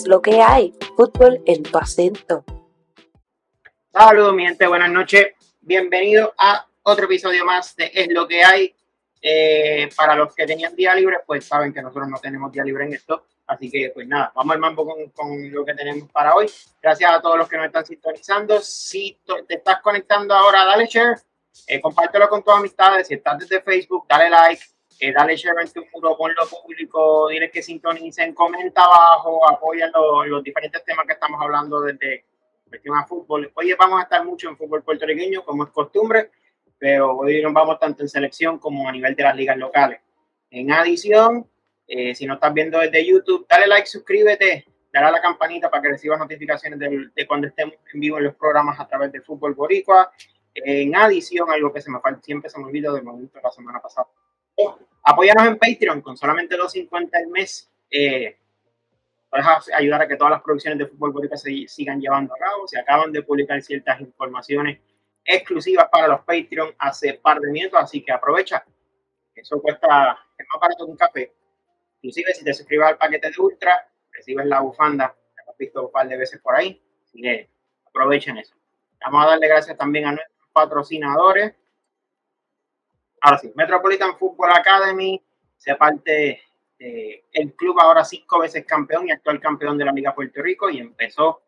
[0.00, 0.72] Es lo que hay.
[0.96, 2.42] Fútbol en tu acento.
[3.92, 4.66] Saludos, mi gente.
[4.66, 5.26] Buenas noches.
[5.60, 8.74] Bienvenido a otro episodio más de Es lo que hay.
[9.20, 12.86] Eh, para los que tenían día libre, pues saben que nosotros no tenemos día libre
[12.86, 13.26] en esto.
[13.46, 16.50] Así que, pues nada, vamos al mambo con, con lo que tenemos para hoy.
[16.80, 18.58] Gracias a todos los que nos están sintonizando.
[18.62, 21.18] Si te estás conectando ahora, dale share,
[21.66, 23.06] eh, compártelo con tus amistades.
[23.06, 24.64] Si estás desde Facebook, dale like,
[25.00, 30.26] eh, dale share en tu muro, ponlo público, diles que sintonicen, comenta abajo, apoya los,
[30.26, 32.24] los diferentes temas que estamos hablando desde
[32.68, 33.50] cuestión a fútbol.
[33.54, 36.30] Hoy vamos a estar mucho en fútbol puertorriqueño, como es costumbre
[36.80, 40.00] pero hoy nos vamos tanto en selección como a nivel de las ligas locales.
[40.50, 41.46] En adición,
[41.86, 45.82] eh, si no estás viendo desde YouTube, dale like, suscríbete, dale a la campanita para
[45.82, 49.54] que recibas notificaciones de, cuando estemos en vivo en los programas a través de Fútbol
[49.54, 50.10] Boricua.
[50.54, 53.80] En adición, algo que se me siempre se me olvidó del momento de la semana
[53.82, 54.08] pasada.
[55.02, 57.70] Apóyanos en Patreon con solamente 2.50 al mes.
[57.90, 58.36] Eh,
[59.28, 62.66] puedes ayudar a que todas las producciones de Fútbol Boricua se sigan llevando a cabo.
[62.66, 64.80] Se acaban de publicar ciertas informaciones
[65.24, 68.64] exclusivas para los Patreon hace par de minutos, así que aprovecha.
[69.34, 71.32] Eso cuesta, es más barato que un café.
[72.02, 75.92] Inclusive si te suscribes al paquete de Ultra, recibes la bufanda, que hemos visto un
[75.92, 77.48] par de veces por ahí, así que
[77.86, 78.54] aprovechen eso.
[79.00, 81.54] Vamos a darle gracias también a nuestros patrocinadores.
[83.20, 85.22] Ahora sí, Metropolitan Football Academy,
[85.56, 86.42] se parte
[86.78, 90.78] el club ahora cinco veces campeón y actual campeón de la Liga Puerto Rico y
[90.78, 91.42] empezó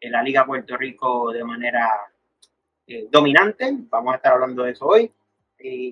[0.00, 1.88] en la Liga Puerto Rico de manera
[2.86, 3.70] eh, dominante.
[3.90, 5.12] Vamos a estar hablando de eso hoy.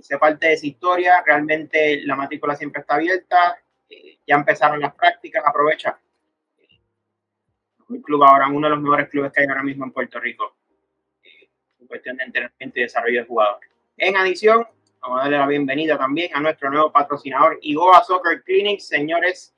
[0.03, 1.23] Se parte de esa historia.
[1.27, 3.59] Realmente la matrícula siempre está abierta.
[3.89, 5.43] Eh, ya empezaron las prácticas.
[5.45, 5.99] Aprovecha.
[7.91, 10.57] El club ahora, uno de los mejores clubes que hay ahora mismo en Puerto Rico.
[11.23, 11.49] Eh,
[11.81, 13.71] en cuestión de entrenamiento y desarrollo de jugadores.
[13.97, 14.67] En adición,
[15.05, 18.81] vamos a darle la bienvenida también a nuestro nuevo patrocinador, Igoa Soccer Clinic.
[18.81, 19.55] Señores,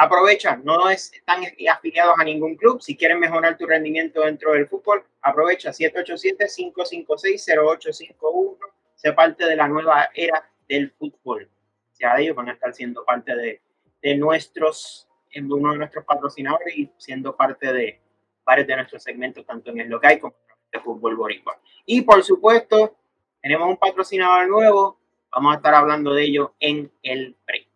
[0.00, 2.80] Aprovecha, no están afiliados a ningún club.
[2.80, 8.58] Si quieren mejorar tu rendimiento dentro del fútbol, aprovecha 787-556-0851.
[8.94, 11.50] Sé parte de la nueva era del fútbol.
[11.98, 13.60] Ya ellos van a estar siendo parte de,
[14.00, 18.00] de nuestros, uno de nuestros patrocinadores y siendo parte de
[18.44, 21.58] varios de nuestros segmentos, tanto en el local como en el fútbol boricua.
[21.86, 22.97] Y por supuesto,
[23.42, 24.98] tenemos un patrocinador nuevo.
[25.30, 27.68] Vamos a estar hablando de ello en el break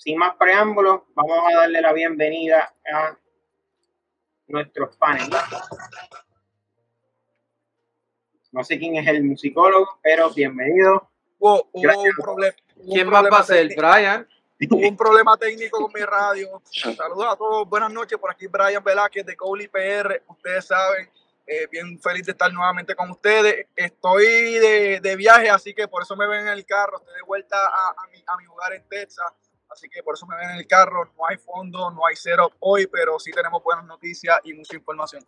[0.00, 3.18] sin más preámbulos, vamos a darle la bienvenida a
[4.46, 5.68] nuestros panelistas.
[8.50, 11.06] No sé quién es el musicólogo, pero bienvenido.
[11.38, 11.82] un
[12.16, 12.54] problema.
[12.82, 13.68] ¿Quién más va a ser?
[13.76, 14.26] Brian.
[14.70, 16.62] Hubo un problema técnico con mi radio.
[16.96, 18.18] Saludos a todos, buenas noches.
[18.18, 20.22] Por aquí Brian Velázquez de Cowley PR.
[20.28, 21.10] Ustedes saben,
[21.52, 23.66] eh, bien feliz de estar nuevamente con ustedes.
[23.74, 26.98] Estoy de, viaje, así que por eso me ven en el carro.
[26.98, 29.26] Estoy de vuelta a, mi, a mi hogar en Texas.
[29.68, 31.12] Así que por eso me ven en el carro.
[31.18, 35.26] No hay fondo, no hay cero hoy, pero sí tenemos buenas noticias y mucha información.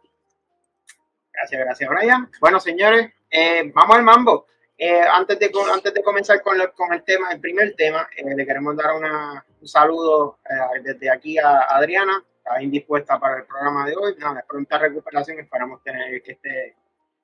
[1.32, 2.30] Gracias, gracias, Brian.
[2.40, 4.46] Bueno, señores, eh, vamos al mambo.
[4.78, 8.46] Eh, antes, de, antes de comenzar con, con el tema, el primer tema, eh, le
[8.46, 10.38] queremos dar una, un saludo
[10.84, 14.16] desde aquí a Adriana, está indispuesta para el programa de hoy.
[14.18, 16.76] Nada, pronta recuperación, esperamos tener que esté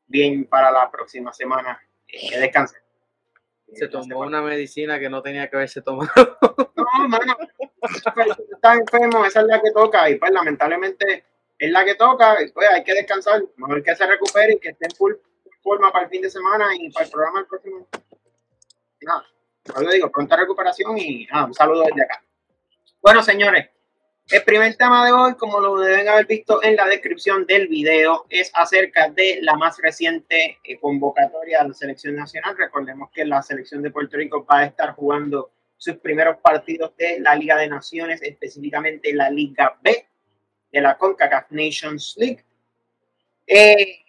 [0.06, 1.80] bien para la próxima semana.
[2.06, 2.78] que descanse.
[3.74, 6.38] Se tomó una medicina que no tenía que haberse tomado.
[6.74, 7.36] No, mano.
[8.50, 10.08] Está enfermo, esa es la que toca.
[10.08, 11.24] Y pues lamentablemente
[11.58, 12.42] es la que toca.
[12.42, 13.42] Y pues hay que descansar.
[13.56, 15.12] Mejor que se recupere y que esté en full
[15.62, 17.86] forma para el fin de semana y para el programa el próximo.
[19.02, 19.26] Nada.
[19.78, 22.22] Yo digo, pronta recuperación y nada, un saludo desde acá.
[23.02, 23.68] Bueno, señores,
[24.30, 28.26] el primer tema de hoy, como lo deben haber visto en la descripción del video,
[28.28, 32.54] es acerca de la más reciente eh, convocatoria de la selección nacional.
[32.56, 37.20] Recordemos que la selección de Puerto Rico va a estar jugando sus primeros partidos de
[37.20, 40.06] la Liga de Naciones, específicamente la Liga B
[40.72, 42.44] de la CONCACAF Nations League.
[43.46, 44.04] Eh,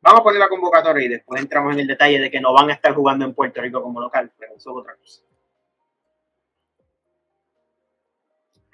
[0.00, 2.70] vamos a poner la convocatoria y después entramos en el detalle de que no van
[2.70, 5.27] a estar jugando en Puerto Rico como local, pero eso es otra cosa.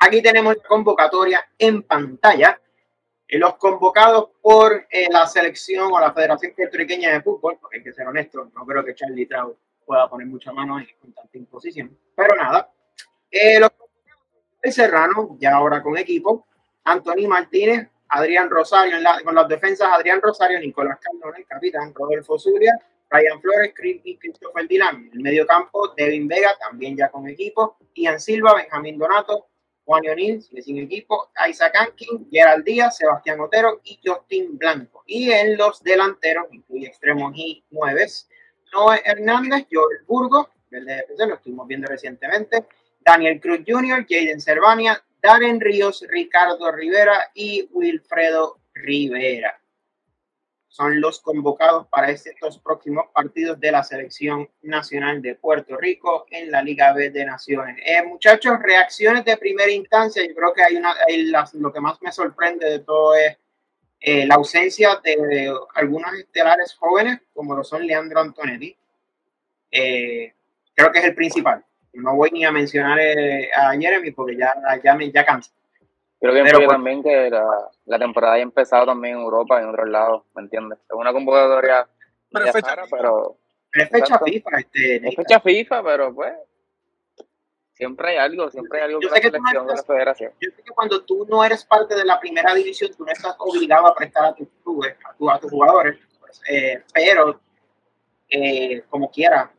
[0.07, 2.61] Aquí tenemos la convocatoria en pantalla.
[3.27, 7.95] Los convocados por eh, la selección o la Federación Puertorriqueña de Fútbol, porque hay que
[7.95, 9.57] ser honesto, no creo que Charlie Trau
[9.87, 11.99] pueda poner mucha mano ahí con tanta imposición.
[12.15, 12.71] Pero nada,
[13.31, 13.71] eh, los
[14.61, 16.49] el Serrano, ya ahora con equipo,
[16.85, 22.75] Anthony Martínez, Adrián Rosario, con las defensas Adrián Rosario, Nicolás Cardona, el capitán, Rodolfo Zulia,
[23.09, 23.73] Ryan Flores
[24.05, 25.11] y Christopher Dylan.
[25.15, 29.47] El medio campo, Devin Vega, también ya con equipo, Ian Silva, Benjamín Donato,
[29.85, 35.05] Juan O'Neill sigue sin equipo, Isaac Ankin, Gerald Díaz, Sebastián Otero y Justin Blanco.
[35.07, 38.29] Y en los delanteros, incluye extremos y nueves,
[38.73, 42.67] Noé Hernández, Joel Burgos, del DFC, lo estuvimos viendo recientemente,
[43.01, 49.61] Daniel Cruz Jr., Jaden Cervania, Darren Ríos, Ricardo Rivera y Wilfredo Rivera.
[50.75, 56.51] Son los convocados para estos próximos partidos de la Selección Nacional de Puerto Rico en
[56.51, 57.77] la Liga B de Naciones.
[57.87, 60.27] Eh, muchachos, reacciones de primera instancia.
[60.27, 60.97] Yo creo que hay una,
[61.53, 63.39] lo que más me sorprende de todo es
[64.01, 68.77] eh, la ausencia de, algunos estelares jóvenes, como lo son Leandro Antonetti.
[69.71, 70.35] Eh,
[70.75, 71.65] creo que es el principal.
[71.93, 75.53] No voy ni a mencionar a Jeremy porque ya, ya me ya cansa.
[76.21, 79.71] Creo que Pero también que la, la, temporada haya empezado también en Europa y en
[79.71, 80.79] otros lados, ¿me entiendes?
[80.79, 81.87] Es una convocatoria
[82.35, 83.39] pero es fecha, pero
[83.73, 86.35] es fecha FIFA, este, es fecha FIFA, pero pues
[87.75, 90.33] siempre hay algo, siempre hay algo yo con la selección de la federación.
[90.41, 93.37] Yo sé que cuando tú no eres parte de la primera división, tú no estás
[93.39, 97.41] obligado a prestar a tus clubes, a, tus jugadores, pues, eh, pero
[98.29, 99.53] eh, como quiera,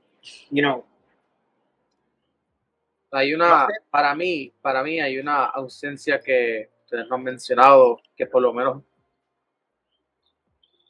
[0.50, 0.84] you know,
[3.12, 8.25] hay una, para mí, para mí hay una ausencia que ustedes no han mencionado, que
[8.25, 8.84] por lo menos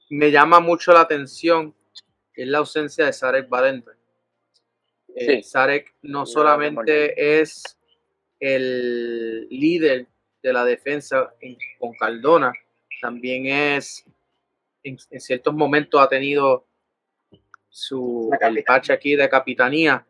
[0.09, 1.73] me llama mucho la atención,
[2.33, 3.91] es la ausencia de Sarek Valente.
[5.15, 7.77] Eh, Sarek no solamente es
[8.39, 10.07] el líder
[10.43, 11.33] de la defensa
[11.79, 12.51] con Cardona,
[13.01, 14.05] también es,
[14.83, 16.65] en, ciertos momentos ha tenido
[17.69, 20.05] su el aquí de capitanía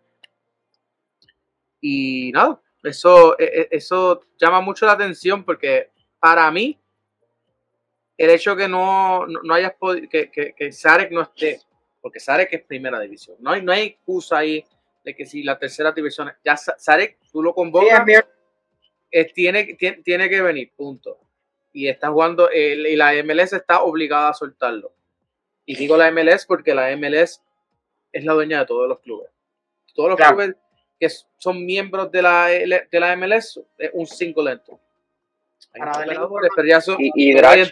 [1.82, 6.80] y nada, eso, e, e, eso llama mucho la atención porque para mí,
[8.18, 11.60] el hecho que no, no, hayas podido, que, que, que, Sarek no esté,
[12.02, 14.66] porque Sarek es primera división, no hay, no hay excusa ahí
[15.04, 18.04] de que si la tercera división, ya Sarek, tú lo convocas,
[19.34, 21.20] tiene, tiene, tiene, que venir, punto.
[21.72, 24.94] Y está jugando, y la MLS está obligada a soltarlo.
[25.66, 27.42] Y digo la MLS porque la MLS
[28.12, 29.30] es la dueña de todos los clubes.
[29.94, 30.56] Todos los clubes
[31.00, 34.80] que son miembros de la, de la MLS, es un cinco lento.
[37.00, 37.70] Y, y, Drach,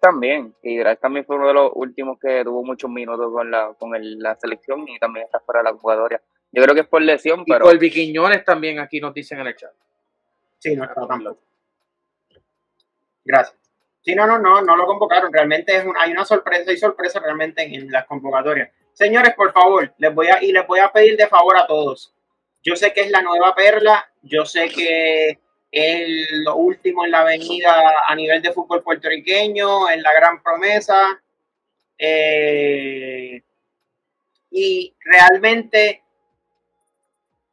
[0.00, 0.54] también.
[0.62, 3.90] Y Drach también fue uno de los últimos que tuvo muchos minutos con la, con
[3.92, 6.20] la selección y también está fuera de la jugadora.
[6.52, 7.64] Yo creo que es por lesión, y pero.
[7.64, 9.72] por Viquiñones también aquí nos dicen en el chat.
[10.58, 11.40] Sí, no está tampoco.
[13.24, 13.58] Gracias.
[14.02, 15.32] Sí, no, no, no, no lo convocaron.
[15.32, 18.70] Realmente es hay una sorpresa, y sorpresa realmente en, en, las convocatorias.
[18.92, 22.14] Señores, por favor, les voy a, y les voy a pedir de favor a todos
[22.64, 25.38] yo sé que es la nueva perla, yo sé que
[25.70, 31.22] es lo último en la avenida a nivel de fútbol puertorriqueño, en la gran promesa.
[31.98, 33.42] Eh,
[34.50, 36.02] y realmente,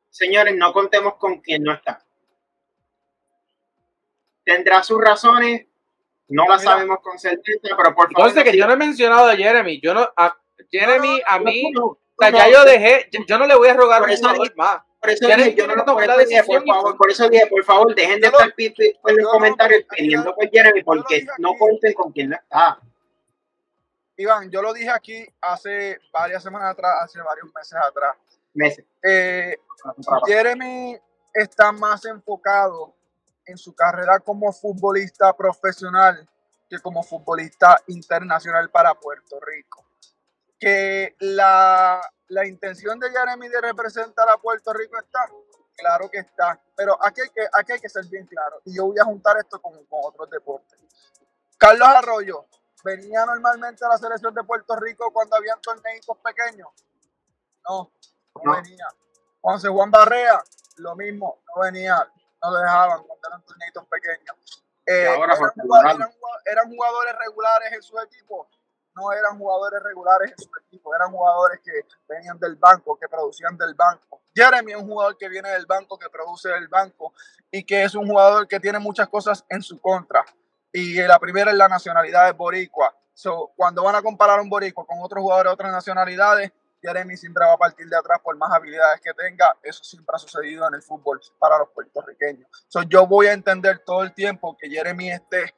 [0.10, 2.06] señores, no contemos con quien no está.
[4.46, 5.66] Tendrá sus razones,
[6.30, 8.30] no las sabemos con certeza, pero por favor.
[8.30, 9.82] Entonces, que yo no he mencionado a Jeremy.
[9.82, 10.38] Yo no, a
[10.72, 14.10] Jeremy, a mí, o sea, ya yo dejé, yo, no le voy a rogar un
[14.56, 14.82] más.
[15.02, 17.96] Por eso dije, yo no, por, eso dije, por favor, por eso dije, por favor,
[17.96, 22.36] dejen de estar en los comentarios pidiendo por Jeremy porque no cuenten con quién no
[22.36, 22.80] está.
[24.16, 28.16] Iván, yo lo dije aquí hace varias semanas atrás, hace varios meses atrás.
[28.54, 28.86] Meses.
[29.02, 29.56] Eh,
[30.28, 30.96] Jeremy
[31.34, 32.94] está más enfocado
[33.48, 36.30] en su carrera como futbolista profesional
[36.70, 39.84] que como futbolista internacional para Puerto Rico.
[40.62, 42.00] Que la
[42.32, 45.28] la intención de Jeremy de representar a Puerto Rico está,
[45.76, 48.86] claro que está, pero aquí hay que, aquí hay que ser bien claro, y yo
[48.86, 50.80] voy a juntar esto con, con otros deportes.
[51.58, 52.46] Carlos Arroyo
[52.86, 56.70] venía normalmente a la selección de Puerto Rico cuando habían torneitos pequeños.
[57.68, 57.92] No,
[58.44, 58.88] no, venía.
[59.42, 60.42] José Juan Barrea,
[60.78, 61.98] lo mismo, no venía,
[62.42, 64.64] no lo dejaban cuando eran torneitos pequeños.
[64.86, 66.14] Eh, eran,
[66.46, 68.50] eran, jugadores regulares en su equipo,
[68.96, 73.58] no eran jugadores regulares en su equipo, eran jugadores que venían del banco, que producían
[73.58, 74.22] del banco.
[74.36, 77.14] Jeremy es un jugador que viene del banco, que produce del banco
[77.50, 80.24] y que es un jugador que tiene muchas cosas en su contra.
[80.72, 82.96] Y la primera es la nacionalidad de boricua.
[83.14, 87.46] So, cuando van a comparar un boricua con otros jugadores de otras nacionalidades, Jeremy siempre
[87.46, 89.56] va a partir de atrás por más habilidades que tenga.
[89.62, 92.50] Eso siempre ha sucedido en el fútbol para los puertorriqueños.
[92.68, 95.54] So, yo voy a entender todo el tiempo que Jeremy esté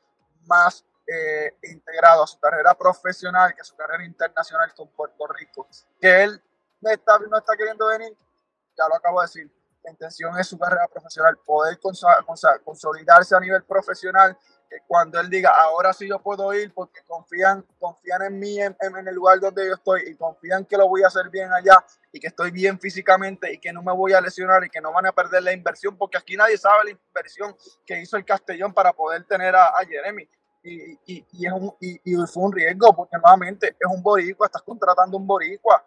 [0.45, 5.67] más eh, integrado a su carrera profesional que a su carrera internacional con Puerto Rico.
[5.99, 6.41] Que él
[6.81, 8.15] no está, no está queriendo venir,
[8.77, 9.51] ya lo acabo de decir.
[9.83, 11.77] La intención es su carrera profesional, poder
[12.63, 14.37] consolidarse a nivel profesional.
[14.69, 18.75] Que cuando él diga, ahora sí yo puedo ir porque confían, confían en mí, en,
[18.79, 21.83] el lugar donde yo estoy y confían que lo voy a hacer bien allá
[22.13, 24.93] y que estoy bien físicamente y que no me voy a lesionar y que no
[24.93, 27.55] van a perder la inversión, porque aquí nadie sabe la inversión
[27.85, 30.27] que hizo el Castellón para poder tener a, a Jeremy
[30.63, 35.17] y, y, es un, y, fue un riesgo porque nuevamente es un boricua, estás contratando
[35.17, 35.83] un boricua.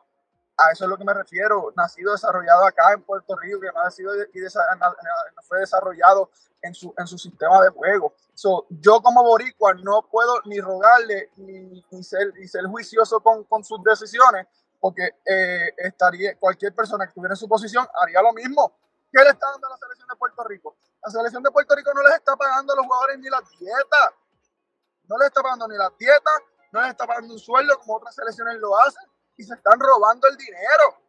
[0.57, 3.81] a eso es lo que me refiero, nacido, desarrollado acá en Puerto Rico, que no
[3.81, 6.31] ha sido y no fue desarrollado
[6.63, 8.15] en su, en su sistema de juego.
[8.35, 13.65] So, yo como boricua no puedo ni rogarle ni, ser, ni ser juicioso con, con
[13.65, 14.47] sus decisiones,
[14.81, 18.77] porque eh, estaría cualquier persona que estuviera en su posición haría lo mismo.
[19.11, 20.77] ¿Qué le está dando a la selección de Puerto Rico?
[21.03, 24.15] La selección de Puerto Rico no les está pagando a los jugadores ni la dieta.
[25.09, 26.31] No les está pagando ni la dieta,
[26.73, 30.27] no les está pagando un sueldo como otras selecciones lo hacen y se están robando
[30.29, 31.01] el dinero.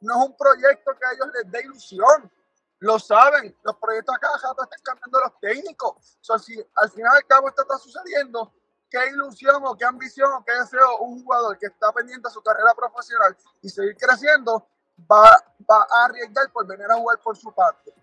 [0.00, 2.30] No es un proyecto que a ellos les dé ilusión.
[2.78, 6.18] Lo saben, los proyectos acá están cambiando los técnicos.
[6.28, 8.54] O si al final al cabo esto está sucediendo,
[8.88, 12.42] qué ilusión o qué ambición o qué deseo un jugador que está pendiente de su
[12.42, 14.66] carrera profesional y seguir creciendo
[15.10, 15.30] va,
[15.70, 17.94] va a arriesgar por venir a jugar por su parte.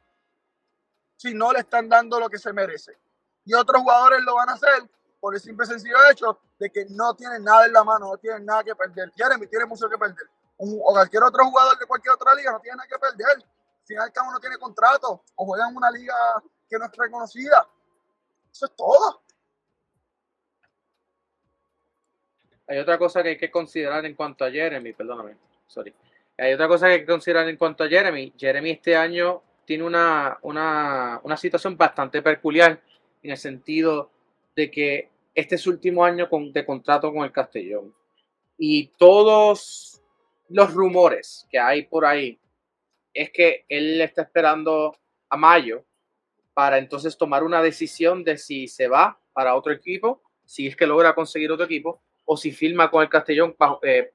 [1.15, 2.95] Si no le están dando lo que se merece.
[3.45, 4.87] Y otros jugadores lo van a hacer
[5.19, 8.45] por el simple sencillo hecho de que no tienen nada en la mano, no tienen
[8.45, 9.11] nada que perder.
[9.15, 10.27] Jeremy tiene mucho que perder.
[10.57, 13.37] o cualquier otro jugador de cualquier otra liga no tiene nada que perder.
[13.37, 16.15] Al final, cada uno tiene contrato o juega en una liga
[16.69, 17.67] que no es reconocida.
[18.51, 19.21] Eso es todo.
[22.67, 25.95] Hay otra cosa que hay que considerar en cuanto a Jeremy, perdóname, sorry.
[26.37, 28.33] Hay otra cosa que hay que considerar en cuanto a Jeremy.
[28.37, 32.81] Jeremy este año tiene una, una, una situación bastante peculiar
[33.23, 34.11] en el sentido
[34.57, 37.93] de que este es su último año de contrato con el Castellón.
[38.57, 40.01] Y todos
[40.49, 42.39] los rumores que hay por ahí
[43.13, 44.97] es que él está esperando
[45.29, 45.85] a mayo
[46.55, 50.87] para entonces tomar una decisión de si se va para otro equipo, si es que
[50.87, 53.55] logra conseguir otro equipo, o si firma con el Castellón.
[53.83, 54.11] Eh,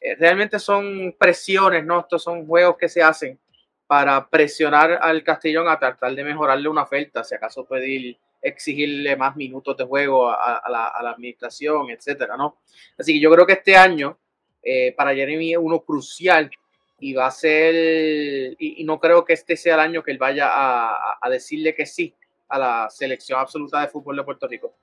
[0.00, 2.00] eh, realmente son presiones, ¿no?
[2.00, 3.38] Estos son juegos que se hacen
[3.86, 9.36] para presionar al Castellón a tratar de mejorarle una oferta, si acaso pedir exigirle más
[9.36, 12.58] minutos de juego a, la, administración, etcétera, ¿no?
[12.98, 14.18] Así que yo creo que este año
[14.62, 16.50] eh, para Jeremy es uno crucial
[16.98, 20.48] y va a ser, y, no creo que este sea el año que él vaya
[20.52, 22.14] a, decirle que sí
[22.48, 24.74] a la selección absoluta de fútbol de Puerto Rico.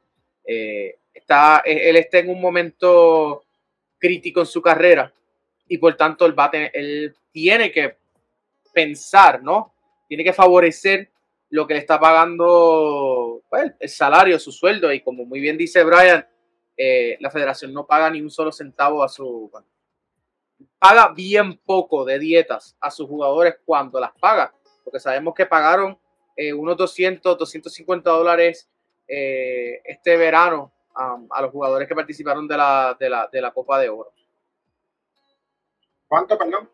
[0.46, 3.44] Eh, está, él está en un momento
[4.00, 5.14] crítico en su carrera
[5.68, 7.98] y por tanto él, va a él tiene que
[8.74, 9.74] pensar, ¿no?
[10.08, 11.10] Tiene que favorecer
[11.50, 15.84] lo que le está pagando pues, el salario, su sueldo, y como muy bien dice
[15.84, 16.28] Brian,
[16.78, 19.52] eh, la federación no paga ni un solo centavo a su...
[20.78, 24.54] paga bien poco de dietas a sus jugadores cuando las paga,
[24.84, 25.98] porque sabemos que pagaron
[26.36, 28.70] eh, unos 200, 250 dólares
[29.08, 30.72] eh, este verano
[31.30, 34.12] a los jugadores que participaron de la, de la, de la Copa de Oro.
[36.10, 36.70] ¿Cuánto, perdón?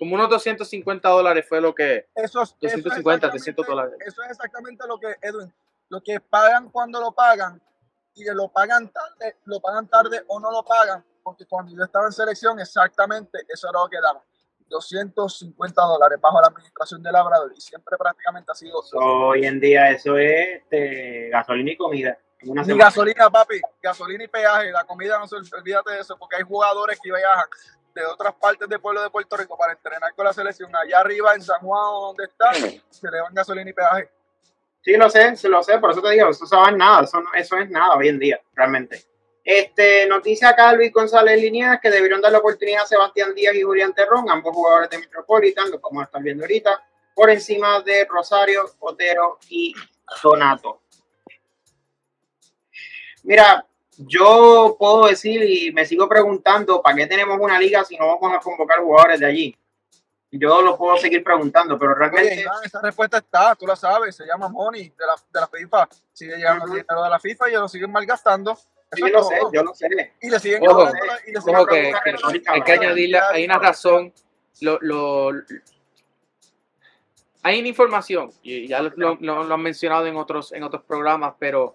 [0.00, 2.08] Como unos 250 dólares fue lo que...
[2.14, 3.94] Eso, 250, 300 dólares.
[4.00, 5.52] Eso es exactamente lo que, Edwin,
[5.90, 7.60] lo que pagan cuando lo pagan
[8.14, 12.06] y lo pagan tarde, lo pagan tarde o no lo pagan, porque cuando yo estaba
[12.06, 14.22] en selección exactamente eso era lo que daban.
[14.70, 18.82] 250 dólares bajo la administración del Labrador y siempre prácticamente ha sido...
[18.94, 22.18] Hoy en día eso es este, gasolina y comida.
[22.40, 26.42] y gasolina, papi, gasolina y peaje, la comida no se olvídate de eso, porque hay
[26.42, 27.44] jugadores que viajan
[27.94, 31.34] de otras partes del pueblo de Puerto Rico para entrenar con la selección allá arriba
[31.34, 34.10] en San Juan donde está, se le van gasolina y peaje.
[34.82, 37.58] Sí, lo sé, se lo sé, por eso te digo, eso no nada, eso, eso
[37.58, 39.04] es nada hoy en día, realmente.
[39.44, 43.62] Este, noticia acá Luis González Lineas que debieron dar la oportunidad a Sebastián Díaz y
[43.62, 46.82] Julián Terrón, ambos jugadores de Metropolitan, lo como están viendo ahorita,
[47.14, 49.74] por encima de Rosario, Otero y
[50.22, 50.82] Donato.
[53.24, 53.66] Mira,
[54.06, 58.36] yo puedo decir y me sigo preguntando, ¿para qué tenemos una liga si no vamos
[58.36, 59.56] a convocar jugadores de allí?
[60.32, 62.44] Yo lo puedo seguir preguntando, pero realmente...
[62.64, 65.88] esa respuesta está, tú la sabes, se llama Money de la, de la FIFA.
[66.12, 68.54] Sigue llegando el dinero de la FIFA y ellos lo siguen malgastando.
[68.92, 69.88] Sí, yo lo sé, yo lo sé.
[70.20, 70.88] Y le siguen ojo,
[71.26, 71.94] y le siguen que,
[72.46, 74.12] hay que añadirle, hay una razón.
[74.60, 75.30] Lo, lo,
[77.42, 81.74] hay una información, y ya lo, lo, han mencionado en otros, en otros programas, pero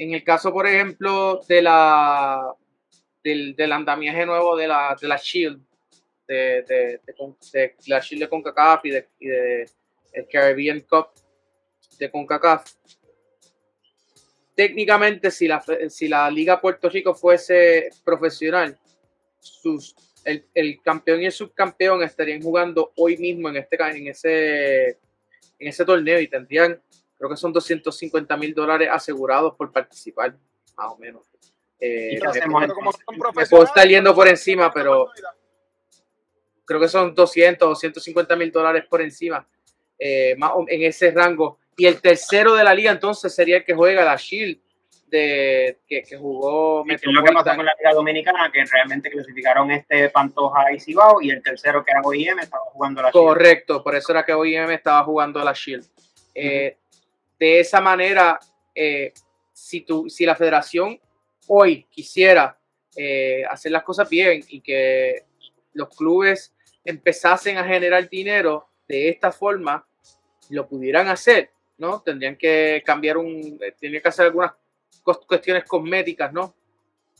[0.00, 2.54] en el caso, por ejemplo, de la
[3.22, 5.60] del, andamiaje nuevo de la, de la Shield,
[6.26, 6.98] de,
[7.86, 9.70] la Shield de CONCACAF y de, y de
[10.14, 11.08] el Caribbean Cup
[11.98, 12.72] de CONCACAF,
[14.54, 18.78] técnicamente si la, si la Liga Puerto Rico fuese profesional,
[19.38, 24.88] sus, el, el, campeón y el subcampeón estarían jugando hoy mismo en, este, en, ese,
[25.58, 26.80] en ese torneo y tendrían
[27.20, 30.34] creo que son 250 mil dólares asegurados por participar,
[30.74, 31.22] más o menos.
[31.78, 32.18] Eh,
[33.36, 35.10] me, puedo estar yendo por encima, pero
[36.64, 39.46] creo que son 200 o 150 mil dólares por encima,
[39.98, 41.58] eh, más en ese rango.
[41.76, 44.58] Y el tercero de la liga entonces sería el que juega la Shield.
[45.06, 50.08] de que, jugó es lo que pasó con la Liga Dominicana, que realmente clasificaron este
[50.08, 53.26] Pantoja y Cibao, y el tercero que era OIM estaba jugando la Shield.
[53.26, 55.84] Correcto, por eso era que OIM estaba jugando la Shield.
[56.34, 56.78] Eh,
[57.40, 58.38] de esa manera,
[58.74, 59.12] eh,
[59.52, 61.00] si, tu, si la federación
[61.48, 62.56] hoy quisiera
[62.94, 65.24] eh, hacer las cosas bien y que
[65.72, 66.54] los clubes
[66.84, 69.86] empezasen a generar dinero de esta forma,
[70.50, 72.02] lo pudieran hacer, ¿no?
[72.02, 74.52] Tendrían que cambiar un, tendrían que hacer algunas
[75.26, 76.54] cuestiones cosméticas, ¿no?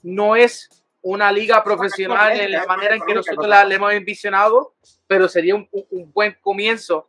[0.02, 0.68] No es
[1.02, 4.74] una liga profesional en la manera en que nosotros la, hemos envisionado,
[5.06, 5.68] pero sería un,
[6.12, 7.08] buen comienzo.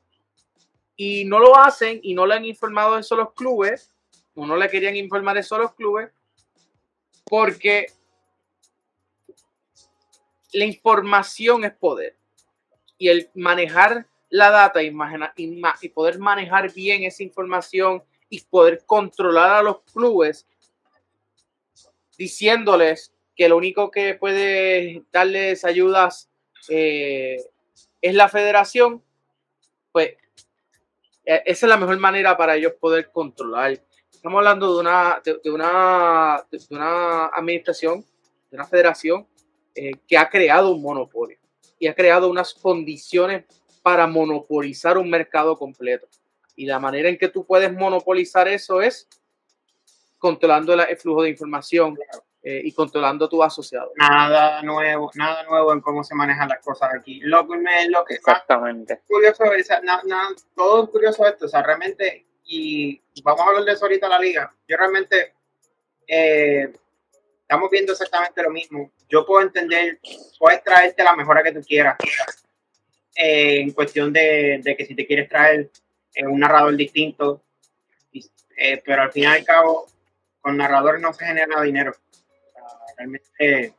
[1.04, 3.92] Y no lo hacen y no le han informado eso a los clubes,
[4.36, 6.12] o no le querían informar eso a los clubes,
[7.26, 7.88] porque
[10.54, 12.16] la información es poder.
[13.00, 14.94] Y el manejar la data y,
[15.82, 20.48] y poder manejar bien esa información y poder controlar a los clubes
[22.16, 26.30] diciéndoles que lo único que puede darles ayudas
[26.70, 27.38] eh,
[28.02, 29.04] es la federación,
[29.92, 30.12] pues
[31.38, 33.80] esa es la mejor manera para ellos poder controlar.
[34.12, 38.06] Estamos hablando de una, de, una, de una administración,
[38.50, 39.28] de una federación
[39.74, 41.38] eh, que ha creado un monopolio
[41.80, 43.46] y ha creado unas condiciones
[43.82, 46.08] para monopolizar un mercado completo.
[46.56, 49.08] Y la manera en que tú puedes monopolizar eso es
[50.20, 51.98] controlando el flujo de información
[52.44, 53.92] eh, y controlando tu asociado.
[53.98, 57.20] Nada nuevo, nada nuevo en cómo se manejan las cosas aquí.
[57.20, 59.02] Lo, lo que Exactamente.
[59.08, 59.44] curioso,
[60.56, 64.12] todo es curioso esto, o sea, realmente, y vamos a hablar de eso ahorita en
[64.12, 65.36] la liga, yo realmente
[66.08, 66.74] eh,
[67.42, 68.92] estamos viendo exactamente lo mismo.
[69.08, 70.00] Yo puedo entender,
[70.40, 71.98] puedes traerte la mejora que tú quieras.
[73.16, 75.70] Eh, en cuestión de, de, que si te quieres traer
[76.24, 77.44] un narrador distinto,
[78.84, 79.86] pero al fin y al cabo
[80.42, 81.94] con narradores no se genera dinero.
[82.98, 83.76] Realmente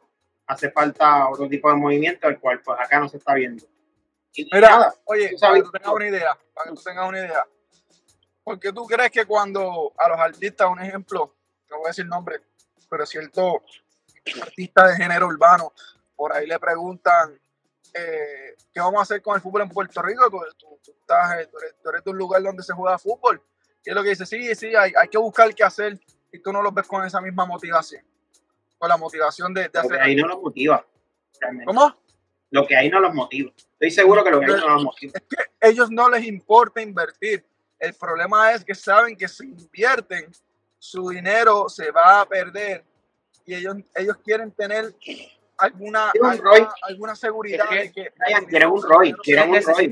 [0.47, 3.65] hace falta otro tipo de movimiento, el cual pues acá no se está viendo.
[4.53, 7.47] Mira, oye, para que tú tengas una idea, para que tú tengas una idea,
[8.43, 11.35] ¿por qué tú crees que cuando a los artistas, un ejemplo,
[11.71, 12.41] no voy a decir nombre,
[12.89, 13.63] pero cierto
[14.41, 15.73] artista de género urbano,
[16.15, 17.39] por ahí le preguntan
[17.93, 21.59] eh, qué vamos a hacer con el fútbol en Puerto Rico, tú, estás, tú,
[21.91, 23.43] eres, de un lugar donde se juega fútbol,
[23.85, 26.01] y es lo que dice, sí, sí, hay, hay que buscar qué hacer,
[26.33, 28.03] y tú no los ves con esa misma motivación.
[28.83, 30.01] Con la motivación de, hacer.
[30.01, 30.85] ahí no los motiva.
[31.65, 31.97] ¿Cómo?
[32.51, 33.53] Lo que ahí no los motiva.
[33.75, 35.13] Estoy seguro que lo que ahí no los motiva.
[35.15, 37.45] Es que ellos no les importa invertir.
[37.79, 40.33] El problema es que saben que si invierten,
[40.81, 42.83] su dinero se va a perder
[43.47, 44.93] y ellos, ellos quieren tener
[45.59, 46.11] alguna,
[46.83, 48.13] alguna, seguridad de que
[48.49, 49.91] quieren un ROI, quieren un ROI.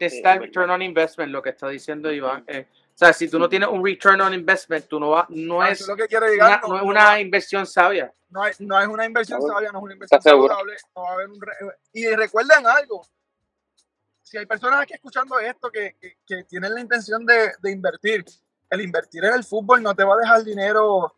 [0.00, 2.42] Necesita el, return on investment, lo que está diciendo Iván.
[2.48, 5.60] Eh, o sea, si tú no tienes un return on investment, tú no, va, no,
[5.60, 8.10] ah, es, lo que quiero una, no, es una inversión sabia.
[8.30, 10.76] No, no es una inversión sabia, no es una inversión saludable.
[10.94, 11.38] No va a haber un
[11.92, 13.06] y recuerden algo,
[14.22, 18.24] si hay personas aquí escuchando esto que, que, que tienen la intención de, de, invertir,
[18.70, 21.16] el invertir en el fútbol no te va a dejar dinero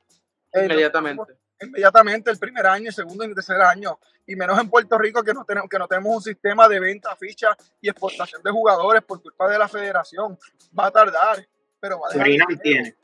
[0.53, 1.39] eh, inmediatamente.
[1.61, 5.23] inmediatamente el primer año, el segundo y el tercer año, y menos en Puerto Rico
[5.23, 9.05] que no tenemos, que no tenemos un sistema de venta, ficha y exportación de jugadores
[9.05, 10.37] por culpa de la federación.
[10.77, 11.47] Va a tardar
[11.81, 12.97] pero va a dejar, dinero,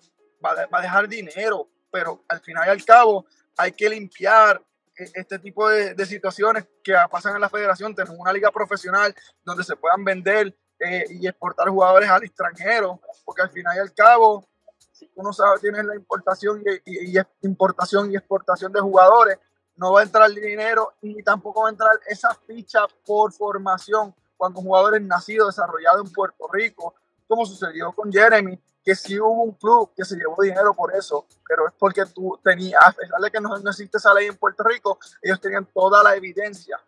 [0.44, 4.60] va a, dejar dinero, pero al final y al cabo hay que limpiar
[4.96, 9.64] e, este tipo de, situaciones que pasan en la federación, tenemos una liga profesional donde
[9.64, 14.46] se puedan vender eh, y exportar jugadores al extranjero, porque al final y al cabo,
[14.92, 19.38] si tú no sabes, tienes la importación y, importación y exportación de jugadores,
[19.76, 24.14] no va a entrar dinero ni tampoco va a entrar esa ficha por formación.
[24.36, 26.94] Cuando un jugador es nacido, desarrollado en Puerto Rico,
[27.26, 31.26] como sucedió con Jeremy, que sí hubo un club que se llevó dinero por eso,
[31.48, 34.62] pero es porque tú tenías, a pesar de que no, existe esa ley en Puerto
[34.62, 36.78] Rico, ellos tenían toda la evidencia,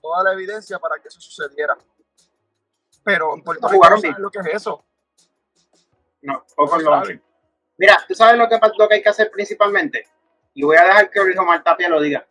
[0.00, 1.76] toda la evidencia para que eso sucediera.
[3.04, 4.84] Pero en Puerto Rico no sabes lo que es eso.
[6.22, 7.02] No, poco lo
[7.78, 10.08] Mira, ¿tú sabes lo que, lo que hay que hacer principalmente?
[10.54, 12.26] Y voy a dejar que Orijo Martapia lo diga.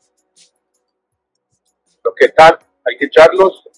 [2.04, 3.70] Lo que están, hay que echarlos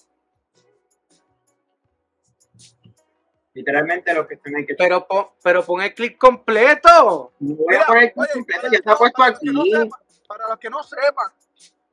[3.58, 5.04] Literalmente lo que tienen que Pero,
[5.42, 7.32] pero pon el clic completo.
[7.40, 9.48] voy a poner el completo, ya está puesto aquí.
[10.28, 11.32] para los que no sepan,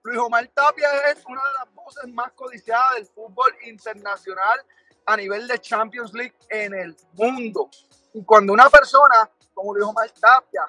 [0.04, 4.60] Luis Omar Tapia es una de las voces más codiciadas del fútbol internacional
[5.08, 7.71] a nivel de Champions League en el mundo.
[8.13, 10.67] Y cuando una persona como Luis Omar Tapia,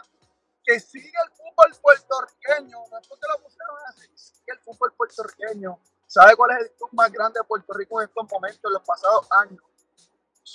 [0.64, 5.78] que sigue el fútbol puertorriqueño, no es porque lo pusieron así, sigue el fútbol puertorriqueño,
[6.06, 8.82] sabe cuál es el club más grande de Puerto Rico en estos momentos, en los
[8.82, 9.62] pasados años,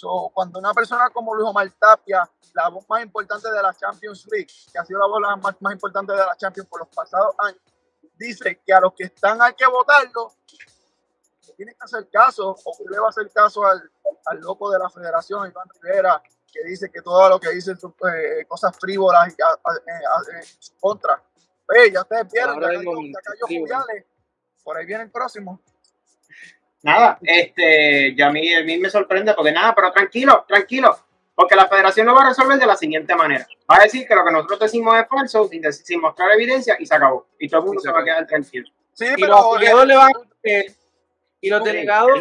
[0.01, 4.25] So, cuando una persona como Luis Omar Tapia, la voz más importante de la Champions
[4.31, 7.35] League, que ha sido la voz más, más importante de la Champions por los pasados
[7.37, 7.61] años,
[8.15, 10.33] dice que a los que están hay que votarlo,
[11.55, 13.91] tiene que hacer caso, o que le va a hacer caso al,
[14.25, 16.19] al loco de la federación, Iván Rivera,
[16.51, 21.21] que dice que todo lo que dicen son eh, cosas frívolas y en su contra.
[21.69, 22.91] Oye, ya ustedes vieron, ya cayó,
[23.67, 24.05] ya cayó
[24.63, 25.61] por ahí viene el próximo.
[26.83, 30.97] Nada, este, ya a mí, a mí me sorprende porque nada, pero tranquilo, tranquilo,
[31.35, 33.47] porque la federación lo va a resolver de la siguiente manera.
[33.69, 36.85] Va a decir que lo que nosotros decimos es falso, sin, sin mostrar evidencia, y
[36.85, 37.27] se acabó.
[37.37, 38.67] Y todo el mundo se va a quedar tranquilo.
[38.93, 40.11] Sí, y pero los le van
[41.43, 42.19] y los delegados,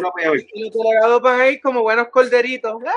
[0.53, 2.81] y los delegados van a ir como buenos corderitos.
[2.85, 2.91] ¡Ah!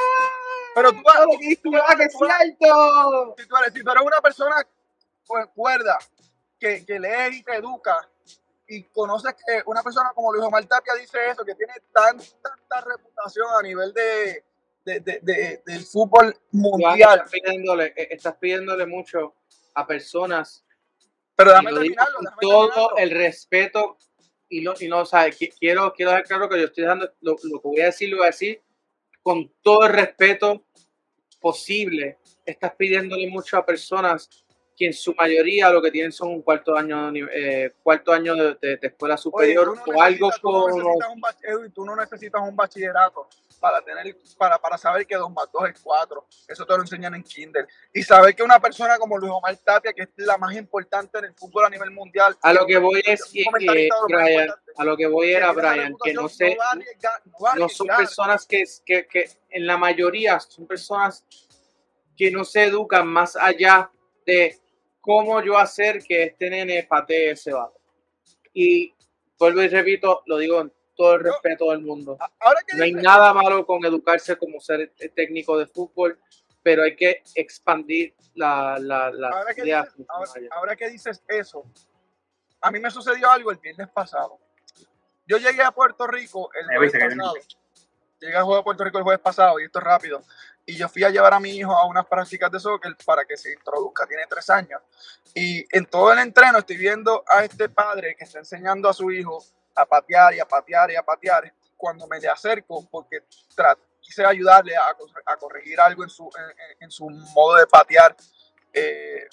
[0.75, 1.03] Pero tú.
[1.39, 2.15] Si tú, tú eres
[4.03, 4.57] una persona
[5.27, 5.99] pues, cuerda,
[6.59, 8.09] que, que lee y te educa,
[8.67, 12.81] y conoces que una persona como Luis Omar Tapia dice eso, que tiene tanta, tanta
[12.89, 14.45] reputación a nivel de,
[14.85, 17.21] de, de, del fútbol mundial.
[17.25, 19.35] Estás pidiéndole, eh, estás pidiéndole mucho
[19.75, 20.65] a personas.
[21.37, 22.19] Pero dame terminarlo.
[22.41, 23.99] Todo el respeto
[24.49, 27.37] y no, y no o sea, quiero, quiero dejar claro que yo estoy dando lo,
[27.43, 28.63] lo, que voy a decir, lo voy a decir
[29.23, 30.65] con todo el respeto
[31.41, 32.19] posible.
[32.45, 34.44] Estás pidiéndole mucho a personas
[34.77, 38.79] que en su mayoría lo que tienen son un cuarto año eh, cuarto año de,
[38.83, 40.67] escuela superior o algo como
[41.73, 43.29] tú no necesitas un bachillerato
[43.61, 47.15] para tener para, para saber que 2 más 2 es 4 eso te lo enseñan
[47.15, 47.67] en kinder.
[47.93, 51.27] Y saber que una persona como Luis Omar Tapia que es la más importante en
[51.27, 55.07] el fútbol a nivel mundial a lo que voy es que, Brian a lo que
[55.07, 56.57] voy era Brian que no sé
[57.57, 61.25] no, son personas que, que, que en la mayoría son personas
[62.17, 63.91] que no se educan más allá
[64.27, 64.59] de
[65.05, 67.79] cómo yo hacer que este nene patee ese vato.
[68.55, 68.95] Y
[69.39, 72.17] vuelvo y repito, lo digo en todo el respeto del mundo.
[72.77, 76.19] no hay nada malo con educarse como ser técnico de fútbol,
[76.63, 79.93] pero hay que expandir la, la, la ahora, que dices,
[80.51, 81.65] ahora, que dices eso,
[82.63, 84.39] a mí me sucedió algo el viernes pasado.
[85.27, 87.35] Yo llegué a Puerto Rico el jueves pasado.
[88.21, 90.23] Llegué a Puerto Rico el jueves pasado y esto es rápido
[90.67, 93.37] y yo fui a llevar a mi hijo a unas prácticas de soccer para que
[93.37, 94.81] se introduzca, tiene tres años.
[95.35, 99.11] Y en todo el entreno estoy viendo a este padre que está enseñando a su
[99.11, 101.53] hijo a patear y a patear y a patear.
[101.77, 103.25] Cuando me le acerco, porque
[104.01, 104.85] quise ayudarle a,
[105.27, 106.31] a, corregir algo en su,
[106.81, 108.17] en, su modo de patear,
[108.73, 109.29] eh,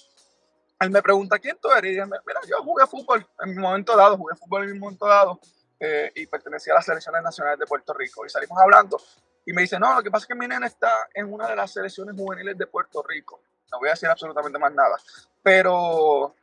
[0.80, 1.94] él me pregunta, ¿quién tú eres?
[1.94, 5.08] Y yo, mira, yo jugué fútbol en mi momento dado, jugué fútbol en mi momento
[5.08, 5.40] dado.
[5.84, 8.24] Eh, y pertenecía a las selecciones nacionales de Puerto Rico.
[8.24, 9.02] Y salimos hablando
[9.46, 11.56] y me dice, no, lo que pasa es que mi nena está en una de
[11.56, 13.42] las selecciones juveniles de Puerto Rico.
[13.72, 14.98] No voy a decir absolutamente más nada.
[15.42, 16.36] Pero,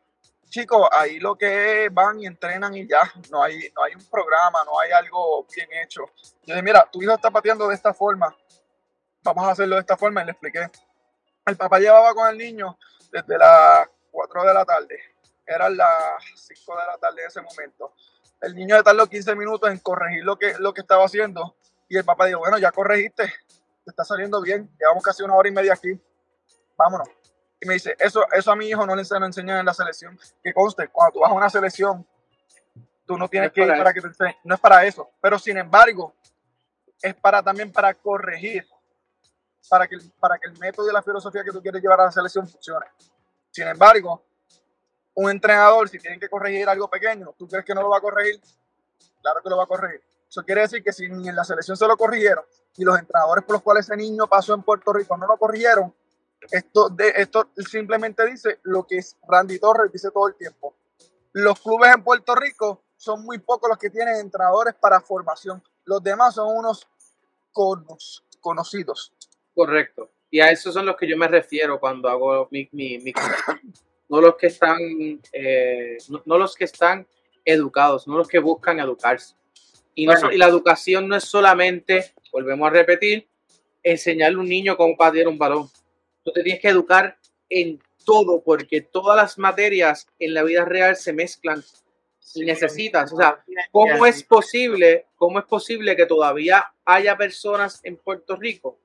[0.48, 3.02] chicos, ahí lo que van y entrenan y ya.
[3.30, 6.02] No hay, no hay un programa, no hay algo bien hecho.
[6.44, 8.34] Yo dije, mira, tu hijo está pateando de esta forma.
[9.22, 10.22] Vamos a hacerlo de esta forma.
[10.22, 10.68] Y le expliqué.
[11.46, 12.78] El papá llevaba con el niño
[13.12, 15.00] desde las 4 de la tarde.
[15.46, 17.94] Eran las 5 de la tarde en ese momento.
[18.40, 21.56] El niño de tardó 15 minutos en corregir lo que, lo que estaba haciendo
[21.88, 25.48] y el papá dijo, bueno, ya corregiste, te está saliendo bien, llevamos casi una hora
[25.48, 25.98] y media aquí,
[26.76, 27.08] vámonos.
[27.60, 30.18] Y me dice, eso, eso a mi hijo no le enseñan en la selección.
[30.42, 32.06] Que conste, cuando tú vas a una selección,
[33.04, 34.36] tú no tienes que ir para que te enseñen.
[34.44, 35.10] No es para eso.
[35.20, 36.14] Pero sin embargo,
[37.02, 38.64] es para también para corregir,
[39.68, 42.12] para que, para que el método y la filosofía que tú quieres llevar a la
[42.12, 42.86] selección funcione.
[43.50, 44.24] Sin embargo,
[45.14, 48.00] un entrenador, si tiene que corregir algo pequeño, ¿tú crees que no lo va a
[48.00, 48.40] corregir?
[49.20, 50.00] Claro que lo va a corregir.
[50.28, 52.44] Eso quiere decir que si ni en la selección se lo corrigieron
[52.76, 55.94] y los entrenadores por los cuales ese niño pasó en Puerto Rico no lo corrigieron,
[56.50, 60.76] esto, de, esto simplemente dice lo que Randy Torres dice todo el tiempo.
[61.32, 65.62] Los clubes en Puerto Rico son muy pocos los que tienen entrenadores para formación.
[65.84, 66.86] Los demás son unos
[68.40, 69.12] conocidos.
[69.54, 70.10] Correcto.
[70.30, 72.68] Y a esos son los que yo me refiero cuando hago mi...
[72.72, 72.98] mi,
[74.08, 74.78] no los que están...
[75.32, 77.06] Eh, no los que están
[77.44, 79.34] educados, no los que buscan educarse.
[79.98, 83.26] Y, la educación no es solamente, volvemos a repetir,
[83.82, 85.68] enseñarle a un niño cómo patear un balón.
[86.22, 90.94] Tú te tienes que educar en todo, porque todas las materias en la vida real
[90.94, 91.64] se mezclan
[92.32, 93.12] y necesitas.
[93.12, 98.78] O sea, ¿cómo es posible, cómo es posible que todavía haya personas en Puerto Rico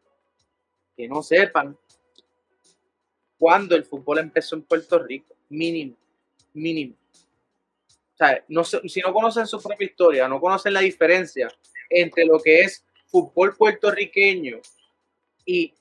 [0.98, 1.78] que no sepan
[3.38, 5.36] cuándo el fútbol empezó en Puerto Rico?
[5.50, 5.96] Mínimo,
[6.54, 6.96] mínimo
[8.48, 11.48] no, si no conocen su propia historia, no conocen la diferencia
[11.90, 14.60] entre lo que es fútbol puertorriqueño
[15.46, 15.74] y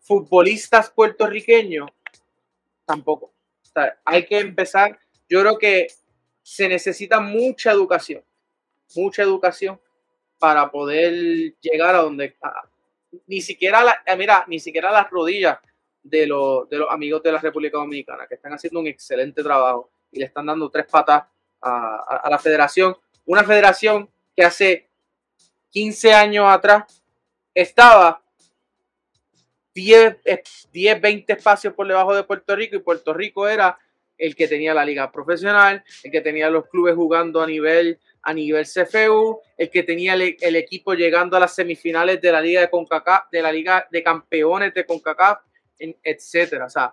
[0.00, 1.90] futbolistas puertorriqueños,
[2.84, 3.32] tampoco.
[4.04, 4.98] hay que empezar,
[5.28, 5.88] yo creo que
[6.42, 8.24] se necesita mucha educación,
[8.96, 9.78] mucha educación
[10.38, 12.36] para poder llegar a donde,
[13.26, 15.58] ni siquiera, la, eh, mira, ni siquiera las rodillas
[16.02, 19.90] de, los, de los amigos de la República Dominicana, que están haciendo un excelente trabajo
[20.10, 21.24] y le están dando tres patas
[21.60, 22.96] a, la federación.
[23.26, 24.88] Una federación que hace
[25.70, 27.02] 15 años atrás
[27.54, 28.22] estaba
[29.74, 30.16] 10,
[30.72, 33.78] 10, 20 espacios por debajo de Puerto Rico y Puerto Rico era
[34.16, 38.34] el que tenía la liga profesional, el que tenía los clubes jugando a nivel a
[38.34, 42.68] nivel CFU, el que tenía el, equipo llegando a las semifinales de la liga de
[42.68, 45.38] CONCACAF, de la liga de campeones de CONCACAF,
[45.78, 46.92] etcétera, o sea,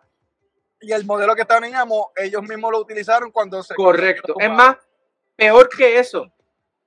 [0.86, 4.36] y el modelo que teníamos, ellos mismos lo utilizaron cuando se Correcto.
[4.40, 4.78] Es más,
[5.36, 6.32] peor que eso.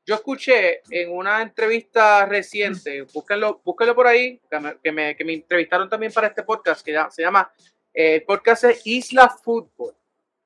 [0.07, 5.89] Yo escuché en una entrevista reciente, búsquenlo, búsquenlo por ahí, que me, que me, entrevistaron
[5.89, 7.53] también para este podcast, que ya, se llama
[7.93, 9.97] eh, el podcast de Isla Fútbol,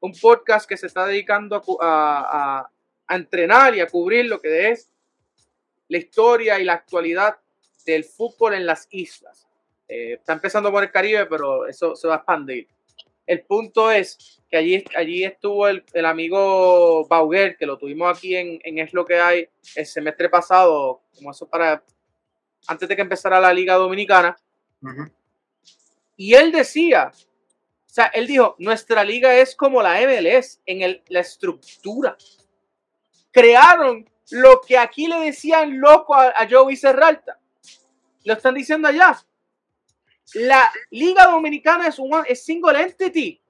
[0.01, 2.71] un podcast que se está dedicando a,
[3.07, 4.91] a, entrenar y a cubrir lo que es
[5.88, 7.37] la historia y la actualidad
[7.85, 9.47] del fútbol en las islas.
[9.87, 12.67] Eh, está empezando por el Caribe, pero eso se va a expandir.
[13.27, 18.37] El punto es que allí, allí estuvo el, el amigo Bauguer, que lo tuvimos aquí
[18.37, 21.83] en, en, Es lo que hay el semestre pasado, como eso para
[22.67, 24.37] antes de que empezara la Liga Dominicana.
[26.17, 31.03] Y él decía, o sea, él dijo, nuestra liga es como la MLS en el,
[31.09, 32.17] la estructura.
[33.31, 37.39] Crearon lo que aquí le decían loco a, a Joey Serralta.
[38.25, 39.19] Lo están diciendo allá.
[40.35, 43.40] La Liga Dominicana es un es single entity.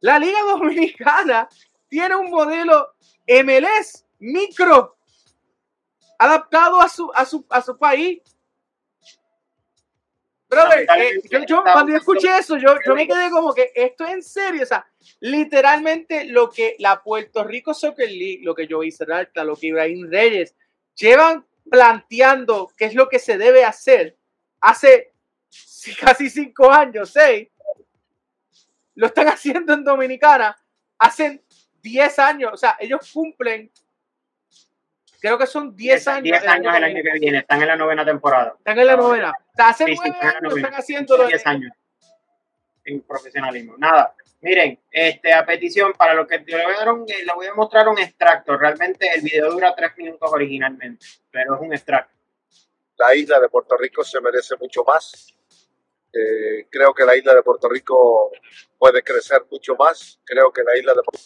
[0.00, 1.48] La Liga Dominicana
[1.88, 2.94] tiene un modelo
[3.26, 4.96] MLS micro
[6.18, 8.20] adaptado a su, a su, a su país.
[10.48, 14.10] Brother, eh, yo, cuando yo escuché eso, yo, yo me quedé como que esto es
[14.10, 14.62] en serio.
[14.64, 14.84] O sea,
[15.20, 20.10] literalmente lo que la Puerto Rico Soccer League, lo que yo hice, lo que Ibrahim
[20.10, 20.56] Reyes
[20.96, 24.18] llevan planteando qué es lo que se debe hacer
[24.60, 25.09] hace
[26.00, 27.48] casi cinco años, seis,
[28.94, 30.56] lo están haciendo en Dominicana
[30.98, 31.42] hace
[31.82, 32.50] 10 años.
[32.52, 33.70] O sea, ellos cumplen,
[35.20, 36.24] creo que son 10 años.
[36.24, 38.54] 10 años el año que viene, están en la novena temporada.
[38.58, 39.30] Están en la novena.
[39.30, 41.72] O sea, hace 9 años están haciendo 10 años
[42.84, 43.74] en profesionalismo.
[43.78, 47.54] Nada, miren, este, a petición, para lo que le voy, a un, le voy a
[47.54, 48.56] mostrar un extracto.
[48.56, 52.14] Realmente el video dura 3 minutos originalmente, pero es un extracto.
[52.98, 55.34] La isla de Puerto Rico se merece mucho más
[56.12, 58.32] eh, creo que la isla de Puerto Rico
[58.78, 60.20] puede crecer mucho más.
[60.24, 61.20] Creo que la isla de Puerto.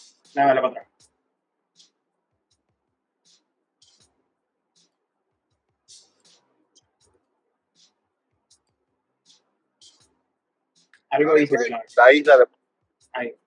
[11.11, 11.57] Algo dice
[11.97, 12.47] La isla de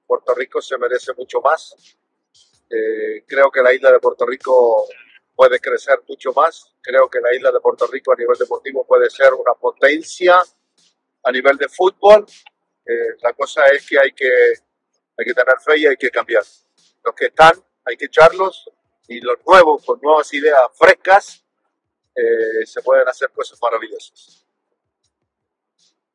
[0.06, 1.76] Puerto Rico se merece mucho más.
[2.70, 4.88] Eh, creo que la isla de Puerto Rico
[5.36, 6.74] puede crecer mucho más.
[6.82, 10.42] Creo que la isla de Puerto Rico a nivel deportivo puede ser una potencia
[11.24, 12.26] a nivel de fútbol,
[12.86, 14.30] eh, la cosa es que hay, que
[15.18, 16.44] hay que tener fe y hay que cambiar.
[17.04, 17.52] Los que están,
[17.86, 18.70] hay que echarlos
[19.08, 21.44] y los nuevos, con nuevas ideas frescas,
[22.16, 24.46] eh, se pueden hacer cosas maravillosas.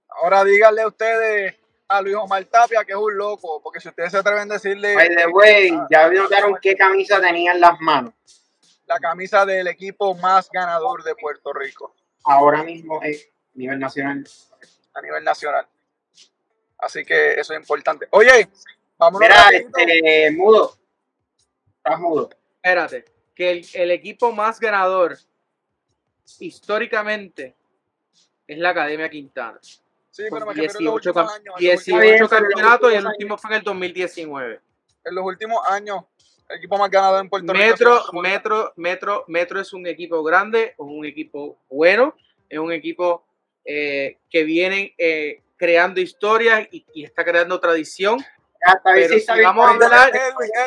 [0.09, 1.57] Ahora díganle ustedes
[1.89, 4.95] a Luis Omar Tapia que es un loco, porque si ustedes se atreven a decirle...
[4.95, 8.15] By the way, ah, ya notaron qué camisa tenía en las manos.
[8.87, 11.95] La camisa del equipo más ganador de Puerto Rico.
[12.25, 14.25] Ahora mismo es nivel nacional
[14.95, 15.67] a nivel nacional.
[16.79, 18.09] Así que eso es importante.
[18.11, 18.49] Oye,
[18.99, 20.77] vamos a este, mudo.
[21.77, 22.31] Estás mudo.
[22.57, 25.17] Espérate, que el, equipo más ganador
[26.39, 27.57] históricamente
[28.47, 29.59] es la Academia Quintana.
[30.11, 34.61] Sí, pero me 18, años, 18 campeonatos y el último fue en el 2019.
[35.05, 36.05] En los últimos años,
[36.49, 38.21] el equipo más ganador en Puerto Metro, Rico.
[38.21, 42.15] Metro, Metro, Metro es un equipo grande, es un equipo bueno,
[42.49, 43.25] es un equipo
[43.65, 48.19] eh, que vienen eh, creando historias y, está creando tradición.
[48.85, 50.13] Pero si vamos a hablar,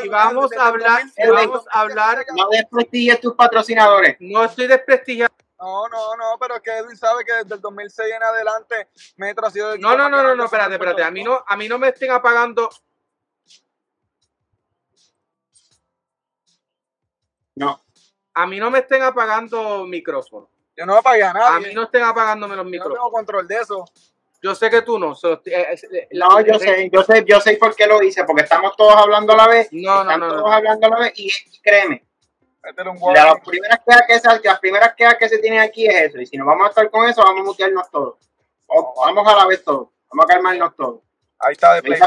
[0.01, 2.25] si vamos a hablar, vamos a hablar.
[2.35, 4.17] No desprestigies tus patrocinadores.
[4.19, 5.33] No estoy desprestigiando.
[5.59, 9.51] No, no, no, pero que Edwin sabe que desde el 2006 en adelante Metro ha
[9.51, 9.77] sido.
[9.77, 11.03] no, no, no, no, no, espérate, espérate.
[11.03, 12.69] A mí no, a mí no me estén apagando.
[17.55, 17.83] No.
[18.33, 20.49] A mí no me estén apagando micrófono.
[20.75, 21.55] Yo no apagué a nadie.
[21.55, 22.97] A mí no estén apagándome los micrófonos.
[22.97, 23.85] Yo no tengo control de eso.
[24.41, 25.13] Yo sé que tú no.
[25.13, 28.75] Eh, eh, no, yo sé, yo sé, yo sé por qué lo hice, porque estamos
[28.75, 29.69] todos hablando a la vez.
[29.71, 30.29] No, no, no.
[30.29, 32.05] todos hablando a la vez y, créeme.
[32.61, 36.19] las primeras quejas que, las primeras quejas que se tienen aquí es eso.
[36.19, 38.17] Y si nos vamos a estar con eso, vamos a mutearnos todos.
[38.67, 39.89] vamos a la vez todos.
[40.11, 41.01] Vamos a calmarnos todos.
[41.39, 41.97] Ahí está de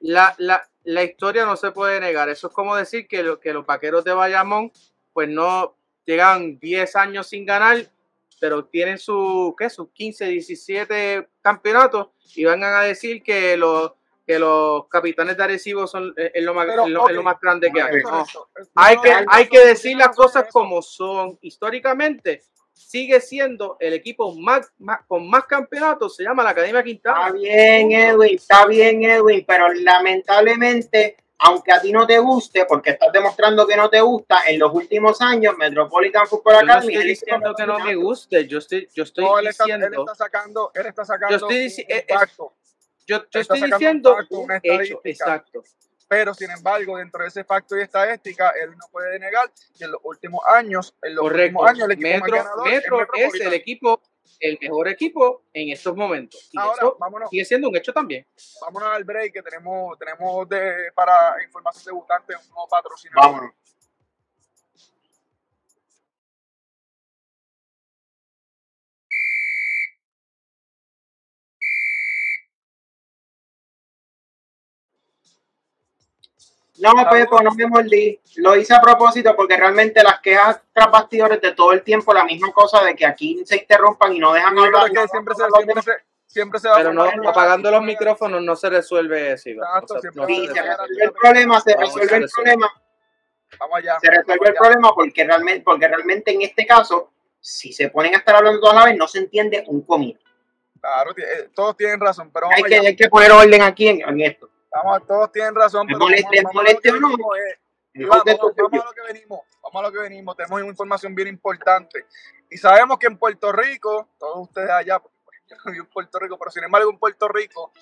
[0.00, 2.28] La, la, la historia no se puede negar.
[2.28, 4.72] Eso es como decir que, que los vaqueros de Bayamón,
[5.12, 7.86] pues no llegan 10 años sin ganar,
[8.40, 9.70] pero tienen su, ¿qué?
[9.70, 13.92] sus 15, 17 campeonatos y van a decir que los
[14.26, 18.00] que los capitanes de Arecibo son es lo más, lo, más grande que hay.
[18.74, 21.38] Hay que, hay que decir las cosas como son.
[21.42, 24.72] Históricamente, sigue siendo el equipo más,
[25.06, 27.26] con más campeonatos, se llama la Academia Quintana.
[27.26, 32.90] Está bien, Edwin, está bien, Edwin, pero lamentablemente, aunque a ti no te guste, porque
[32.90, 36.94] estás demostrando que no te gusta, en los últimos años, Metropolitan Football Academy.
[36.94, 39.86] Yo estoy diciendo que no me guste, yo estoy, yo estoy diciendo.
[39.86, 41.36] Él está, sacando, él está sacando.
[41.36, 42.14] Yo estoy, eh, eh,
[43.06, 45.62] yo, yo estoy diciendo un hecho, exacto.
[46.08, 49.92] Pero sin embargo, dentro de ese facto y estadística, él no puede negar que en
[49.92, 54.00] los últimos años, en los últimos años, el equipo Metro, Metro es, el equipo,
[54.40, 56.48] el mejor equipo en estos momentos.
[56.52, 58.26] Y Ahora, eso vámonos, sigue siendo un hecho también.
[58.60, 63.32] Vámonos al break que tenemos, tenemos de, para información debutante un nuevo patrocinador.
[63.32, 63.54] Vámonos.
[76.78, 78.20] No, Pepo, no me mordí.
[78.36, 82.24] Lo hice a propósito porque realmente las quejas tras bastidores de todo el tiempo, la
[82.24, 84.90] misma cosa de que aquí se interrumpan y no dejan hablar.
[85.08, 85.92] siempre, se, siempre, se,
[86.26, 89.50] siempre se va Pero no, apagando los micrófonos no se resuelve eso.
[89.50, 92.72] Exacto, se, resuelve el problema, se resuelve el problema.
[93.60, 93.96] Vamos allá.
[94.00, 98.18] Se resuelve el problema porque realmente, porque realmente en este caso, si se ponen a
[98.18, 100.18] estar hablando toda la vez, no se entiende un comino.
[100.80, 104.50] Claro, eh, todos tienen razón, pero hay, que, hay que poner orden aquí en esto.
[104.74, 105.86] Vamos, todos tienen razón.
[105.86, 107.08] Pero moleste, vamos, moleste o no.
[107.08, 110.36] Vamos, a lo que venimos, vamos a lo que venimos.
[110.36, 112.06] Tenemos una información bien importante.
[112.50, 115.14] Y sabemos que en Puerto Rico, todos ustedes allá, pues,
[115.46, 117.72] yo no vivo en Puerto Rico, pero sin embargo en Puerto Rico,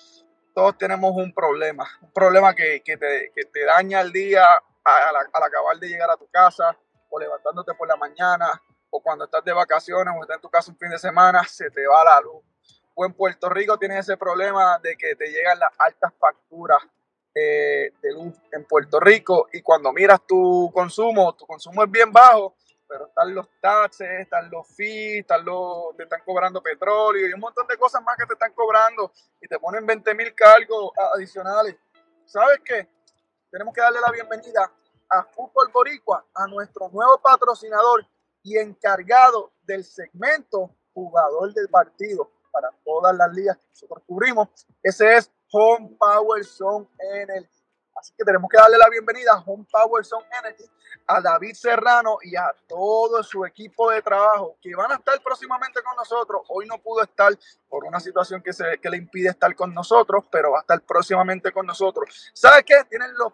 [0.53, 1.89] todos tenemos un problema.
[2.01, 4.45] Un problema que, que, te, que te, daña el día
[4.83, 6.77] al, al acabar de llegar a tu casa,
[7.09, 10.71] o levantándote por la mañana, o cuando estás de vacaciones, o estás en tu casa
[10.71, 12.43] un fin de semana, se te va la luz
[12.95, 16.81] o en Puerto Rico tienes ese problema de que te llegan las altas facturas
[17.35, 22.11] eh, de luz en Puerto Rico y cuando miras tu consumo, tu consumo es bien
[22.11, 22.55] bajo,
[22.87, 25.43] pero están los taxes, están los fees, están
[25.97, 29.47] te están cobrando petróleo y un montón de cosas más que te están cobrando y
[29.47, 31.75] te ponen 20 mil cargos adicionales.
[32.25, 32.87] ¿Sabes qué?
[33.49, 34.71] Tenemos que darle la bienvenida
[35.09, 38.05] a Fútbol Boricua, a nuestro nuevo patrocinador
[38.43, 44.47] y encargado del segmento jugador del partido para todas las ligas que nosotros cubrimos.
[44.81, 47.49] Ese es Home Power Zone Energy.
[47.95, 50.63] Así que tenemos que darle la bienvenida a Home Power Zone Energy,
[51.07, 55.81] a David Serrano y a todo su equipo de trabajo que van a estar próximamente
[55.81, 56.43] con nosotros.
[56.49, 57.33] Hoy no pudo estar
[57.69, 60.81] por una situación que, se, que le impide estar con nosotros, pero va a estar
[60.81, 62.31] próximamente con nosotros.
[62.33, 62.83] ¿Sabes qué?
[62.89, 63.33] Tienen los,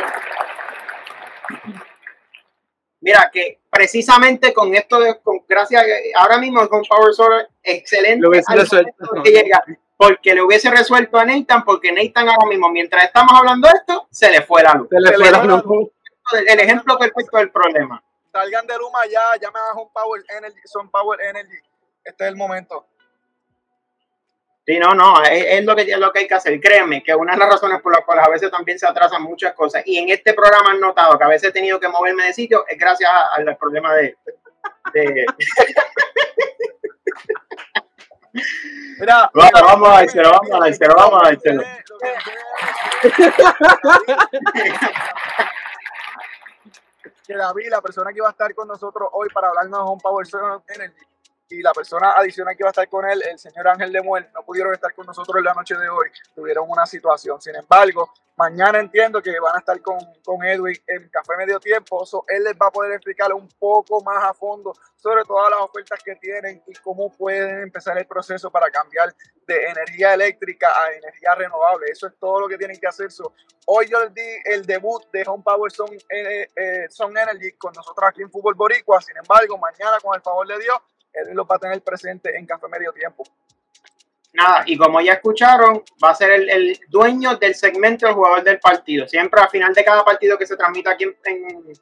[3.01, 5.85] Mira que precisamente con esto de, con, gracias,
[6.19, 8.27] ahora mismo con Power Solar, excelente.
[9.97, 14.09] porque le hubiese resuelto a Nathan, porque Nathan ahora mismo, mientras estamos hablando de esto,
[14.11, 14.89] se le fue la luz.
[14.91, 15.91] Se le fue la luz.
[16.47, 18.03] El ejemplo perfecto del problema.
[18.33, 21.57] Salgan de Luma ya, llamen a Home Power Energy, son Power Energy.
[22.05, 22.87] Este es el momento.
[24.69, 26.61] Sí, no, no, es, lo, que, es lo que hay que hacer.
[26.61, 29.55] Créeme que una de las razones por las cuales a veces también se atrasan muchas
[29.55, 32.35] cosas, y en este programa han notado que a veces he tenido que moverme de
[32.35, 34.15] sitio, es gracias al problema de...
[34.93, 35.27] de...
[38.99, 41.63] Mira, vamos a decirlo, vamos a decirlo, vamos a decirlo.
[47.27, 50.01] Que David, la persona que va a estar con nosotros hoy para hablarnos de Home
[50.03, 50.27] Power
[50.69, 51.07] Energy,
[51.51, 54.43] y la persona adicional que va a estar con él, el señor Ángel Lemuel, no
[54.45, 57.41] pudieron estar con nosotros en la noche de hoy, tuvieron una situación.
[57.41, 62.05] Sin embargo, mañana entiendo que van a estar con, con Edwin en Café Medio Tiempo,
[62.29, 66.01] él les va a poder explicar un poco más a fondo sobre todas las ofertas
[66.05, 69.15] que tienen y cómo pueden empezar el proceso para cambiar
[69.47, 71.87] de energía eléctrica a energía renovable.
[71.91, 73.09] Eso es todo lo que tienen que hacer.
[73.67, 78.09] hoy yo les di el debut de Home Power Sun, eh, eh, Energy con nosotros
[78.09, 79.01] aquí en Fútbol Boricua.
[79.01, 80.77] Sin embargo, mañana, con el favor de Dios,
[81.13, 83.25] él lo va a tener presente en Café Medio Tiempo.
[84.33, 88.61] Nada, y como ya escucharon, va a ser el, dueño del segmento del jugador del
[88.61, 89.09] partido.
[89.09, 91.73] Siempre al final de cada partido que se transmite aquí en,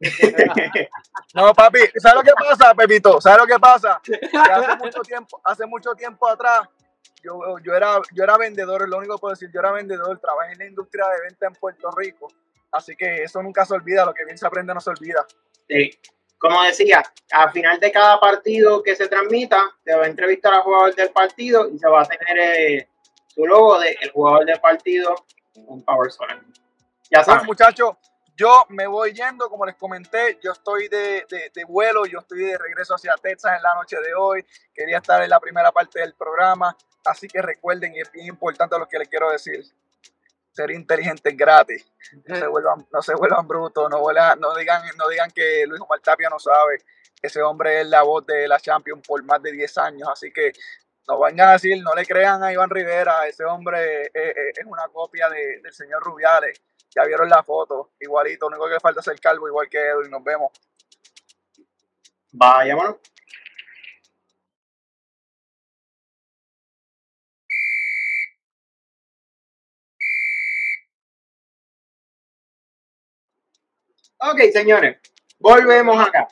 [1.34, 3.20] no, papi, ¿sabes lo que pasa, Pepito?
[3.20, 4.00] ¿Sabes lo que pasa?
[4.00, 6.68] hace mucho tiempo, hace mucho tiempo atrás,
[7.20, 10.52] yo, yo, era, yo era vendedor, lo único que puedo decir, yo era vendedor, trabajé
[10.52, 12.28] en la industria de venta en Puerto Rico,
[12.70, 15.26] así que eso nunca se olvida, lo que bien se aprende no se olvida.
[15.68, 15.90] Sí
[16.38, 20.62] como decía, al final de cada partido que se transmita, se va a entrevistar al
[20.62, 22.88] jugador del partido y se va a tener eh,
[23.26, 25.14] su logo de el jugador del partido
[25.66, 26.40] con Power Solar.
[27.10, 27.46] Ya saben.
[27.46, 27.96] muchachos,
[28.36, 32.56] yo me voy yendo, como les comenté, yo estoy de, de, vuelo, yo estoy de
[32.56, 34.46] regreso hacia Texas en la noche de hoy.
[34.72, 38.78] Quería estar en la primera parte del programa, así que recuerden, y es bien importante
[38.78, 39.64] lo que les quiero decir
[40.58, 41.86] ser inteligentes gratis.
[42.26, 46.00] No se vuelvan, no se vuelvan brutos, no, no, digan, no digan que Luis Omar
[46.00, 46.78] Tapia no sabe.
[47.22, 50.52] Ese hombre es la voz de la Champions por más de 10 años, así que
[51.06, 55.28] no vayan a decir, no le crean a Iván Rivera, ese hombre es, una copia
[55.28, 56.60] del señor Rubiales.
[56.94, 59.78] Ya vieron la foto, igualito, lo único que le falta es el calvo, igual que
[59.78, 60.10] Edwin.
[60.10, 60.50] Nos vemos.
[62.32, 62.98] Vaya, bueno.
[74.20, 74.98] Ok, señores,
[75.38, 76.28] volvemos acá.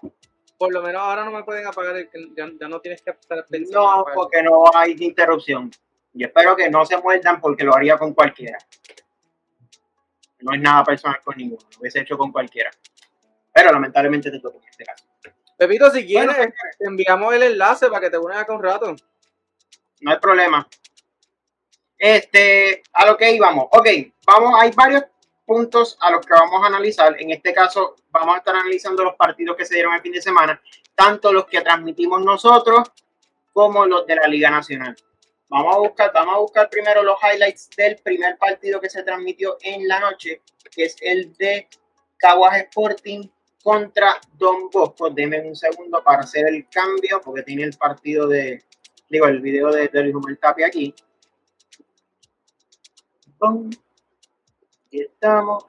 [0.58, 3.46] Por lo menos ahora no me pueden apagar, el, ya, ya no tienes que estar
[3.46, 3.80] pensando.
[3.80, 5.70] No, porque no hay interrupción.
[6.14, 8.58] Y espero que no se muerdan porque lo haría con cualquiera.
[10.40, 12.70] No es nada personal con ninguno, lo hubiese hecho con cualquiera.
[13.52, 15.04] Pero lamentablemente te toca en este caso.
[15.56, 16.36] Pepito, si quieres,
[16.78, 18.96] te enviamos el enlace para que te unas acá un rato.
[20.00, 20.66] No hay problema.
[21.98, 23.66] Este, a lo que íbamos.
[23.70, 23.88] Ok,
[24.26, 25.04] vamos, hay varios
[25.46, 27.16] puntos a los que vamos a analizar.
[27.18, 30.20] En este caso, vamos a estar analizando los partidos que se dieron el fin de
[30.20, 30.60] semana,
[30.94, 32.90] tanto los que transmitimos nosotros
[33.52, 34.96] como los de la Liga Nacional.
[35.48, 39.56] Vamos a buscar, vamos a buscar primero los highlights del primer partido que se transmitió
[39.62, 41.68] en la noche, que es el de
[42.18, 43.28] Caguas Sporting
[43.62, 45.08] contra Don Bosco.
[45.10, 48.64] Denme un segundo para hacer el cambio, porque tiene el partido de,
[49.08, 50.92] digo, el video de, de Luis Tapia aquí
[55.00, 55.64] estamos.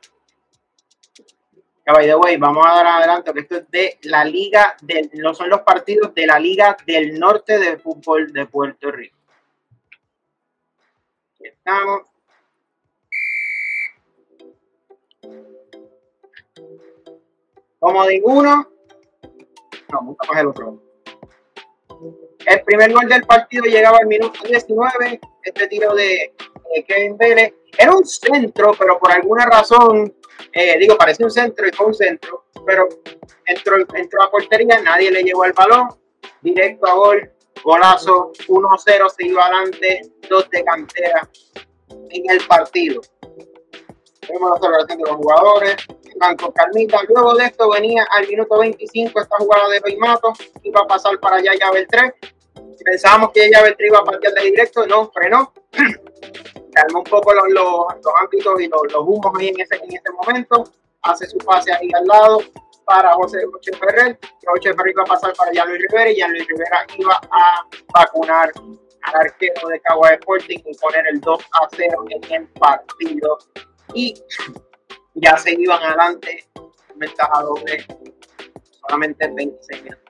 [1.86, 5.34] By the way, vamos a dar adelanto que esto es de la Liga del, no
[5.34, 9.18] son los partidos de la Liga del Norte de Fútbol de Puerto Rico.
[11.36, 12.02] Aquí estamos.
[17.80, 18.70] Como ninguno,
[19.94, 20.82] no, vamos a el otro.
[22.46, 25.20] El primer gol del partido llegaba al minuto 19.
[25.44, 26.34] Este tiro de
[26.88, 30.14] Kevin Vélez era un centro, pero por alguna razón,
[30.52, 32.88] eh, digo, parecía un centro y fue un centro, pero
[33.46, 35.88] entró, entró a portería, nadie le llevó el balón,
[36.42, 37.32] directo a gol,
[37.64, 41.30] golazo, 1-0, se iba adelante, dos de cantera
[42.10, 43.02] en el partido.
[44.30, 45.76] Vemos la celebración de los jugadores,
[46.18, 47.00] Banco Calmita.
[47.08, 51.38] Luego de esto venía al minuto 25 esta jugada de Beimato, iba a pasar para
[51.38, 52.14] allá el 3.
[52.84, 55.54] Pensábamos que ella el 3 iba a partir de directo, no, frenó.
[56.78, 60.12] calma un poco los, los, ámbitos y los, los, humos ahí en ese, en ese
[60.12, 60.64] momento,
[61.02, 62.40] hace su pase ahí al lado
[62.86, 66.32] para José Roche Ferrer, Roche Ferrer iba a pasar para Jan Luis Rivera y Jan
[66.34, 68.52] Rivera iba a vacunar
[69.02, 73.38] al arquero de Cagua Sporting y poner el 2 a 0 en el partido.
[73.94, 74.14] Y
[75.16, 76.48] ya se iban adelante.
[76.96, 77.86] Ventaja doble
[78.82, 80.04] solamente 26 minutos.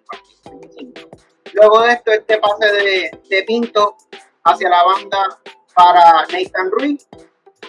[1.53, 3.97] Luego de esto este pase de, de Pinto
[4.43, 5.39] hacia la banda
[5.77, 7.07] para Nathan Ruiz.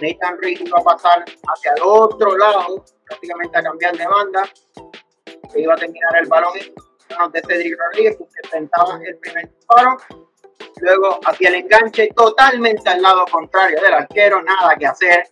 [0.00, 4.48] Nathan Ruiz iba a pasar hacia el otro lado, prácticamente a cambiar de banda.
[5.52, 9.98] Se iba a terminar el balón en de Cedric Rodríguez, que sentaba el primer disparo.
[10.80, 15.30] Luego hacia el enganche, totalmente al lado contrario del arquero, nada que hacer.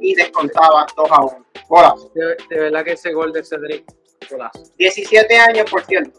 [0.00, 1.46] Y descontaba 2 a 1.
[1.68, 2.10] Golazo.
[2.14, 3.84] De, de, verdad que ese gol de Cedric,
[4.30, 4.62] golazo.
[4.76, 6.18] 17 años, por cierto.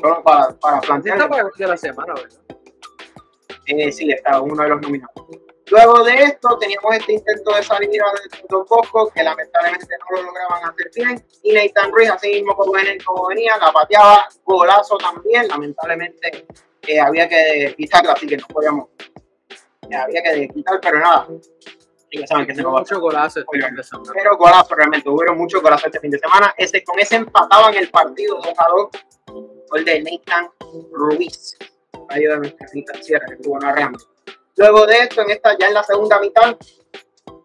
[0.00, 1.28] Solo para, para plantear.
[1.56, 2.43] De la semana, ¿verdad?
[3.66, 5.14] Eh, sí, está uno de los nominados.
[5.70, 10.22] Luego de esto teníamos este intento de salida de Don Bosco que lamentablemente no lo
[10.26, 12.72] lograban hacer bien y Nathan Ruiz así mismo como,
[13.04, 16.46] como venía, la pateaba, golazo también, lamentablemente
[16.86, 18.88] eh, había que quitarlo así que no podíamos,
[19.90, 21.28] eh, había que quitar, pero nada,
[22.20, 24.12] ya saben que se mucho golazo este fin de semana.
[24.14, 26.54] Pero golazo realmente, hubo mucho golazo este fin de semana.
[26.56, 28.90] Ese, con ese empataban el partido 2 a 2.
[29.70, 30.50] Gol de Nathan
[30.92, 31.56] Ruiz.
[32.14, 33.92] Ayuda de nuestra Sierra, que tuvo una.
[34.56, 36.56] Luego de esto, en esta, ya en la segunda mitad,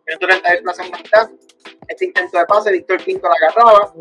[0.06, 1.30] en la segunda mitad,
[1.88, 3.94] este intento de pase, Víctor Pinto la agarraba,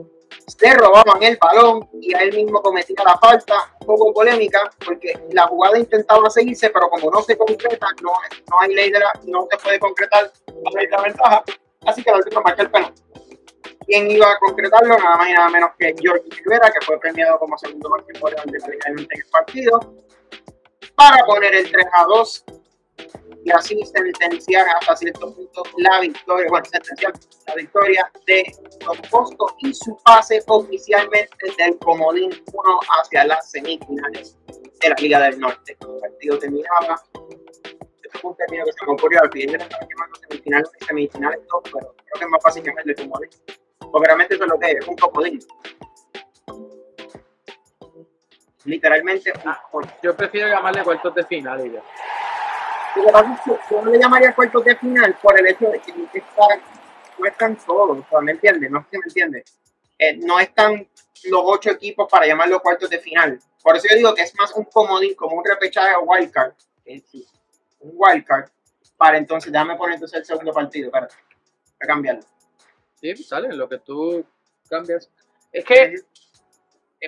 [0.47, 5.19] se robaban el balón y a él mismo cometía la falta, un poco polémica, porque
[5.33, 8.13] la jugada intentaba seguirse, pero como no se concreta, no,
[8.51, 10.31] no hay ley de la, no se puede concretar
[10.91, 11.45] la ventaja,
[11.87, 12.93] así que la última marca el penal.
[13.87, 14.99] ¿Quién iba a concretarlo?
[14.99, 18.37] Nada más y nada menos que George Rivera, que fue premiado como segundo máximo de
[18.37, 19.95] la Liga en el partido,
[20.99, 22.45] para poner el 3 a 2
[23.45, 27.13] y así sentenciar hasta cierto punto la victoria, bueno, sentenciar
[27.47, 28.53] la victoria de
[28.85, 34.37] Don Bosco y su pase oficialmente del Comodín 1 hacia las semifinales
[34.81, 35.77] de la Liga del Norte.
[35.81, 37.01] El partido terminaba.
[38.03, 41.47] Este fue un término que se me ocurrió al final, estaba llamando semifinales y semifinales
[41.47, 43.31] todo, pero creo que es más fácil llamarle Comodín.
[43.79, 45.39] Porque realmente eso es lo que es, un Comodín
[48.65, 49.33] literalmente.
[49.45, 49.61] Ah,
[50.03, 51.83] yo prefiero llamarle cuartos de final ya.
[52.97, 55.93] Yo no le llamaría cuartos de final por el hecho de que
[57.19, 58.71] no están todos, ¿me entiendes?
[58.71, 59.59] No sé si me entiendes.
[59.99, 60.89] Eh, no están
[61.25, 63.39] los ocho equipos para llamarlo cuartos de final.
[63.63, 66.55] Por eso yo digo que es más un comodín, como un repechaje o wildcard.
[67.81, 68.49] un wildcard.
[68.97, 72.23] Para entonces, déjame poner entonces el segundo partido, para, para cambiarlo.
[73.01, 74.25] Sí, sale, lo que tú
[74.69, 75.11] cambias.
[75.53, 75.95] Es que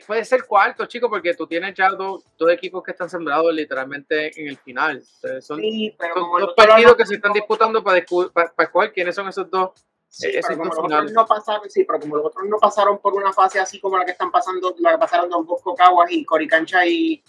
[0.07, 4.49] puede ser cuarto, chico, porque tú tienes ya dos, equipos que están sembrados literalmente en
[4.49, 5.03] el final.
[5.41, 9.71] son, dos partidos que se están disputando para, para, para quiénes son esos dos.
[10.09, 12.99] Sí, eh, pero como los otros no pasaron, sí, pero como los otros no pasaron
[12.99, 16.11] por una fase así como la que están pasando, la que pasaron Don Bosco Caguas
[16.11, 17.23] y Coricancha y,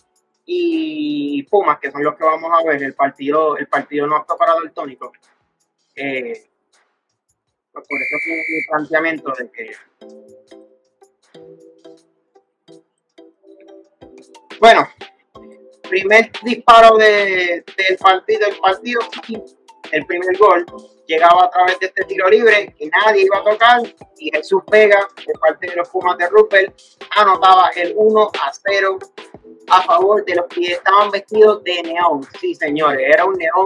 [0.46, 4.36] y Pumas, que son los que vamos a ver, el partido, el partido no apto
[4.36, 5.12] para el tónico.
[5.96, 6.50] Eh,
[7.72, 9.76] pues por eso es mi planteamiento de que
[14.62, 14.88] Bueno,
[15.90, 19.02] primer disparo de, del partido, el partido,
[19.92, 20.64] el primer gol
[21.08, 23.82] llegaba a través de este tiro libre que nadie iba a tocar
[24.20, 26.80] y Jesús Vega, de parte de los Pumas de Rupert,
[27.18, 29.00] anotaba el 1 a 0
[29.68, 32.22] a favor de los que estaban vestidos de neón.
[32.40, 33.66] Sí, señores, era un neón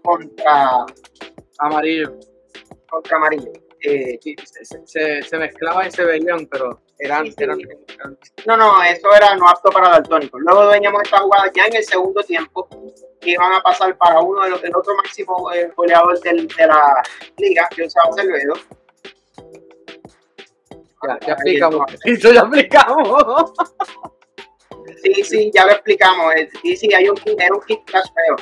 [0.00, 0.86] contra
[1.58, 2.14] amarillo.
[2.88, 3.50] Contra amarillo.
[3.80, 4.20] Eh,
[4.86, 7.58] se, se, mezclaban y se veían, pero eran, eran,
[8.46, 10.40] No, no, eso era no apto para daltónicos.
[10.40, 12.68] Luego veníamos esta jugada ya en el segundo tiempo,
[13.20, 16.66] que iban a pasar para uno de los del otro máximo eh, goleador del, de
[16.66, 17.02] la
[17.36, 18.54] liga, que usaba Cervedo.
[21.06, 21.86] Ya, ya explicamos.
[22.04, 23.52] Eso ya explicamos.
[25.02, 26.34] Sí, sí, ya lo explicamos.
[26.34, 28.36] Eh, sí, sí, hay un, era un kick feo.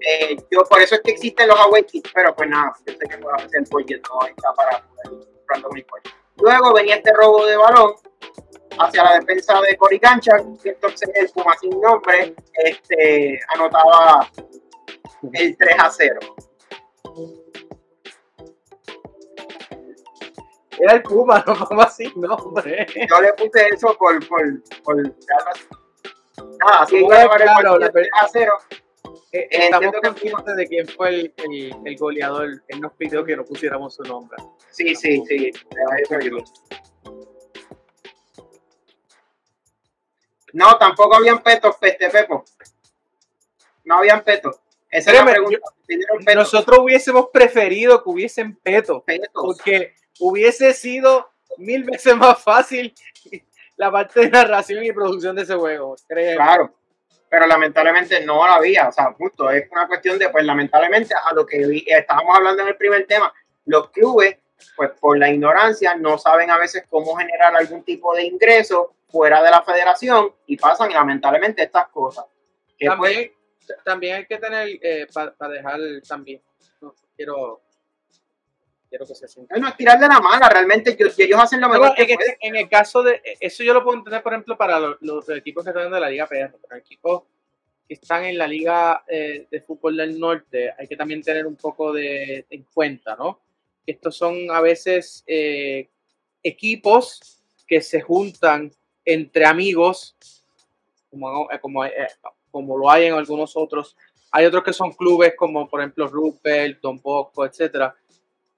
[0.00, 3.08] Eh, yo por eso es que existen los away kits, pero pues nada, yo sé
[3.08, 6.14] que puedo hacer el budget no está para comprando mi coche.
[6.40, 7.94] Luego venía este robo de balón
[8.78, 10.32] hacia la defensa de Coricancha,
[10.62, 12.34] que entonces el Puma sin nombre
[12.64, 14.28] este, anotaba
[15.32, 16.20] el 3 a 0.
[20.78, 22.86] Era el Puma, no Puma sin nombre.
[23.08, 24.26] Yo le puse eso por.
[24.28, 28.52] por, por nada, así claro, el 3 a 0
[29.32, 32.62] eh, estamos confiantes de quién fue el, el, el, goleador.
[32.68, 34.36] Él nos pidió que no pusiéramos su nombre.
[34.70, 35.50] Sí, sí, sí.
[40.52, 42.44] No, tampoco habían petos, peste pepo.
[43.84, 44.60] No habían petos.
[44.90, 45.58] Esa es la pregunta.
[46.34, 49.02] Nosotros hubiésemos preferido que hubiesen petos,
[49.32, 52.94] porque hubiese sido mil veces más fácil
[53.76, 55.96] la parte de narración y producción de ese juego.
[56.08, 56.74] Claro
[57.28, 58.88] pero lamentablemente no la había.
[58.88, 62.68] O sea, justo es una cuestión de, pues lamentablemente, a lo que estábamos hablando en
[62.68, 63.32] el primer tema,
[63.66, 64.36] los clubes,
[64.76, 69.42] pues por la ignorancia, no saben a veces cómo generar algún tipo de ingreso fuera
[69.42, 72.26] de la federación y pasan lamentablemente estas cosas.
[72.78, 73.32] también,
[73.84, 76.42] también hay que tener, eh, para dejar también,
[76.80, 77.62] no, quiero
[78.88, 79.56] quiero que se sienta.
[79.58, 81.94] No, es tirar de la mala, realmente ellos, hacen lo mejor.
[81.94, 85.64] que en, el caso de, eso yo lo puedo entender, por ejemplo, para los, equipos
[85.64, 87.24] que están de la Liga PR, pero equipos
[87.86, 91.56] que están en la Liga eh, de Fútbol del Norte, hay que también tener un
[91.56, 93.40] poco de en cuenta, ¿no?
[93.88, 95.88] Estos son a veces eh,
[96.42, 98.70] equipos que se juntan
[99.02, 100.14] entre amigos,
[101.10, 101.84] como, como,
[102.50, 103.96] como lo hay en algunos otros
[104.30, 107.94] Hay otros que son clubes como por ejemplo Rupert, Don Bosco, etcétera.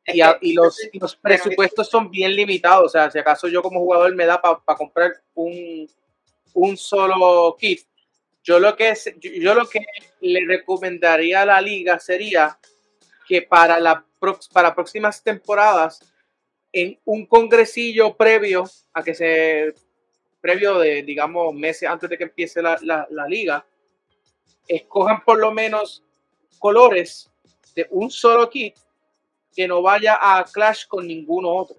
[0.05, 2.87] Y, los, los, presupuestos son bien limitados.
[2.87, 5.89] O sea, si acaso yo como jugador me da para comprar un,
[6.55, 7.83] un solo kit,
[8.43, 9.79] yo lo que yo lo que
[10.23, 12.59] le recomendaría a la liga sería
[13.31, 14.05] que para la
[14.53, 16.01] para próximas temporadas
[16.73, 19.73] en un congresillo previo a que se
[20.41, 23.65] previo de digamos meses antes de que empiece la, la liga
[24.67, 26.03] escojan por lo menos
[26.59, 27.31] colores
[27.77, 28.75] de un solo kit
[29.55, 31.77] que no vaya a clash con ninguno otro.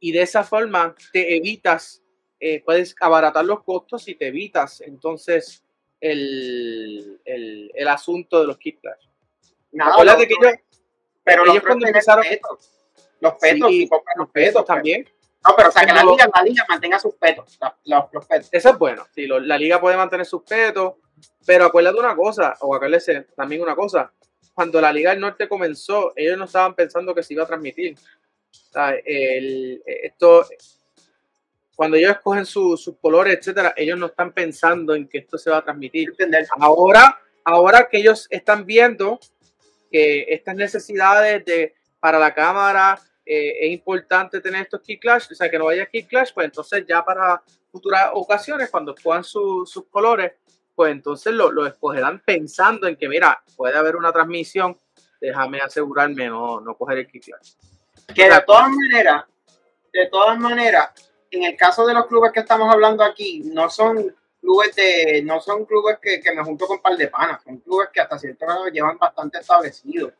[0.00, 2.02] Y de esa forma te evitas
[2.40, 5.64] eh, puedes abaratar los costos y te evitas entonces
[6.00, 8.80] el, el, el asunto de los kit
[9.78, 10.60] Acuérdate que ellos,
[11.24, 12.24] pero ellos cuando empezaron
[13.20, 15.08] los petos, sí, los petos también.
[15.46, 18.48] No, pero o sea, que la liga, la liga mantenga sus petos, los, los petos.
[18.50, 20.94] Eso es bueno, sí, lo, la liga puede mantener sus petos,
[21.44, 24.12] pero acuérdate una cosa, o acuérdate también una cosa,
[24.56, 27.94] cuando la Liga del Norte comenzó, ellos no estaban pensando que se iba a transmitir.
[27.94, 30.46] O sea, el, esto,
[31.74, 35.58] cuando ellos escogen sus colores, etcétera, ellos no están pensando en que esto se va
[35.58, 36.14] a transmitir.
[36.58, 39.20] Ahora, ahora que ellos están viendo
[40.28, 45.50] estas necesidades de para la cámara eh, es importante tener estos key clash, o sea,
[45.50, 47.42] que no vaya key clash, pues entonces ya para
[47.72, 50.32] futuras ocasiones, cuando escojan sus colores,
[50.74, 54.78] pues entonces lo, lo, escogerán pensando en que, mira, puede haber una transmisión,
[55.20, 57.54] déjame asegurarme no, no coger el key clash.
[58.14, 59.24] Que de todas maneras,
[59.92, 60.90] de todas maneras,
[61.30, 64.14] en el caso de los clubes que estamos hablando aquí, no son
[64.46, 67.88] clubes de, no son clubes que, me junto con un par de panas, son clubes
[67.92, 70.12] que hasta cierto grado llevan bastante establecidos.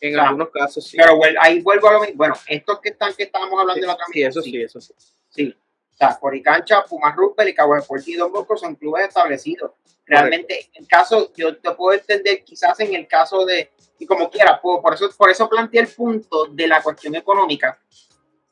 [0.00, 0.96] En algunos casos sí.
[0.96, 2.16] Pero ahí vuelvo a lo mismo.
[2.16, 4.32] Bueno, estos que están que estábamos hablando de la transmisión.
[4.32, 4.94] Sí, eso sí, eso sí.
[5.28, 5.56] Sí.
[5.92, 9.72] O sea, Coricancha, Pumas Rupert y Cabo de y Don Bosco son clubes establecidos.
[10.06, 14.60] Realmente, en caso, yo te puedo entender quizás en el caso de, y como quiera,
[14.60, 17.78] por eso, por eso planteé el punto de la cuestión económica,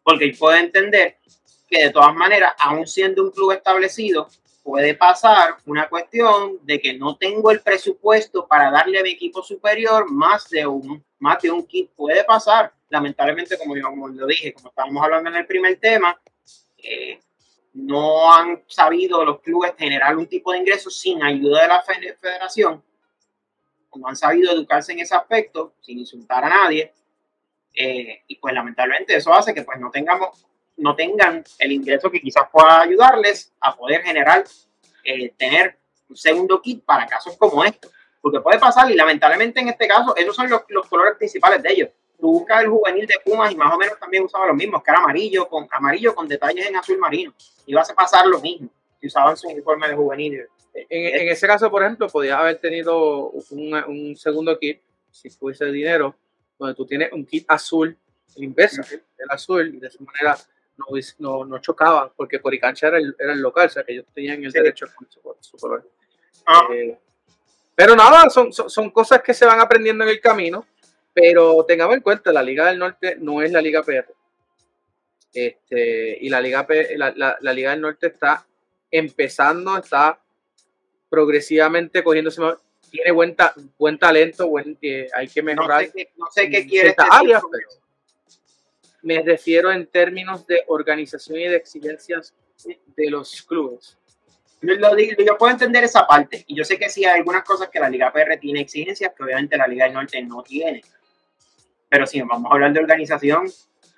[0.03, 1.18] porque puedo entender
[1.68, 4.28] que de todas maneras, aún siendo un club establecido,
[4.63, 9.43] puede pasar una cuestión de que no tengo el presupuesto para darle a mi equipo
[9.43, 11.91] superior más de un, más de un kit.
[11.97, 16.21] Puede pasar, lamentablemente, como yo lo dije, como estábamos hablando en el primer tema,
[16.79, 17.21] eh,
[17.75, 22.83] no han sabido los clubes generar un tipo de ingresos sin ayuda de la federación,
[23.95, 26.93] no han sabido educarse en ese aspecto, sin insultar a nadie,
[27.75, 30.47] eh, y pues lamentablemente eso hace que pues no tengamos
[30.83, 34.45] no tengan el ingreso que quizás pueda ayudarles a poder generar,
[35.05, 35.78] eh, tener
[36.09, 37.91] un segundo kit para casos como estos.
[38.20, 41.72] Porque puede pasar y lamentablemente en este caso, esos son los, los colores principales de
[41.72, 41.91] ellos.
[42.20, 44.91] Tú buscas el juvenil de Pumas y más o menos también usaba los mismos, que
[44.91, 47.33] era amarillo con, amarillo con detalles en azul marino.
[47.66, 48.68] Y vas a pasar lo mismo
[49.01, 50.47] si usaban su uniforme de juvenil.
[50.74, 50.87] En,
[51.20, 54.80] en, ese caso, por ejemplo, podías haber tenido un, un segundo kit,
[55.11, 56.14] si fuese dinero,
[56.59, 57.97] donde tú tienes un kit azul,
[58.37, 60.37] inverso, el azul, y de esa manera
[61.18, 64.43] no, no, chocaban, porque Coricancha era el, era el local, o sea que ellos tenían
[64.45, 64.89] el derecho a
[65.41, 65.89] su, color.
[66.47, 66.66] Ah.
[66.73, 66.99] Eh,
[67.75, 70.66] pero nada, son, son, cosas que se van aprendiendo en el camino,
[71.12, 74.12] pero tengamos en cuenta, la Liga del Norte no es la Liga PR.
[75.33, 76.66] Este, y la Liga,
[76.97, 78.47] la, la, Liga del Norte está
[78.91, 80.20] empezando, está
[81.09, 82.43] progresivamente cogiéndose
[82.93, 83.35] tiene buen,
[83.79, 85.89] buen talento, buen, eh, hay que mejorar.
[86.16, 86.95] No sé qué, quiere
[89.03, 92.35] me refiero en términos de organización y de exigencias
[92.97, 93.99] de los clubes.
[94.61, 97.81] Lo yo puedo entender esa parte y yo sé que sí hay algunas cosas que
[97.81, 100.83] la Liga PR tiene exigencias que obviamente la Liga del Norte no tiene.
[101.89, 103.51] Pero si vamos a hablar de organización.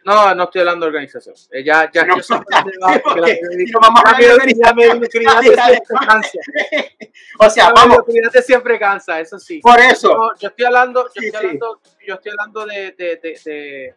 [0.07, 1.35] No, no estoy hablando de organización.
[1.51, 2.37] Eh, ya, ya, no, yo,
[3.81, 4.55] vamos a hablar de
[7.39, 7.99] O sea, vamos.
[8.05, 9.61] Cuídate siempre cansa, eso sí.
[9.61, 10.33] Por eso.
[10.39, 13.95] yo estoy hablando, yo estoy hablando, yo estoy hablando de, de, de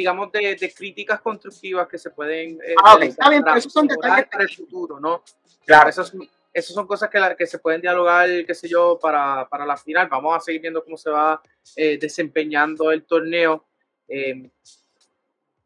[0.00, 2.58] digamos, de, de, críticas constructivas que se pueden...
[2.64, 5.22] Eh, ah, está bien, pero esos son detalles para el futuro, ¿no?
[5.66, 5.90] Claro.
[5.90, 6.14] Esos,
[6.54, 9.76] esos son cosas que, la, que se pueden dialogar, qué sé yo, para, para, la
[9.76, 10.08] final.
[10.08, 11.42] Vamos a seguir viendo cómo se va
[11.76, 13.66] eh, desempeñando el torneo.
[14.08, 14.48] Eh,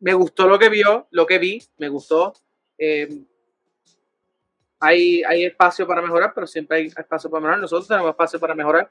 [0.00, 2.32] me gustó lo que vio, lo que vi, me gustó.
[4.80, 7.60] hay, hay espacio para mejorar, pero siempre hay espacio para mejorar.
[7.60, 8.88] Nosotros tenemos espacio para mejorar.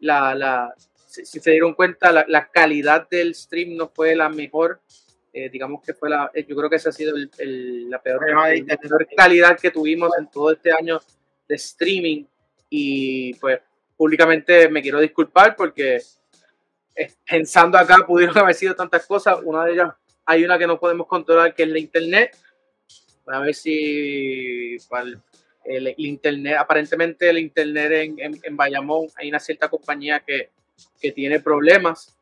[0.00, 0.74] la, la,
[1.12, 4.80] si, se dieron cuenta, la, calidad del stream no fue la mejor.
[5.32, 8.20] Eh, digamos que fue la, eh, yo creo que esa ha sido la, peor,
[9.16, 11.00] calidad que tuvimos en todo este año
[11.48, 12.24] de streaming.
[12.70, 13.60] Y pues
[13.96, 16.00] públicamente me quiero disculpar porque
[16.96, 19.38] eh, pensando acá pudieron haber sido tantas cosas.
[19.42, 19.92] Una de ellas,
[20.24, 22.36] hay una que no podemos controlar que es la internet.
[23.26, 24.76] A ver si
[25.64, 30.50] el, internet, aparentemente el internet en, en, Bayamón, hay una cierta compañía que,
[31.00, 32.16] que tiene problemas.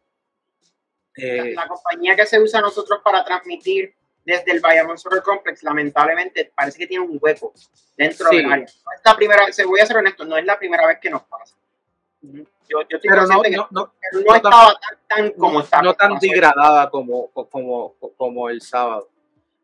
[1.16, 3.94] Eh, la, compañía que se usa nosotros para transmitir
[4.24, 7.52] desde el Bayamón Solar Complex, lamentablemente, parece que tiene un hueco
[7.96, 8.66] dentro del área.
[8.66, 11.10] No es la primera vez, voy a ser honesto, no es la primera vez que
[11.10, 11.54] nos pasa.
[12.22, 15.82] Yo, yo estoy pero no, no, no, no, estaba tan, tan como está.
[15.82, 19.08] No tan degradada como, como, como el sábado.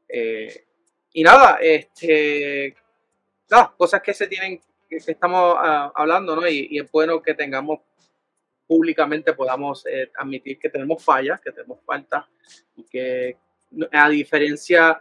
[0.09, 0.65] Eh,
[1.13, 2.75] y nada, este,
[3.77, 6.47] cosas que se tienen, que, estamos uh, hablando, ¿no?
[6.49, 7.81] Y, y, es bueno que tengamos
[8.67, 12.29] públicamente, podamos eh, admitir que tenemos fallas, que tenemos falta,
[12.77, 13.39] y que
[13.93, 15.01] a diferencia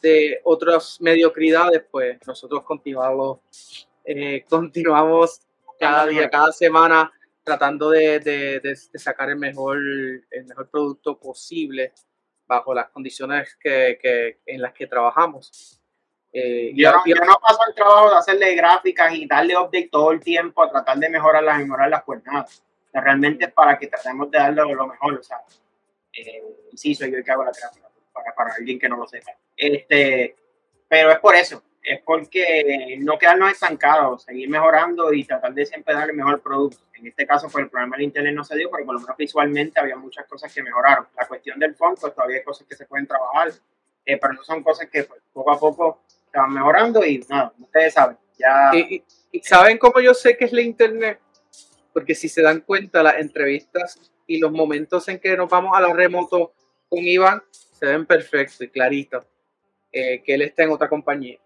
[0.00, 5.40] de otras mediocridades, pues nosotros continuamos, eh, continuamos
[5.78, 7.12] cada día, cada semana
[7.42, 11.92] tratando de, de, de, sacar el mejor, el mejor producto posible
[12.46, 15.80] bajo las condiciones que, que en las que trabajamos.
[16.32, 20.20] Eh, yo, no, no, paso el trabajo de hacerle gráficas y darle update todo el
[20.20, 22.02] tiempo a tratar de mejorarlas y mejorar las
[23.00, 25.14] realmente para que tratemos de darle lo mejor.
[25.14, 25.38] O sea,
[26.12, 26.42] eh,
[26.74, 29.32] soy yo el que hago la gráfica, para, para alguien que no lo sepa.
[29.56, 30.36] Este,
[30.88, 35.94] pero es por eso, es porque no quedarnos estancados, seguir mejorando y tratar de siempre
[35.94, 36.78] dar el mejor producto.
[36.94, 39.16] En este caso, pues el problema del internet no se dio, pero por lo menos
[39.16, 41.06] visualmente había muchas cosas que mejoraron.
[41.16, 43.52] La cuestión del fondo, pues todavía hay cosas que se pueden trabajar,
[44.04, 47.52] eh, pero no son cosas que pues, poco a poco se van mejorando y nada,
[47.58, 48.16] ustedes saben.
[48.36, 48.70] Ya...
[48.74, 49.04] ¿Y,
[49.42, 51.20] saben cómo yo sé que es la internet?
[51.96, 55.80] Porque si se dan cuenta, las entrevistas y los momentos en que nos vamos a
[55.80, 56.52] la remoto
[56.90, 59.24] con Iván se ven perfectos y claritos.
[59.90, 61.38] Eh, que él está en otra compañía.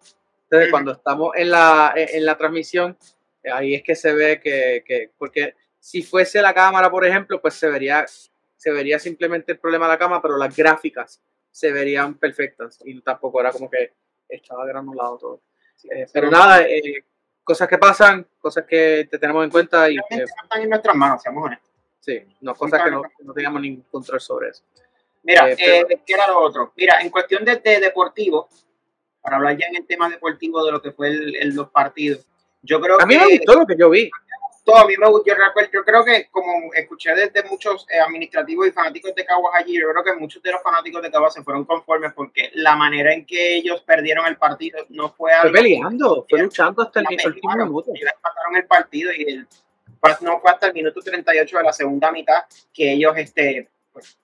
[0.43, 2.99] Entonces, cuando estamos en la, en la transmisión,
[3.53, 7.55] ahí es que se ve que, que, porque si fuese la cámara, por ejemplo, pues
[7.55, 8.05] se vería,
[8.57, 13.01] se vería simplemente el problema de la cámara, pero las gráficas se verían perfectas y
[13.03, 13.93] tampoco era como que
[14.29, 15.43] estaba granulado todo.
[15.89, 17.05] Eh, pero nada, eh,
[17.51, 21.21] cosas que pasan, cosas que te tenemos en cuenta y que están en nuestras manos,
[21.21, 21.69] seamos honestos.
[21.99, 24.63] Sí, no, cosas que no, no teníamos ningún control sobre eso.
[25.25, 26.73] Mira, eh, ¿qué era lo otro?
[26.77, 28.49] Mira, en cuestión de, de, deportivo,
[29.21, 32.25] para hablar ya en el tema deportivo de lo que fue el, los partidos,
[32.63, 34.09] yo creo a mí me gustó lo que yo vi.
[34.77, 35.33] A mí me gustó,
[35.73, 39.89] yo, creo que como escuché desde muchos eh, administrativos y fanáticos de Caguas allí, yo
[39.91, 43.25] creo que muchos de los fanáticos de Caguas se fueron conformes porque la manera en
[43.25, 45.51] que ellos perdieron el partido no fue algo...
[45.51, 47.93] Fue peleando, fue luchando hasta el, último minuto.
[47.95, 48.11] Ellos
[48.57, 49.47] el partido y el,
[50.23, 54.19] no fue hasta el minuto 38 de la segunda mitad que ellos este, pues,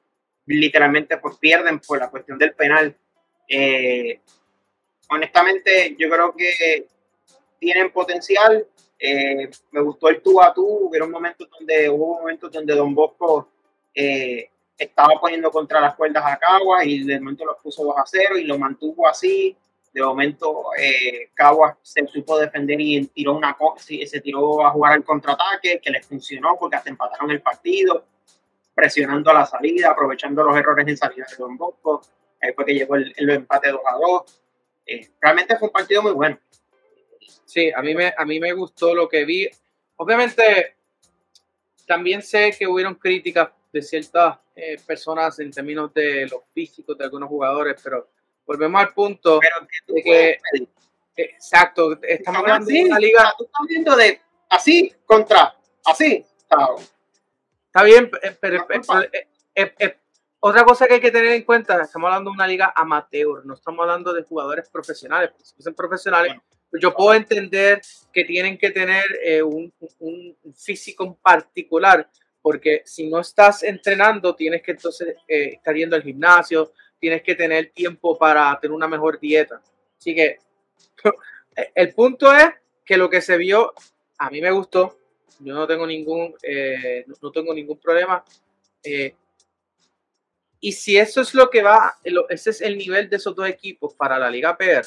[0.47, 2.97] literalmente pues pierden por la cuestión del penal.
[3.49, 4.21] Eh,
[5.11, 6.87] honestamente, yo creo que
[7.59, 8.67] tienen potencial.
[8.99, 10.65] Eh, me gustó el tú a tú.
[10.65, 13.51] Hubo momentos donde hubo momentos donde Don Bosco
[13.95, 18.05] eh, estaba poniendo contra las cuerdas a Caguas y de momento los puso 2 a
[18.07, 19.57] 0 y lo mantuvo así.
[19.93, 25.05] De momento eh, Caguas se supo defender y tiró una se tiró a jugar al
[25.05, 28.05] contraataque que les funcionó porque hasta empataron el partido,
[28.75, 32.03] presionando a la salida, aprovechando los errores en salida de Don Bosco.
[32.43, 34.43] Ahí fue que llegó el, el empate 2 a 2.
[34.87, 36.39] Eh, realmente fue un partido muy bueno.
[37.47, 39.49] Sí, a mí, me, a mí me gustó lo que vi.
[39.97, 40.77] Obviamente,
[41.87, 47.05] también sé que hubieron críticas de ciertas eh, personas en términos de los físicos de
[47.05, 48.09] algunos jugadores, pero
[48.45, 49.39] volvemos al punto
[49.87, 50.39] de que,
[51.17, 53.33] exacto, estamos hablando de una liga.
[53.39, 56.25] Tú estás viendo de así contra así.
[57.67, 58.67] Está bien, pero,
[60.41, 63.55] otra cosa que hay que tener en cuenta, estamos hablando de una liga amateur, no
[63.55, 65.31] estamos hablando de jugadores profesionales.
[65.43, 66.35] si fuesen profesionales,
[66.73, 67.81] yo puedo entender
[68.13, 69.73] que tienen que tener eh, un,
[70.55, 72.09] físico en particular,
[72.43, 77.35] porque si no estás entrenando, tienes que entonces eh, estar yendo al gimnasio, tienes que
[77.35, 79.61] tener tiempo para tener una mejor dieta.
[79.99, 80.39] Así que
[81.75, 82.49] el punto es
[82.85, 83.73] que lo que se vio,
[84.19, 84.99] a mí me gustó,
[85.41, 88.25] yo no tengo ningún, eh, no tengo ningún problema.
[90.61, 91.97] Y si eso es lo que va,
[92.29, 94.87] ese es el nivel de esos dos equipos para la Liga PR,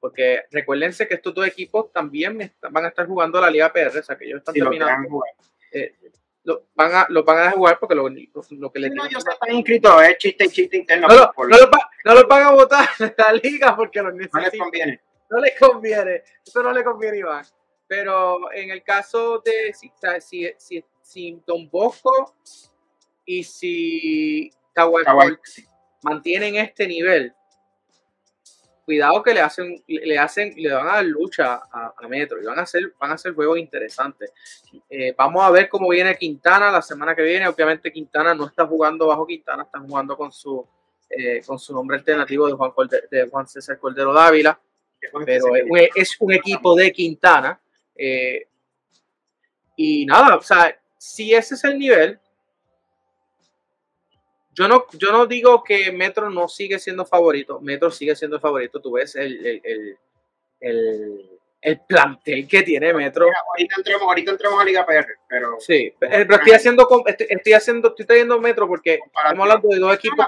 [0.00, 4.02] porque recuérdense que estos dos equipos también van a estar jugando la Liga PR, o
[4.02, 5.22] sea que ellos están terminando.
[5.72, 5.94] Eh,
[6.44, 9.54] lo, van a, lo van a jugar porque lo, lo, que les No, ellos están
[9.54, 11.08] inscritos, es chiste chiste interno.
[11.08, 11.70] No, no, lo,
[12.04, 14.42] no lo van a votar en la liga porque lo necesitan.
[14.42, 15.00] No les conviene.
[15.30, 16.22] No les conviene.
[16.46, 17.44] Eso no le conviene, Iván.
[17.86, 19.90] Pero en el caso de si,
[20.20, 22.34] si, si, si Don Bosco
[23.24, 24.50] y si
[26.02, 27.34] mantienen este nivel,
[28.88, 32.58] cuidado que le hacen, le hacen, le van a dar lucha a, Metro y van
[32.58, 34.32] a hacer, van a hacer juegos interesantes.
[34.88, 37.46] Eh, vamos a ver cómo viene Quintana la semana que viene.
[37.46, 40.66] Obviamente Quintana no está jugando bajo Quintana, está jugando con su,
[41.10, 42.72] eh, con su nombre alternativo de Juan,
[43.10, 44.58] de Juan César Cordero Dávila.
[45.26, 45.54] pero
[45.94, 47.60] es, un equipo de Quintana.
[47.94, 48.46] Eh,
[49.76, 52.18] y nada, o sea, si ese es el nivel,
[54.58, 58.80] yo no, yo no digo que Metro no sigue siendo favorito, Metro sigue siendo favorito,
[58.80, 59.98] tú ves el, el,
[60.58, 61.30] el,
[61.60, 63.26] el plantel que tiene Metro.
[63.50, 65.60] ahorita, entremos, ahorita entremos a Liga PR, pero...
[65.60, 70.26] Sí, pero estoy haciendo, estoy, haciendo, estoy trayendo Metro porque estamos hablando de dos equipos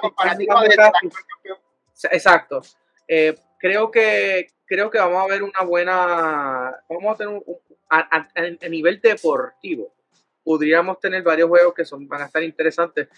[2.12, 2.62] Exacto.
[3.08, 7.42] Eh, creo que creo que vamos a ver una buena, vamos a tener un,
[7.88, 9.92] a, a, nivel deportivo,
[10.44, 13.08] podríamos tener varios juegos que son, van a estar interesantes.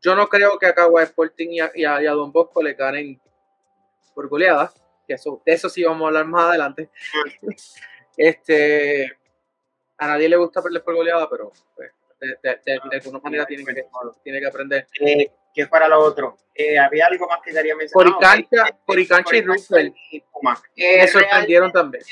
[0.00, 3.20] Yo no creo que a Cagua Sporting y a, y a, Don Bosco le ganen
[4.14, 4.74] por goleadas,
[5.06, 6.90] que eso, de eso sí vamos a hablar más adelante.
[8.16, 9.12] este,
[9.98, 11.90] a nadie le gusta perder por goleada, pero pues,
[12.42, 13.86] de, alguna manera tiene que,
[14.22, 14.86] tiene que aprender.
[15.00, 18.12] Eh, que para lo otro, eh, había algo más que quería mencionar.
[18.12, 19.90] Coricancha, Coricancha y Russell
[20.76, 22.04] me sorprendieron también.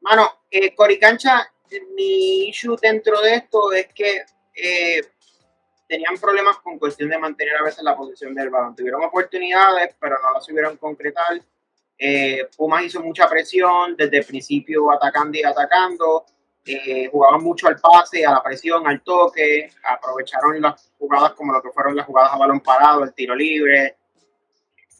[0.00, 1.52] Mano, eh, Coricancha,
[1.94, 5.02] mi issue dentro de esto es que eh,
[5.94, 8.74] tenían problemas con cuestión de mantener a veces la posición del balón.
[8.74, 11.40] Tuvieron oportunidades, pero no las subieron concretar.
[11.96, 16.24] Eh, Pumas hizo mucha presión desde el principio atacando y atacando.
[16.66, 19.70] Eh, jugaban mucho al pase, a la presión, al toque.
[19.84, 23.96] Aprovecharon las jugadas como lo que fueron las jugadas a balón parado, el tiro libre.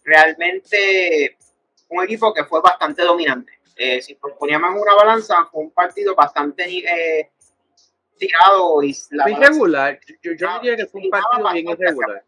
[0.05, 1.37] Realmente
[1.89, 3.53] un equipo que fue bastante dominante.
[3.75, 7.33] Eh, si poníamos una balanza, fue un partido bastante eh,
[8.27, 8.97] tirado y
[9.27, 9.99] irregular.
[10.23, 12.25] Yo, yo diría que fue un partido bien irregular.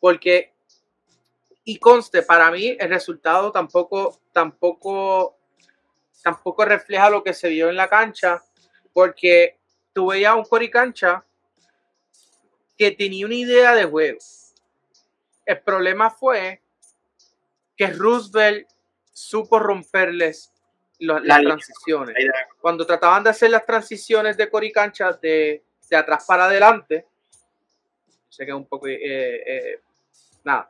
[0.00, 0.54] Porque,
[1.64, 5.38] y conste, para mí el resultado tampoco, tampoco,
[6.22, 8.42] tampoco refleja lo que se vio en la cancha,
[8.92, 9.58] porque
[9.92, 11.24] tuve ya un coricancha
[12.76, 14.18] que tenía una idea de juego.
[15.44, 16.60] El problema fue
[17.76, 18.68] que Roosevelt
[19.12, 20.52] supo romperles
[20.98, 22.16] las transiciones.
[22.60, 27.06] Cuando trataban de hacer las transiciones de coricancha de, de atrás para adelante,
[28.28, 29.80] sé que es un poco, eh, eh,
[30.44, 30.68] nada,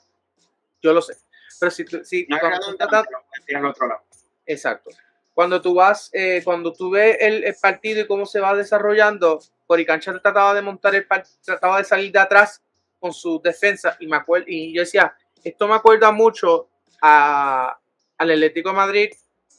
[0.82, 1.16] yo lo sé.
[1.58, 4.02] Pero si, si cuando otro lado.
[4.44, 4.90] Exacto.
[5.34, 9.40] Cuando tú vas, eh, cuando tú ves el, el, partido y cómo se va desarrollando,
[9.66, 11.06] Coricancha trataba de montar el
[11.44, 12.62] trataba de salir de atrás
[12.98, 15.14] con su defensa y me acuerdo, y yo decía,
[15.44, 16.68] esto me acuerda mucho
[17.02, 17.78] a,
[18.18, 19.10] al Atlético de Madrid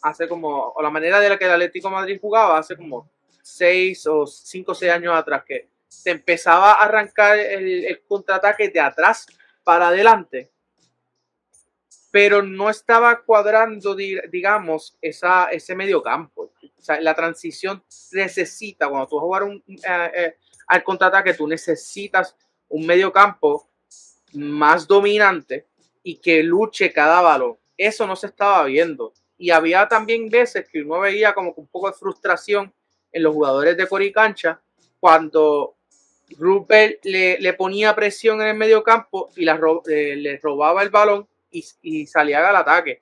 [0.02, 3.10] hace como, o la manera de la que el Atlético Madrid jugaba hace como
[3.41, 8.80] seis o cinco o seis años atrás, que se empezaba a arrancar el, contraataque de
[8.80, 9.26] atrás
[9.64, 10.52] para adelante,
[12.12, 16.52] pero no estaba cuadrando, digamos, esa, ese medio campo.
[16.78, 20.36] O sea, la transición necesita, cuando tú vas a jugar un, eh, eh,
[20.68, 22.36] al contraataque, tú necesitas
[22.70, 23.70] un medio campo
[24.34, 25.68] más dominante
[26.04, 27.58] y que luche cada balón.
[27.78, 31.88] Eso no se estaba viendo y había también veces que uno veía como un poco
[31.88, 32.73] de frustración
[33.11, 34.59] en los jugadores de Coricancha
[34.99, 35.75] cuando
[36.38, 42.05] Rupert le, ponía presión en el medio campo y eh, le robaba el balón y,
[42.05, 42.99] salía al ataque.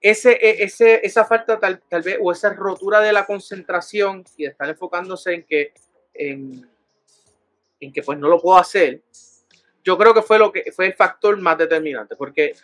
[0.00, 4.44] Ese, e, ese, esa falta tal, tal, vez o esa rotura de la concentración y
[4.44, 5.72] de estar enfocándose en que
[6.14, 9.02] en que pues no lo puedo hacer
[9.82, 12.54] yo creo que fue lo que fue el factor más determinante porque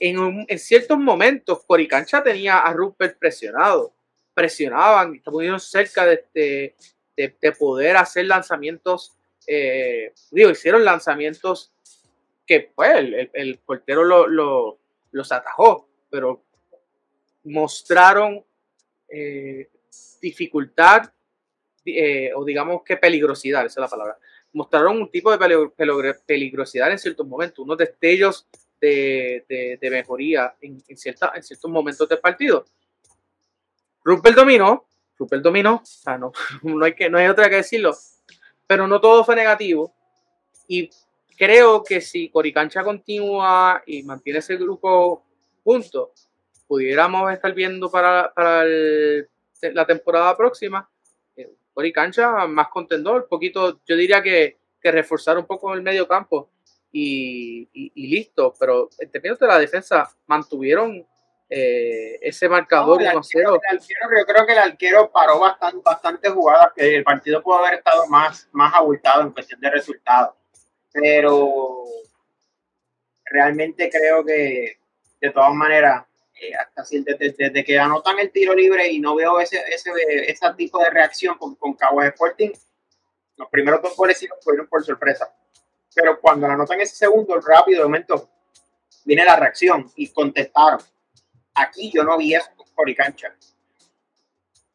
[0.00, 3.92] en, ciertos momentos Coricancha tenía a Rupert presionado,
[4.34, 6.74] presionaban, estaban cerca de,
[7.16, 11.72] de, poder hacer lanzamientos, eh, digo, hicieron lanzamientos
[12.46, 14.78] que pues el, el, portero lo,
[15.10, 16.42] los atajó, pero
[17.44, 18.44] mostraron
[19.08, 19.68] eh,
[20.20, 21.10] dificultad
[21.84, 24.18] eh, o digamos que peligrosidad, esa es la palabra.
[24.52, 28.46] Mostraron un tipo de peligrosidad en ciertos momentos, unos destellos
[28.80, 32.64] de, mejoría en, en, cierta, en ciertos momentos del partido.
[34.04, 34.86] Rupert dominó,
[35.18, 37.94] Rupert dominó, o sea, no, no, hay que, no hay otra que decirlo,
[38.66, 39.94] pero no todo fue negativo.
[40.66, 40.90] Y
[41.36, 45.24] creo que si Coricancha continúa y mantiene ese grupo
[45.64, 46.12] junto,
[46.66, 50.88] pudiéramos estar viendo para, para la temporada próxima
[51.36, 56.50] eh, Coricancha más contendor, poquito, yo diría que, que reforzar un poco el medio campo
[56.92, 58.54] y, listo.
[58.58, 61.06] Pero en términos de la defensa, mantuvieron
[61.50, 67.42] eh, ese marcador yo creo que el arquero paró bastante, bastante jugadas, que el partido
[67.42, 70.34] pudo haber estado más, más abultado en cuestión de resultados.
[70.92, 71.84] Pero
[73.24, 74.78] realmente creo que
[75.20, 76.04] de todas maneras,
[76.40, 79.90] eh, hasta desde, que anotan el tiro libre y no veo ese, ese,
[80.26, 82.50] ese tipo de reacción con, con Cowboys Sporting,
[83.36, 85.32] los primeros dos goles sí fueron por sorpresa
[85.98, 88.30] pero cuando la anotan ese segundo, rápido, de momento,
[89.04, 90.80] viene la reacción y contestaron.
[91.54, 93.34] aquí yo no vi eso con Coricancha.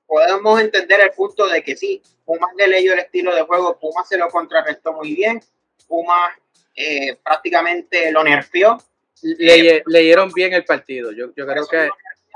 [0.06, 4.08] Podemos entender el punto de que sí, Pumas le leyó el estilo de juego, Pumas
[4.10, 5.42] se lo contrarrestó muy bien,
[5.88, 6.34] Pumas
[6.76, 8.78] eh, prácticamente lo nerfeó.
[9.22, 11.90] leyeron bien el partido, yo, yo creo que...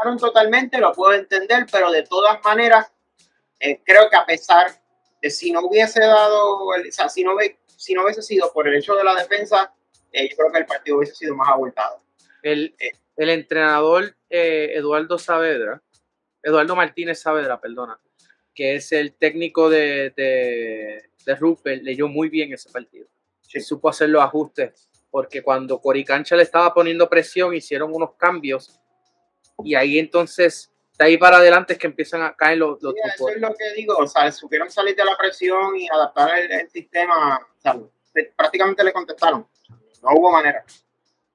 [0.06, 2.90] Lo totalmente, lo puedo entender, pero de todas maneras,
[3.60, 4.68] eh, creo que a pesar
[5.22, 7.36] de si no hubiese dado, o sea, si no,
[7.78, 9.74] si no hubiese sido por el hecho de la defensa,
[10.12, 12.02] eh, yo creo que el partido hubiese sido más abultado.
[12.42, 12.76] El,
[13.16, 15.82] el entrenador Eduardo Saavedra,
[16.44, 18.00] Eduardo Martínez Saavedra, perdona,
[18.54, 23.08] que es el técnico de, de, de leyó muy bien ese partido.
[23.42, 23.62] Sí.
[23.62, 28.80] Supo hacer los ajustes, porque cuando Coricancha le estaba poniendo presión, hicieron unos cambios
[29.64, 33.30] y ahí entonces, de ahí para adelante es que empiezan a caer los, los Eso
[33.30, 37.38] es lo que digo, o sea, supieron salir de la presión y adaptar el, sistema,
[37.38, 37.78] o sea,
[38.36, 39.48] prácticamente le contestaron,
[40.02, 40.64] no hubo manera.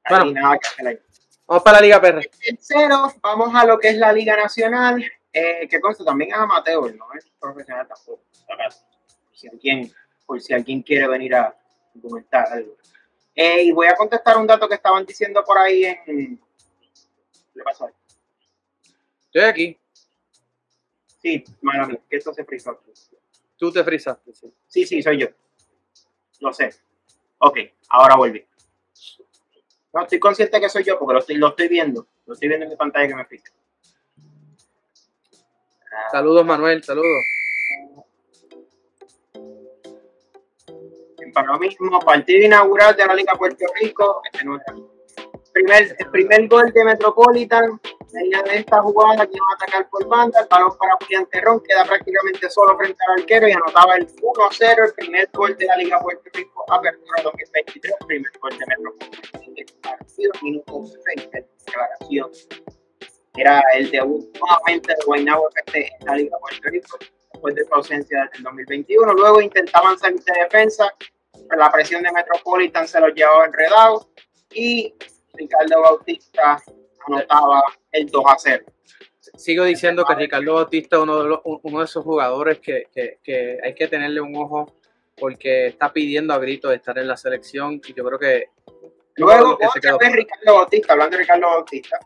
[0.09, 1.01] Bueno, nada que
[1.47, 2.29] Vamos para la Liga PR.
[2.45, 5.05] Tercero, vamos a lo que es la Liga Nacional.
[5.33, 8.23] Eh, que consta también es amateur, no es profesional tampoco.
[8.47, 9.93] Por si alguien,
[10.27, 11.57] por si alguien quiere venir a
[12.01, 12.77] comentar algo.
[13.35, 16.39] Eh, y voy a contestar un dato que estaban diciendo por ahí en.
[17.55, 17.93] ¿Qué pasó ahí?
[19.35, 19.80] Estoy aquí.
[21.22, 22.78] Sí, mala mía, que esto se frizó.
[23.57, 24.53] Tú te frizaste, sí.
[24.66, 25.28] Sí, sí, soy yo.
[26.41, 26.68] Lo sé.
[27.39, 27.59] Ok,
[27.89, 28.45] ahora volví.
[29.95, 32.07] No, estoy consciente que soy yo porque lo estoy, lo estoy viendo.
[32.26, 33.51] Lo estoy viendo en mi pantalla que me frisa.
[36.11, 37.24] Saludos, Manuel, saludos.
[41.33, 44.20] Para lo mismo, partido inaugural de la Liga Puerto Rico.
[44.30, 44.61] Este no
[45.53, 47.80] primer, el primer gol de Metropolitan.
[48.13, 50.41] De esta jugada que iba a atacar por banda.
[50.41, 54.87] El balón para Julián Terrón queda prácticamente solo frente al arquero y anotaba el 1-0,
[54.87, 59.43] el primer gol de la Liga Puerto Rico, apertura 2023, el primer gol de Metropolitan.
[59.43, 60.85] En el partido, minuto
[61.17, 62.31] 6 de declaración
[63.37, 66.99] era el debut nuevamente de Guaynabo en la Liga Puerto Rico
[67.33, 69.15] después de su ausencia desde el 2021.
[69.15, 70.95] Luego intentaban salir de defensa,
[71.49, 74.07] pero la presión de Metropolitan se los llevaba enredados
[74.53, 74.95] y
[75.33, 76.63] Ricardo Bautista
[77.07, 78.65] anotaba el 2 a 0.
[79.37, 83.59] Sigo diciendo que Ricardo Bautista es uno de, uno de esos jugadores que, que, que,
[83.63, 84.75] hay que tenerle un ojo
[85.17, 88.45] porque está pidiendo a grito de estar en la selección y yo creo que...
[89.17, 89.99] Luego, que se quedó...
[89.99, 91.99] Ricardo Bautista, hablando de Ricardo Bautista,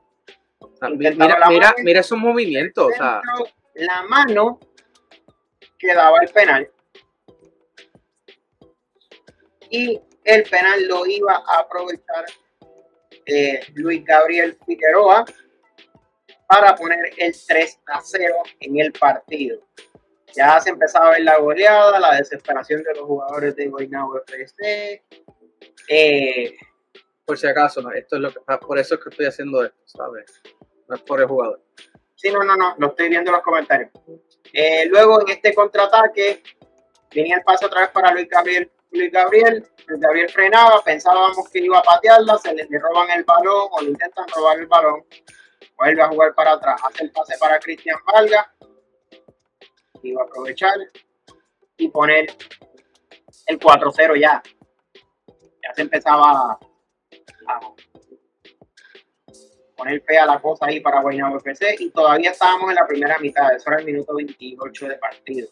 [0.97, 2.93] mira, mira, mira, esos movimientos.
[3.75, 4.59] La mano
[5.79, 6.71] que daba el penal.
[9.71, 12.25] Y el penal lo iba a aprovechar
[13.27, 15.25] eh, Luis Gabriel Figueroa
[16.49, 19.61] para poner el 3 a 0 en el partido.
[20.35, 25.03] Ya se empezaba a ver la goleada, la desesperación de los jugadores de Guaynabo FC.
[25.89, 26.55] Eh,
[27.25, 27.91] por si acaso, ¿no?
[27.91, 30.43] esto es lo que, por eso es que estoy haciendo esto, ¿sabes?
[30.89, 31.63] no es por el jugador.
[32.15, 33.91] Sí, no, no, no, lo estoy viendo en los comentarios.
[34.53, 36.43] Eh, luego en este contraataque
[37.15, 38.71] venía el paso otra vez para Luis Gabriel.
[38.97, 43.69] Luis Gabriel, Luis Gabriel frenaba, pensábamos que iba a patearla, se le, roban el balón
[43.71, 45.05] o le intentan robar el balón,
[45.77, 48.53] vuelve a jugar para atrás, hace el pase para Cristian Valga,
[50.03, 50.77] iba a aprovechar
[51.77, 52.27] y poner
[53.47, 54.43] el 4-0 ya.
[55.63, 56.59] Ya se empezaba a,
[59.77, 63.19] poner fe a la cosa ahí para Guaynabo FC y todavía estábamos en la primera
[63.19, 65.49] mitad, eso era el minuto 28 de partido.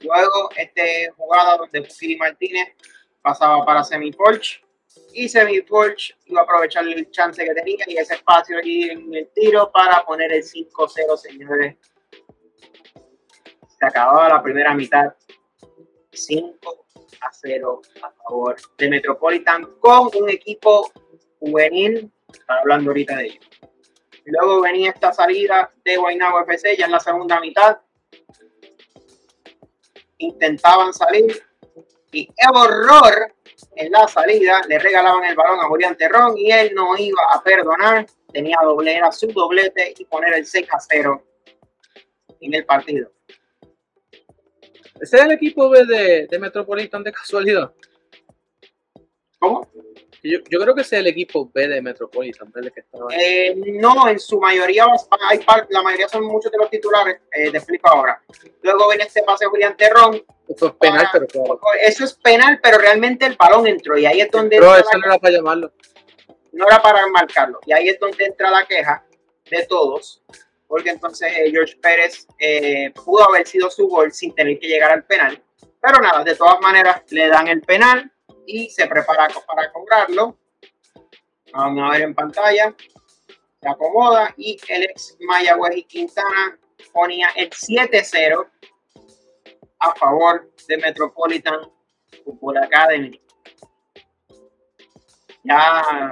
[0.00, 2.74] Luego, este jugada donde Fukiri Martínez
[3.22, 4.64] pasaba para Semi Porch
[5.12, 9.14] y Semi Porch iba a aprovechar el chance que tenía y ese espacio allí en
[9.14, 11.76] el tiro para poner el 5-0, señores.
[13.78, 15.14] Se acababa la primera mitad.
[16.12, 16.86] 5
[17.20, 20.92] a 0 a favor de Metropolitan con un equipo
[21.38, 23.40] juvenil están hablando ahorita de ello.
[24.24, 27.78] Luego venía esta salida de Guaynabo FC ya en la segunda mitad.
[30.22, 31.42] Intentaban salir
[32.12, 33.34] y el horror
[33.74, 37.42] en la salida le regalaban el balón a Julián Terrón y él no iba a
[37.42, 38.06] perdonar.
[38.32, 41.24] Tenía doble, era su doblete y poner el 6 a 0
[42.40, 43.10] en el partido.
[45.00, 47.72] ¿Ese es el equipo de, de Metropolitan de casualidad?
[49.38, 49.68] ¿Cómo?
[50.24, 52.72] Yo, yo, creo que es el equipo B de Metropolitan, ¿verdad?
[52.72, 54.86] Que estaba eh, no, en su mayoría,
[55.28, 58.22] hay la mayoría son muchos de los titulares, eh, te explico ahora.
[58.62, 60.24] Luego viene este pase Julián Terrón.
[60.48, 61.60] Eso es penal, pero claro.
[61.84, 64.58] Eso es penal, pero realmente el balón entró y ahí es donde...
[64.58, 65.72] Pero eso no era para llamarlo.
[66.52, 67.58] No era para marcarlo.
[67.66, 69.04] Y ahí es donde entra la queja
[69.50, 70.22] de todos,
[70.68, 74.92] porque entonces eh, George Pérez eh, pudo haber sido su gol sin tener que llegar
[74.92, 75.42] al penal.
[75.80, 78.11] Pero nada, de todas maneras le dan el penal
[78.46, 80.38] y se prepara para cobrarlo.
[81.52, 82.74] Vamos a ver en pantalla.
[83.60, 86.58] se acomoda y el ex Mayagüez y Quintana
[86.92, 88.48] ponía el 7-0
[89.78, 91.70] a favor de Metropolitan
[92.24, 93.20] Football Academy.
[95.44, 96.10] Ya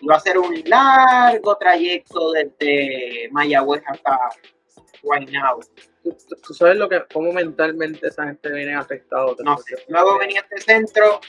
[0.00, 4.30] iba a ser un largo trayecto desde Mayagüez hasta
[5.02, 5.60] Guaynabo.
[6.02, 9.36] ¿Tú, sabes lo que, cómo mentalmente esa gente viene afectado.
[9.44, 9.56] No
[9.88, 11.20] Luego venía este centro,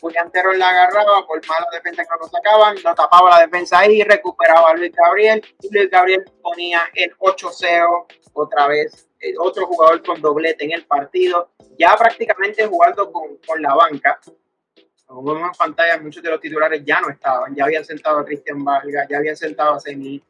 [0.00, 3.78] Julián Terror la agarraba por mala defensa que no lo sacaban, lo tapaba la defensa
[3.78, 9.08] ahí, recuperaba a Luis Gabriel y Luis Gabriel ponía el 8-0 otra vez.
[9.18, 14.20] El otro jugador con doblete en el partido, ya prácticamente jugando con, con la banca.
[15.06, 18.24] Como vemos en pantalla, muchos de los titulares ya no estaban, ya habían sentado a
[18.24, 20.22] Cristian Vargas, ya habían sentado a Semi,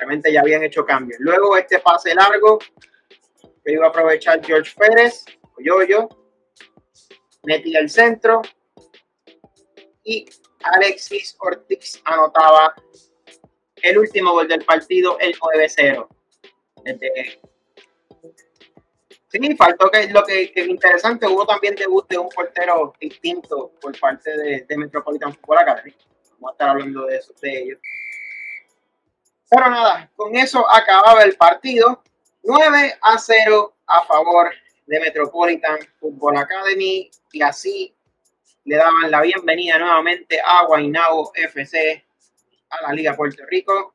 [0.00, 1.20] Realmente ya habían hecho cambios.
[1.20, 2.58] Luego este pase largo
[3.62, 5.26] que iba a aprovechar George Pérez,
[5.58, 6.08] yo, yo,
[7.42, 8.40] metí el centro
[10.02, 10.24] y
[10.62, 12.74] Alexis Ortiz anotaba
[13.82, 16.08] el último gol del partido, el 9-0.
[19.28, 23.98] Sí, faltó que lo que, es interesante, hubo también debut de un portero distinto por
[24.00, 25.94] parte de, de Metropolitan Football Academy.
[26.32, 27.78] Vamos a estar hablando de, eso, de ellos.
[29.50, 32.02] Pero nada, con eso acababa el partido.
[32.44, 34.50] 9 a 0 a favor
[34.86, 37.94] de Metropolitan Football Academy y así
[38.64, 42.04] le daban la bienvenida nuevamente a Guaynabo FC
[42.70, 43.92] a la Liga Puerto Rico.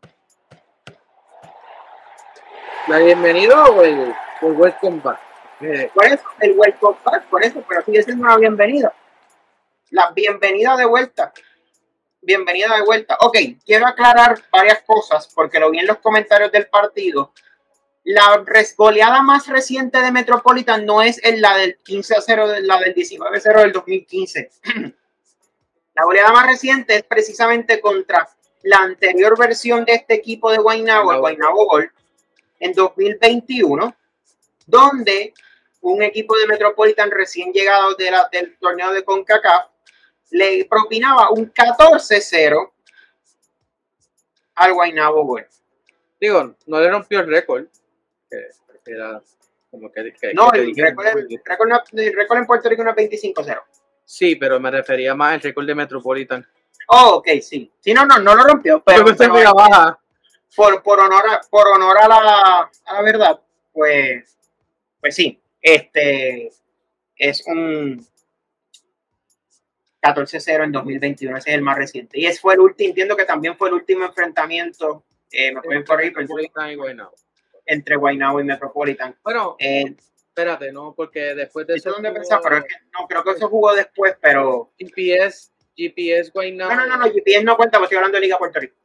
[2.87, 5.19] ¿La bienvenida o el, welcome back?
[5.61, 8.93] Eh, por eso, el welcome back, por eso, pero sigue siendo una bienvenida.
[9.89, 11.31] La bienvenida de vuelta
[12.25, 13.17] bienvenida de vuelta.
[13.21, 17.31] Ok, quiero aclarar varias cosas porque lo vi en los comentarios del partido.
[18.03, 18.43] La
[18.75, 23.37] goleada más reciente de Metropolitan no es la del 15 a 0, la del 19
[23.37, 24.51] a 0 del 2015.
[25.95, 28.27] la goleada más reciente es precisamente contra
[28.63, 31.91] la anterior versión de este equipo de Guaynabo, el Guaynabo Gol,
[32.59, 33.95] en 2021,
[34.65, 35.33] donde
[35.81, 39.74] un equipo de Metropolitan recién llegado del torneo de CONCACAF
[40.31, 42.71] le propinaba un 14-0
[44.55, 45.47] al Guaynabo Gol.
[46.19, 47.65] Digo, no le rompió el récord.
[48.85, 49.21] era
[49.69, 53.61] como que, no, el, récord, en Puerto Rico no es 25-0.
[54.05, 56.47] Sí, pero me refería más al récord de Metropolitan.
[56.87, 57.69] Oh, ok, sí.
[57.79, 58.81] Sí, no, no, no lo rompió.
[58.85, 59.03] Pero,
[60.55, 63.41] Por, por, honor, a, por honor a la, a la verdad,
[63.73, 64.37] pues,
[65.01, 66.49] pues sí, este
[67.17, 68.07] es un,
[70.13, 72.19] 14-0 en 2021, ese es el más reciente.
[72.19, 75.83] Y ese fue el último, entiendo que también fue el último enfrentamiento, eh, me pueden
[75.83, 76.13] corregir,
[77.65, 79.15] entre Guaynabo y Metropolitan.
[79.23, 79.95] Bueno, eh,
[80.27, 80.93] espérate, ¿no?
[80.93, 81.93] Porque después de eso...
[81.93, 82.01] Jugó...
[82.43, 84.71] pero es que, no, creo que eso jugó después, pero...
[84.77, 86.75] GPS, GPS Guaynabo...
[86.75, 88.75] No, no, no, GPS no cuenta, porque estoy hablando de Liga Puerto Rico.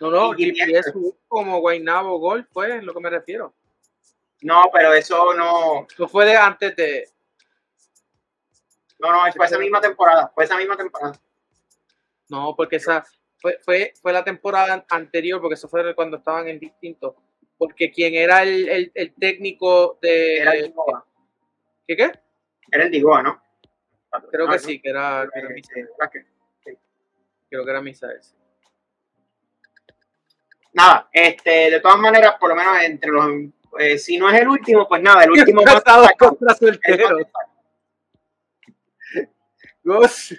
[0.00, 0.92] No, no, GPS,
[1.28, 3.54] como Guaynabo Gol fue, es lo que me refiero.
[4.42, 5.86] No, pero eso no...
[5.90, 7.08] Eso fue de antes de
[8.98, 11.18] no, no, fue esa misma temporada, fue esa misma temporada.
[12.28, 13.04] No, porque esa
[13.40, 17.16] fue, fue, fue la temporada anterior, porque eso fue cuando estaban en distinto.
[17.56, 20.38] Porque quien era el, el, el técnico de.
[20.38, 21.04] Era el Digoa.
[21.86, 22.12] ¿Qué qué?
[22.70, 23.42] Era el Digoa, ¿no?
[24.30, 26.10] Creo que sí, que era, que era.
[27.50, 28.36] Creo que era Misa ese.
[30.72, 33.26] Nada, este, de todas maneras, por lo menos entre los.
[33.78, 35.82] Eh, si no es el último, pues nada, el último más.
[36.16, 36.54] contra
[39.88, 40.38] Gus,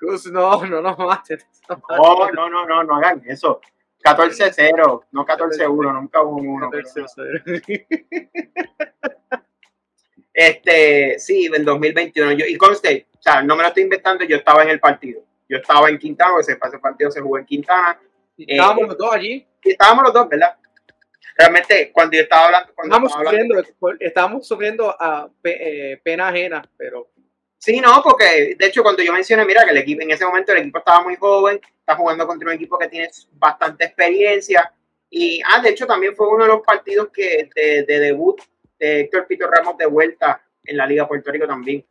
[0.00, 0.96] Gus, no, no nos.
[0.96, 3.60] No, no, no, no, no hagan eso.
[4.02, 6.70] 14-0, no 14-1, nunca hubo un 1.
[10.32, 12.32] Este, sí, en 2021.
[12.32, 15.20] Yo, y conste, o sea, no me lo estoy inventando, yo estaba en el partido.
[15.48, 18.00] Yo estaba en Quintana, ese, partido se jugó en Quintana.
[18.36, 19.46] estábamos los dos allí.
[19.64, 20.56] Y estábamos los dos, ¿verdad?
[21.36, 22.72] Realmente, cuando yo estaba hablando.
[22.74, 23.64] Cuando estábamos, sufriendo,
[23.98, 27.10] estábamos sufriendo a eh, pena ajena, pero
[27.58, 30.52] Sí, no, porque de hecho cuando yo mencioné, mira, que el equipo en ese momento
[30.52, 34.72] el equipo estaba muy joven, está jugando contra un equipo que tiene bastante experiencia
[35.10, 38.40] y, ah, de hecho también fue uno de los partidos que de, debut
[38.78, 41.84] de Héctor Pito Ramos de vuelta en la Liga Puerto Rico también.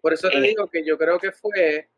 [0.00, 1.88] Por eso te eh, digo que yo creo que fue...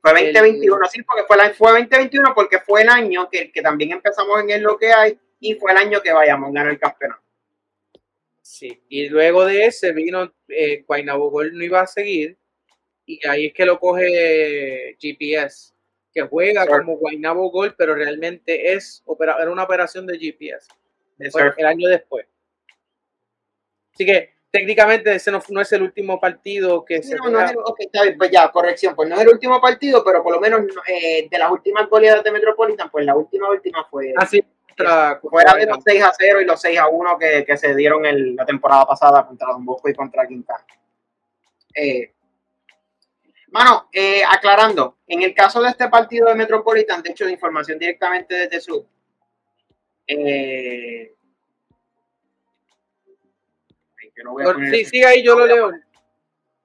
[0.00, 3.92] Fue 2021, sí, porque fue, la, fue 2021 porque fue el año que, que también
[3.92, 6.78] empezamos en el lo que hay y fue el año que vayamos a ganar el
[6.78, 7.22] campeonato.
[8.42, 12.36] Sí, y luego de ese vino eh, Guaynabo Gol no iba a seguir
[13.06, 15.72] y ahí es que lo coge GPS,
[16.12, 20.68] que juega como Guaynabo Gol, pero realmente es era una operación de GPS
[21.18, 22.26] el año después.
[23.94, 27.16] Así que técnicamente ese no, no, es el último partido que se.
[27.16, 30.04] No, no es el, está bien, pues ya, corrección, pues no es el último partido,
[30.04, 33.84] pero por lo menos eh, de las últimas goleadas de Metropolitan, pues la última última
[33.84, 34.12] fue.
[34.16, 34.44] Así.
[34.84, 37.76] Ah, fuera de los 6 a 0 y los 6 a 1 que, que se
[37.76, 40.64] dieron el, la temporada pasada contra Don Bosco y contra Quintana.
[41.76, 42.13] Eh,
[43.54, 47.78] mano, eh, aclarando, en el caso de este partido de Metropolitan, de hecho, de información
[47.78, 48.84] directamente desde su.
[50.08, 51.14] Eh,
[54.70, 55.70] sí, sí, ahí yo lo leo.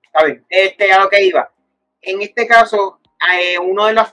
[0.01, 0.43] Está bien.
[0.49, 1.53] Este, a lo que iba.
[2.01, 2.99] En este caso,
[3.35, 4.07] eh, uno de los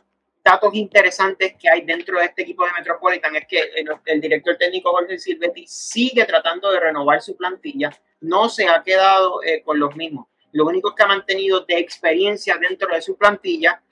[0.45, 3.71] datos interesantes que hay dentro de este equipo de Metropolitan es que
[4.05, 7.91] el, director técnico Jorge Silvetti sigue tratando de renovar su plantilla.
[8.21, 10.27] No se ha quedado eh, con los mismos.
[10.57, 13.83] Lo único que ha mantenido de experiencia dentro de su plantilla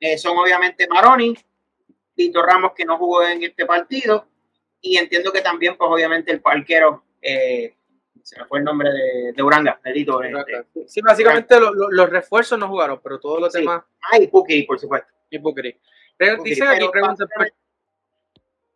[0.00, 1.36] eh, son obviamente Maroni,
[2.14, 4.26] Tito Ramos que no jugó en este partido
[4.80, 7.74] y entiendo que también pues obviamente el parquero eh,
[8.22, 10.22] se me fue el nombre de, de Uranga, de Tito.
[10.22, 13.82] Este, sí, básicamente los refuerzos no jugaron, pero todos los demás.
[14.10, 15.12] Ah, y Puki, por supuesto.
[15.28, 15.76] Y Puki.
[16.42, 17.26] Dice aquí, pregunta,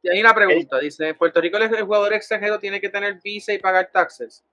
[0.03, 3.59] y hay una pregunta, dice, ¿Puerto Rico el jugador extranjero tiene que tener visa y
[3.59, 4.45] pagar taxes?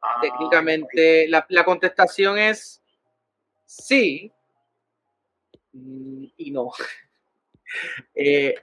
[0.00, 2.82] Ah, Técnicamente, la, la, contestación es
[3.66, 4.32] sí
[5.72, 6.70] y no.
[8.14, 8.54] eh,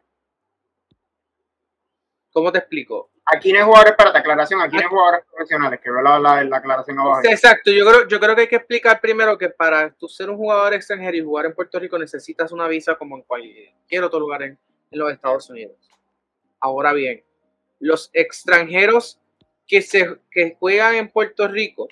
[2.32, 3.12] ¿Cómo te explico?
[3.28, 6.58] Aquí no hay jugadores, para aclaración, aquí no hay jugadores profesionales, que veo la, la,
[6.58, 7.22] aclaración abajo.
[7.24, 10.38] Exacto, yo creo, yo creo que hay que explicar primero que para tú ser un
[10.38, 14.44] jugador extranjero y jugar en Puerto Rico necesitas una visa como en cualquier otro lugar
[14.44, 14.60] en,
[14.92, 15.76] los Estados Unidos.
[16.60, 17.24] Ahora bien,
[17.80, 19.20] los extranjeros
[19.68, 21.88] que, se, que juegan en Puerto Rico,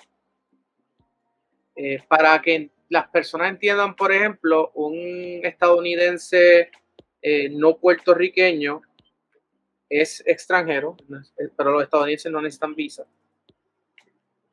[1.76, 6.70] eh, para que las personas entiendan, por ejemplo, un estadounidense
[7.22, 8.82] eh, no puertorriqueño
[9.90, 10.98] es extranjero,
[11.58, 13.06] pero los estadounidenses no necesitan visa.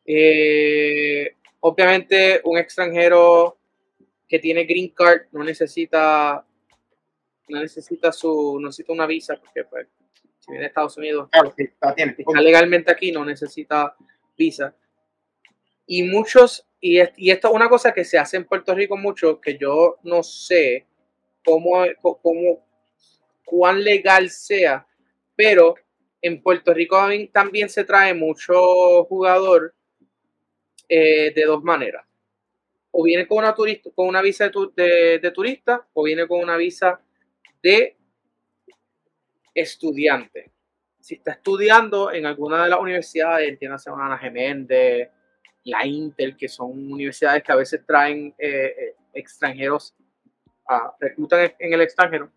[0.07, 3.59] Eh, obviamente, un extranjero
[4.29, 6.47] que tiene green card no necesita
[7.49, 9.89] no necesita su no necesita una visa porque pues,
[10.51, 11.95] si viene a Estados Unidos está,
[12.41, 13.95] legalmente aquí no necesita
[14.37, 14.75] visa
[15.87, 19.41] y muchos y, y esto es una cosa que se hace en Puerto Rico mucho
[19.41, 20.87] que yo no sé
[21.45, 22.67] cómo, cómo
[23.45, 24.87] cuán legal sea
[25.37, 25.75] pero
[26.23, 26.99] en Puerto Rico
[27.33, 29.75] también se trae mucho jugador
[30.89, 32.05] eh, de dos maneras.
[32.91, 37.01] O viene con una, turista, con una visa de, turista o viene con una visa
[37.63, 37.97] de
[39.55, 40.51] estudiante.
[41.01, 45.09] Si está estudiando en alguna de las universidades, entiéndase Ana Geméndez,
[45.65, 49.95] la Intel, que son universidades que a veces traen eh, eh, extranjeros,
[50.69, 52.31] a, reclutan en el extranjero,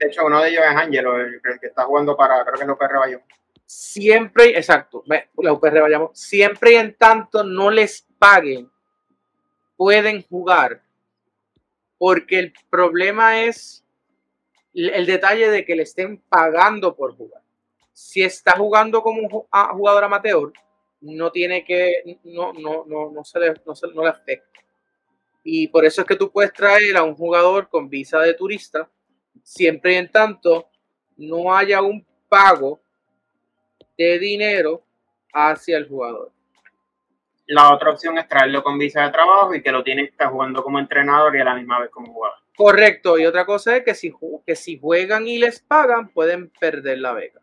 [0.00, 2.66] de hecho, uno de ellos es Ángelo, el, que está jugando para, creo que es
[2.66, 3.26] la UPR Bayamón.
[3.66, 8.70] Siempre, exacto, la UPR Bayamón, siempre y en tanto no les paguen,
[9.76, 10.82] pueden jugar.
[11.98, 13.84] Porque el problema es
[14.74, 17.42] el detalle de que le estén pagando por jugar.
[17.92, 20.52] Si está jugando como un jugador amateur,
[21.00, 24.60] no tiene que, no, no, no, no se le, no, se, no le afecta.
[25.42, 28.90] Y por eso es que tú puedes traer a un jugador con visa de turista
[29.42, 30.68] siempre y en tanto
[31.16, 32.80] no haya un pago
[33.96, 34.82] de dinero
[35.32, 36.32] hacia el jugador.
[37.52, 40.28] La otra opción es traerlo con visa de trabajo y que lo tiene que estar
[40.28, 42.38] jugando como entrenador y a la misma vez como jugador.
[42.56, 44.14] Correcto, y otra cosa es que si,
[44.46, 47.40] que si juegan y les pagan, pueden perder la beca.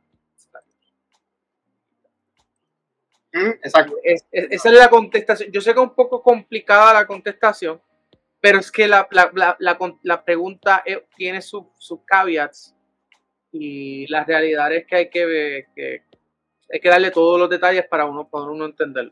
[3.33, 3.95] Mm, exacto.
[4.01, 5.51] esa es la contestación.
[5.51, 7.81] Yo sé que es un poco complicada la contestación,
[8.39, 11.65] pero es que la, la, pregunta eh, tiene sus
[12.05, 12.73] caveats
[13.51, 16.03] y la realidad es que hay que, que
[16.71, 19.11] hay que darle todos los detalles para uno, para uno entenderlo.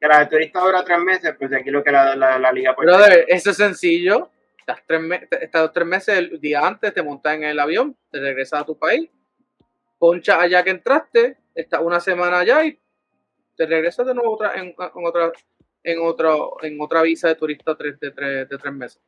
[0.00, 2.92] Que la de turista dura tres meses, pues aquí lo que la, la, liga puede
[2.92, 4.30] Pero eso es sencillo.
[4.58, 5.00] Estás tres,
[5.40, 8.78] estás tres meses el día antes, te montas en el avión, te regresas a tu
[8.78, 9.10] país,
[9.98, 12.78] poncha allá que entraste, estás una semana allá y
[13.56, 15.32] te regresas de nuevo otra, en otra
[15.84, 19.00] en, otro, en otra visa de turista de, tres, de tres meses.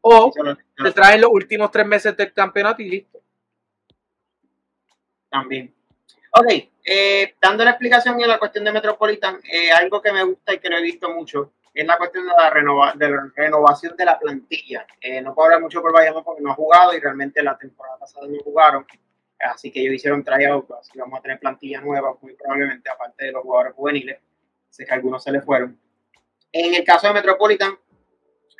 [0.00, 0.32] O
[0.76, 3.20] te traen los últimos tres meses del campeonato y listo.
[5.28, 5.74] También.
[6.30, 6.46] Ok,
[6.84, 10.58] eh, dando la explicación en la cuestión de Metropolitan, eh, algo que me gusta y
[10.58, 14.04] que lo he visto mucho es la cuestión de la, renova, de la renovación de
[14.04, 14.86] la plantilla.
[15.00, 17.98] Eh, no puedo hablar mucho por Bayamón porque no ha jugado y realmente la temporada
[17.98, 18.86] pasada no jugaron.
[19.40, 23.32] Así que ellos hicieron tryout, así vamos a tener plantilla nueva, muy probablemente, aparte de
[23.32, 24.18] los jugadores juveniles.
[24.70, 25.78] Sé que algunos se les fueron.
[26.52, 27.76] En el caso de Metropolitan,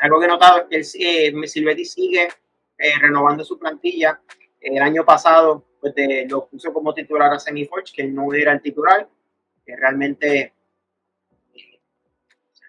[0.01, 2.29] algo que he notado es que eh, Silvetti sigue
[2.77, 4.21] eh, renovando su plantilla.
[4.61, 9.07] El año pasado pues, lo puso como titular a Semiforge, que no era el titular.
[9.67, 10.53] que realmente
[11.55, 11.81] eh,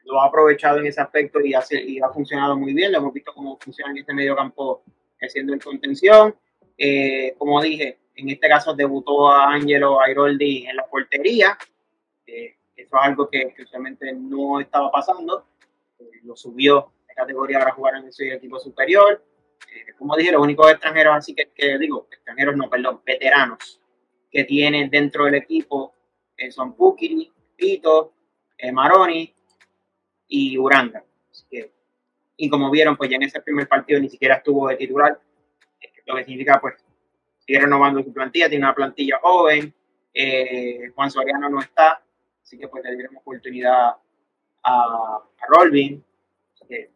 [0.05, 2.91] lo ha aprovechado en ese aspecto y, hace, y ha funcionado muy bien.
[2.91, 4.83] Lo hemos visto cómo funciona en este medio campo
[5.21, 6.35] haciendo el contención.
[6.77, 11.57] Eh, como dije, en este caso debutó a Angelo Airoldi en la portería.
[12.27, 15.45] Eh, eso es algo que, que, usualmente no estaba pasando.
[16.23, 19.21] lo subió de categoría para jugar en ese equipo superior.
[19.97, 23.81] Como dije, los únicos extranjeros, así que, digo, extranjeros no, perdón, veteranos
[24.31, 25.93] que tienen dentro del equipo
[26.37, 28.13] eh, son Pukiri, Pito,
[28.57, 29.33] eh, Maroni
[30.27, 31.03] y Uranga.
[32.37, 35.17] y como vieron, pues ya en ese primer partido ni siquiera estuvo de titular,
[35.79, 36.75] eh, lo que significa pues
[37.39, 39.73] sigue renovando su plantilla, tiene una plantilla joven,
[40.95, 42.01] Juan Soriano no está,
[42.41, 43.95] así que pues le diremos oportunidad
[44.63, 46.03] a, a Rolvin,
[46.67, 46.89] que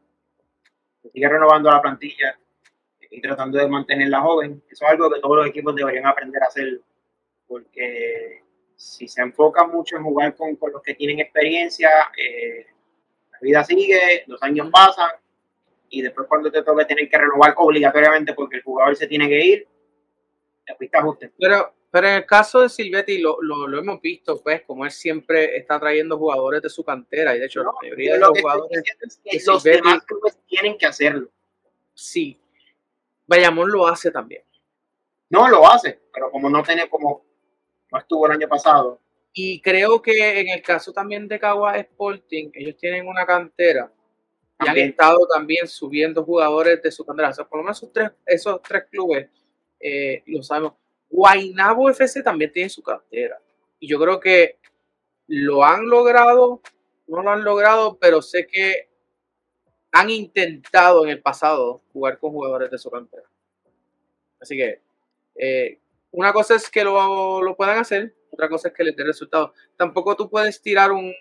[1.14, 2.38] sigue renovando la plantilla
[3.10, 4.62] y tratando de mantenerla joven.
[4.70, 6.82] Eso es algo que todos los equipos deberían aprender a hacer
[7.48, 8.44] porque
[8.76, 12.66] si se enfoca mucho en jugar con, con los que tienen experiencia, eh,
[13.32, 15.10] la vida sigue, los años pasan
[15.90, 19.44] y después cuando te toque tener que renovar obligatoriamente porque el jugador se tiene que
[19.44, 19.68] ir,
[20.66, 21.32] te fuiste ajuste.
[21.38, 24.92] Pero, pero en el caso de Silvetti lo, lo, lo, hemos visto, pues, como él
[24.92, 28.84] siempre está trayendo jugadores de su cantera y de hecho la mayoría de los jugadores
[29.02, 31.30] es que los demás clubes tienen que hacerlo.
[31.96, 32.40] Sí,
[33.30, 34.42] Bayamón lo hace también.
[35.30, 37.24] No, lo hace, pero como no tiene como
[37.92, 39.00] no estuvo el año pasado.
[39.32, 43.92] Y creo que en el caso también de Cagua Sporting, ellos tienen una cantera
[44.60, 47.30] y han estado también subiendo jugadores de su cantera.
[47.30, 49.30] O sea, por lo menos esos tres, esos tres clubes
[49.80, 50.74] eh, lo sabemos.
[51.08, 53.40] Guainabo FC también tiene su cantera.
[53.80, 54.58] Y yo creo que
[55.28, 56.62] lo han logrado,
[57.08, 58.89] no lo han logrado, pero sé que
[59.92, 63.24] han intentado en el pasado jugar con jugadores de su cantera.
[64.40, 64.82] Así que
[65.36, 65.80] eh,
[66.12, 69.52] una cosa es que lo, lo, puedan hacer, otra cosa es que les dé resultados.
[69.76, 71.14] Tampoco tú puedes tirar un,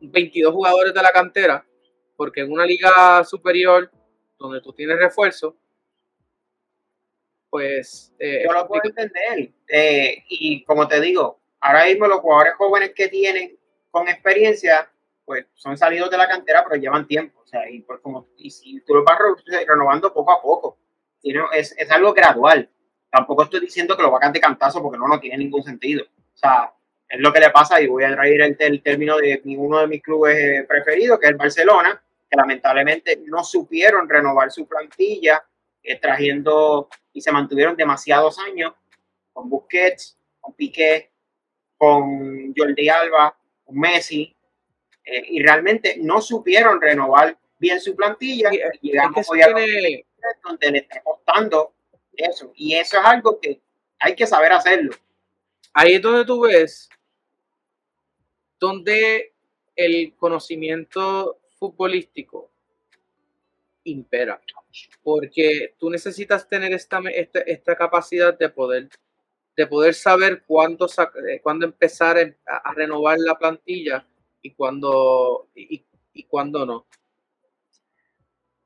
[0.00, 1.64] 22 jugadores de la cantera,
[2.16, 3.90] porque en una liga superior
[4.38, 5.56] donde tú tienes refuerzo,
[7.50, 8.12] pues...
[8.18, 9.52] Eh, Yo lo puedo entender.
[9.68, 13.56] Eh, y como te digo, ahora mismo los jugadores jóvenes que tienen
[13.90, 14.90] con experiencia,
[15.26, 17.40] pues son salidos de la cantera, pero llevan tiempo.
[17.42, 19.18] O sea, y, pues como, y si tú lo vas
[19.66, 20.78] renovando poco a poco,
[21.52, 22.70] es, es algo gradual
[23.16, 26.04] tampoco estoy diciendo que lo va a cantar cantazo porque no, no tiene ningún sentido.
[26.04, 26.72] O sea,
[27.08, 30.02] es lo que le pasa y voy a traer el, término de uno de mis
[30.02, 35.42] clubes eh, preferidos, que es el Barcelona, que lamentablemente no supieron renovar su plantilla,
[35.82, 38.74] eh, trayendo y se mantuvieron demasiados años
[39.32, 41.10] con Busquets, con Piqué,
[41.78, 43.34] con Jordi Alba,
[43.64, 44.35] con Messi,
[45.06, 48.50] eh, y realmente no supieron renovar bien su plantilla.
[48.52, 51.72] Y, llegamos hoy a donde le está costando
[52.16, 52.52] eso.
[52.54, 53.60] Y eso es algo que
[53.98, 54.94] hay que saber hacerlo.
[55.72, 56.88] Ahí es donde tú ves
[58.58, 59.32] donde
[59.74, 62.50] el conocimiento futbolístico
[63.84, 64.40] impera.
[65.02, 68.88] Porque tú necesitas tener esta, esta, capacidad de poder,
[69.56, 74.06] de poder saber cuándo, eh, cuándo empezar a, renovar la plantilla
[74.46, 76.86] y cuándo, y, y cuándo no.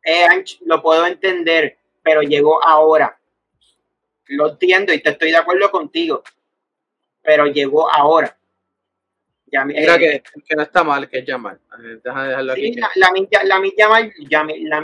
[0.03, 3.21] Eh, lo puedo entender, pero llegó ahora
[4.31, 6.23] lo entiendo y te estoy de acuerdo contigo,
[7.23, 8.37] pero llegó ahora.
[9.47, 11.59] Ya, Mira eh, que, que, no está mal, que es Yamal.
[12.05, 14.81] Deja de dejarlo sí, La, la, la, la la,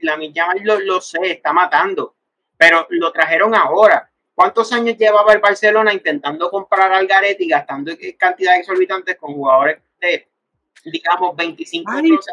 [0.00, 2.14] la, la lo, lo sé, está matando,
[2.56, 4.10] pero lo trajeron ahora.
[4.34, 9.82] ¿Cuántos años llevaba el Barcelona intentando comprar al Gareth y gastando cantidades exorbitantes con jugadores
[10.00, 10.28] de,
[10.84, 12.26] digamos, 25 años?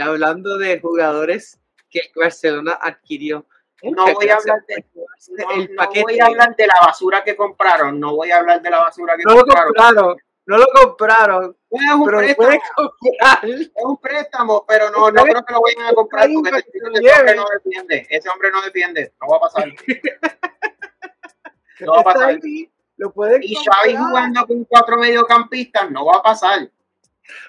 [0.00, 3.46] hablando de jugadores que Barcelona adquirió
[3.90, 8.14] no voy a hablar de no, voy a hablar de la basura que compraron, no
[8.14, 9.72] voy a hablar de la basura que no compraron.
[9.74, 10.16] Lo compraron.
[10.44, 11.56] No lo compraron.
[11.70, 12.04] Es un
[12.36, 12.92] préstamo.
[13.42, 17.36] Es un préstamo, pero no, no creo que lo vayan a comprar porque ese, hombre
[17.36, 18.06] no defiende.
[18.10, 19.12] Ese hombre no defiende.
[19.20, 19.72] No va a pasar.
[21.80, 22.38] No va a pasar.
[22.96, 26.70] Lo y Xavi jugando con cuatro mediocampistas no va a pasar.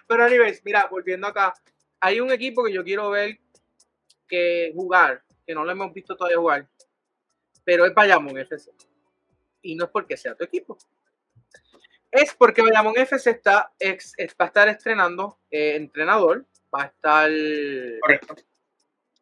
[0.08, 1.54] Pero anyways, mira, volviendo acá,
[2.00, 3.40] hay un equipo que yo quiero ver
[4.28, 6.68] que jugar que no lo hemos visto todavía jugar,
[7.64, 8.72] pero es Bayamón FC.
[9.62, 10.78] Y no es porque sea tu equipo.
[12.12, 16.46] Es porque Bayamón FC está, ex, va a estar estrenando eh, entrenador.
[16.74, 17.30] Va a estar.
[18.02, 18.36] Correcto.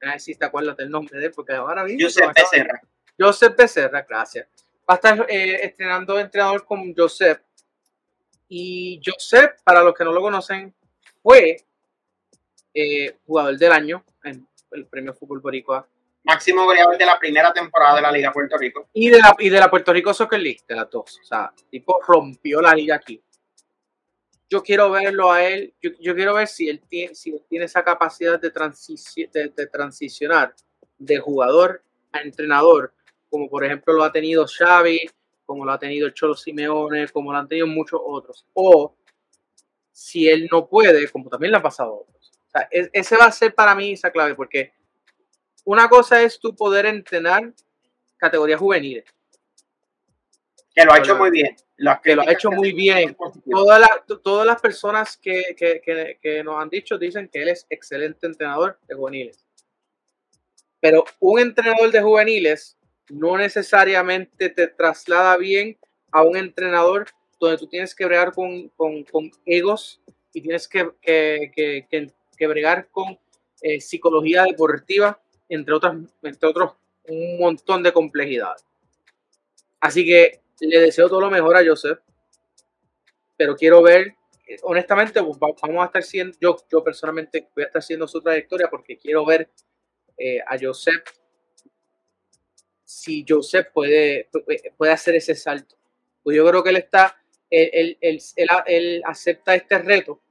[0.01, 1.99] A ver si te acuerdas del nombre de él, porque ahora mismo.
[2.01, 2.81] Josep Becerra.
[3.19, 4.47] Josep Becerra, gracias.
[4.89, 7.41] Va a estar eh, estrenando entrenador con Josep.
[8.53, 10.73] Y Josep, para los que no lo conocen,
[11.23, 11.57] fue
[12.73, 15.87] eh, jugador del año en el premio Fútbol Boricua
[16.23, 18.89] máximo goleador de la primera temporada de la Liga Puerto Rico.
[18.93, 21.19] Y de la, y de la Puerto Rico Soccer League, de las dos.
[21.21, 23.21] O sea, tipo rompió la liga aquí.
[24.49, 28.39] yo quiero verlo a él, yo, quiero ver si él tiene, si tiene esa capacidad
[28.39, 30.53] de, de, transicionar
[30.97, 32.93] de jugador a entrenador,
[33.29, 35.09] como por ejemplo lo ha tenido Xavi,
[35.51, 38.45] como lo ha tenido el Cholo Simeone, como lo han tenido muchos otros.
[38.53, 38.95] O
[39.91, 42.31] si él no puede, como también le ha pasado a otros.
[42.47, 44.71] O sea, ese va a ser para mí esa clave, porque
[45.65, 47.51] una cosa es tu poder entrenar
[48.15, 49.05] categorías juveniles.
[50.73, 51.55] Que lo ha hecho muy bien
[52.03, 53.15] que lo ha hecho muy bien.
[53.49, 53.89] Todas,
[54.23, 58.79] todas las personas que, que, que, nos han dicho dicen que él es excelente entrenador
[58.87, 59.45] de juveniles.
[60.79, 62.77] Pero un entrenador de juveniles
[63.11, 65.77] no necesariamente te traslada bien
[66.11, 67.07] a un entrenador
[67.39, 70.01] donde tú tienes que bregar con, con, egos
[70.33, 71.83] y tienes que, que,
[72.37, 73.19] que bregar con
[73.61, 76.71] eh, psicología deportiva, entre, otras, entre otros
[77.07, 78.65] un montón de complejidades.
[79.79, 81.99] Así que le deseo todo lo mejor a Joseph,
[83.37, 84.15] pero quiero ver,
[84.63, 88.67] honestamente, pues, vamos a estar siendo, yo, yo personalmente voy a estar haciendo su trayectoria
[88.67, 89.49] porque quiero ver
[90.17, 91.03] eh, a Joseph
[92.91, 94.29] si Joseph puede,
[94.77, 95.75] puede hacer ese salto.
[96.21, 97.17] Pues yo creo que él está,
[97.49, 100.21] él, él, acepta este reto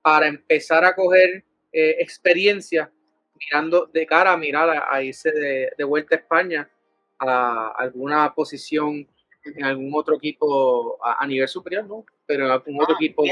[0.00, 2.90] para empezar a coger eh, experiencia
[3.38, 6.70] mirando de cara a mirar a, irse de, de, vuelta a España
[7.18, 9.06] a alguna posición
[9.44, 12.06] en algún otro equipo a, nivel superior, ¿no?
[12.24, 13.24] Pero en algún otro ah, equipo.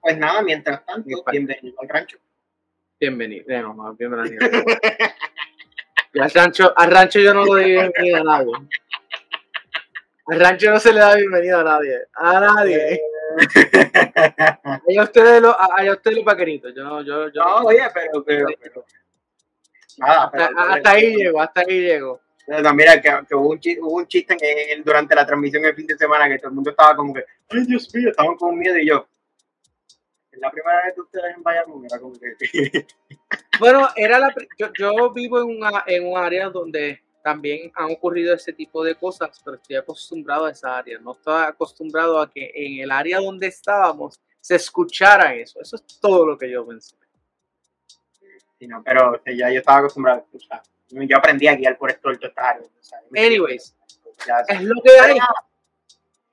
[0.00, 2.18] pues nada, mientras tanto, bienvenido al rancho.
[3.00, 4.38] Bienvenido, no, no, bienvenido.
[6.14, 8.52] Al, rancho, al rancho yo no le doy bienvenida a nadie.
[10.26, 11.98] Al rancho no se le da bienvenida a nadie.
[12.14, 13.00] A nadie.
[14.98, 16.74] a ustedes los, a, ustedes los vaqueritos.
[16.74, 18.84] Yo, yo, yo, no, oye, pero, pero, pero.
[19.98, 22.20] Nada, pero, hasta, ahí llego, hasta ahí llego.
[22.46, 24.36] No, mira, que, hubo, un chiste, hubo, un chiste,
[24.72, 27.24] en, durante la transmisión el fin de semana que todo el mundo estaba como que,
[27.50, 29.06] ay Dios mío, estaban con miedo y yo.
[30.30, 32.86] Es la primera vez que ustedes en Bayamón, era como que.
[33.60, 38.34] Bueno, era la, yo, yo vivo en, una, en un área donde también han ocurrido
[38.34, 40.98] ese tipo de cosas, pero estoy acostumbrado a esa área.
[40.98, 45.60] No estaba acostumbrado a que en el área donde estábamos se escuchara eso.
[45.60, 46.96] Eso es todo lo que yo pensé.
[48.58, 52.10] Sí, no, pero ya yo estaba acostumbrado a escuchar yo aprendí a guiar por esto
[52.10, 52.66] esta área.
[53.14, 53.76] Anyways,
[54.48, 55.18] es lo que hay.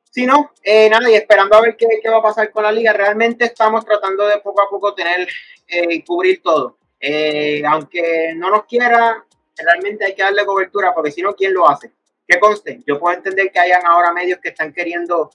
[0.09, 2.71] Si no, eh, nada, y esperando a ver qué, qué, va a pasar con la
[2.71, 2.93] liga.
[2.93, 5.27] Realmente estamos tratando de poco a poco tener
[5.67, 6.77] y eh, cubrir todo.
[7.07, 9.23] Eh, aunque no nos quiera,
[9.55, 11.91] realmente hay que darle cobertura, porque si no, ¿quién lo hace?
[12.27, 15.29] Que conste, yo puedo entender que hayan ahora medios que están queriendo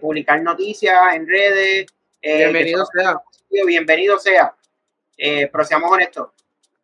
[0.00, 1.86] publicar noticias en redes.
[2.22, 3.20] bienvenido sea.
[3.50, 4.56] Bienvenido sea.
[5.16, 6.30] pero seamos honestos,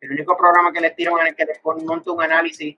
[0.01, 2.77] el único programa que les tiro en el que les monto un análisis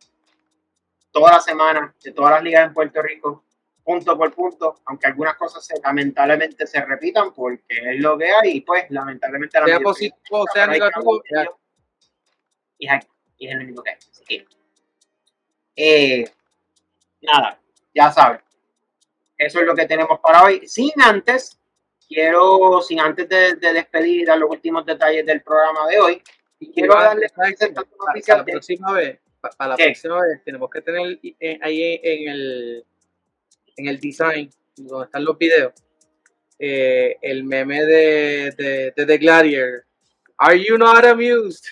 [1.10, 3.44] toda la semana de todas las ligas en Puerto Rico,
[3.90, 8.60] punto por punto, aunque algunas cosas lamentablemente se repitan porque es lo que hay y
[8.60, 11.20] pues lamentablemente la sea positivo, sea negativo,
[12.78, 13.06] y, es,
[13.38, 13.96] y es el único que hay.
[13.96, 14.46] Así que,
[15.74, 16.24] eh,
[17.22, 17.58] nada,
[17.92, 18.40] ya saben.
[19.36, 20.68] Eso es lo que tenemos para hoy.
[20.68, 21.58] Sin antes,
[22.06, 26.22] quiero, sin antes de, de despedir y dar los últimos detalles del programa de hoy,
[26.60, 27.50] y quiero darle para,
[28.36, 32.86] la próxima vez, para la próxima vez tenemos que tener eh, ahí en el,
[33.76, 35.72] en el design, donde están los videos,
[36.58, 39.84] eh, el meme de, de, de The Gladiator.
[40.38, 41.64] Are you not amused?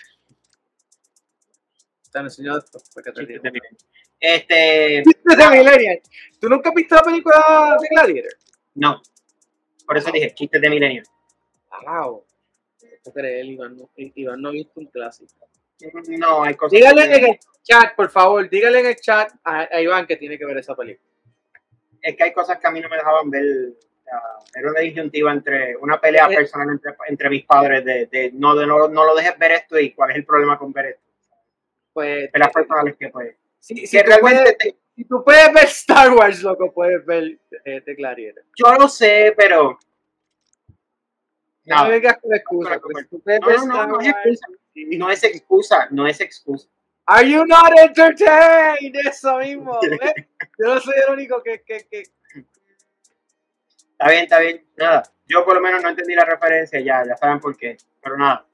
[2.13, 3.41] Te enseñó esto, para que te
[4.21, 5.03] Este.
[6.41, 8.33] ¿Tú nunca has visto la película de Gladiator?
[8.75, 9.03] No.
[9.87, 11.05] Por eso dije, chistes de Millennial.
[11.85, 12.25] Wow
[13.13, 15.49] creer, Iván no, Iván no ha visto un clásico.
[16.19, 16.73] No, hay cosas.
[16.73, 20.45] Dígale en el chat, por favor, dígale en el chat a, Iván que tiene que
[20.45, 21.08] ver esa película.
[22.03, 23.45] Es que hay cosas que a mí no me dejaban ver.
[24.55, 28.55] era una disyuntiva entre una pelea eh, personal entre, entre, mis padres de, de, no,
[28.55, 31.03] de no, no, lo dejes ver esto y cuál es el problema con ver esto.
[31.93, 32.31] Pues.
[32.31, 33.37] Peleas personales que pues.
[33.61, 34.57] Si, si, tú puedes,
[34.95, 38.45] si, tú puedes, ver Star Wars, loco, puedes ver eh, Gladiator.
[38.57, 39.79] Yo lo sé, pero
[41.69, 42.79] no, no vengas con excusa.
[43.67, 44.47] No, no, no, es excusa.
[44.97, 46.69] No es excusa, no es excusa.
[47.11, 48.95] Are you not entertained?
[49.07, 49.81] Eso mismo.
[50.59, 52.03] Yo no soy el único que, que, que...
[53.93, 54.67] Está bien, está bien.
[54.77, 55.03] Nada.
[55.27, 57.79] Yo por lo menos no entendí la referencia, ya, ya saben por qué.
[58.03, 58.47] Pero nada.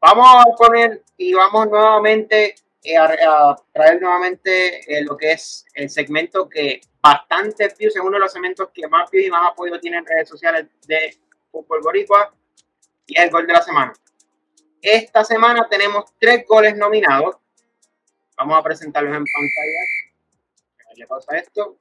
[0.00, 5.88] Vamos a poner y vamos nuevamente eh, a, traer nuevamente eh, lo que es el
[5.88, 9.78] segmento que bastante views, es uno de los segmentos que más views y más apoyo
[9.80, 11.16] tienen en redes sociales de
[11.52, 12.34] Fútbol Boricua
[13.06, 13.92] y es el gol de la semana.
[14.82, 17.36] Esta semana tenemos tres goles nominados.
[18.36, 19.80] Vamos a presentarlos en pantalla.
[20.96, 21.78] Le pausa esto.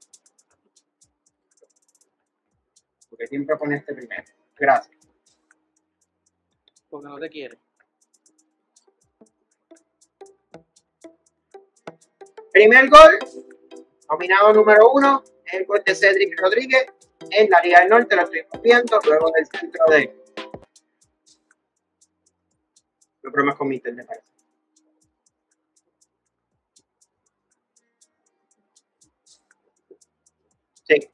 [3.09, 4.23] Porque siempre pone este primero.
[4.57, 4.97] Gracias.
[6.89, 7.59] Porque no te quiere.
[12.51, 13.19] Primer gol,
[14.09, 16.85] nominado número uno, el gol de Cedric Rodríguez
[17.31, 20.23] en la Liga del Norte, lo estoy viendo, luego del centro de.
[23.21, 24.34] Los problemas con mi internet, parece.
[30.87, 31.09] Sí,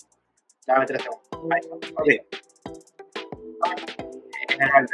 [0.67, 1.27] dame tres segundos.
[1.49, 1.61] Ahí,
[1.95, 2.07] ok.
[4.49, 4.87] General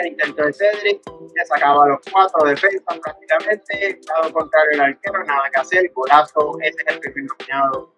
[0.00, 1.02] el intento de Cedric,
[1.34, 6.76] le sacaba los cuatro defensas prácticamente, lado contrario el arquero, nada que hacer, golazo, ese
[6.86, 7.94] es el primer nominado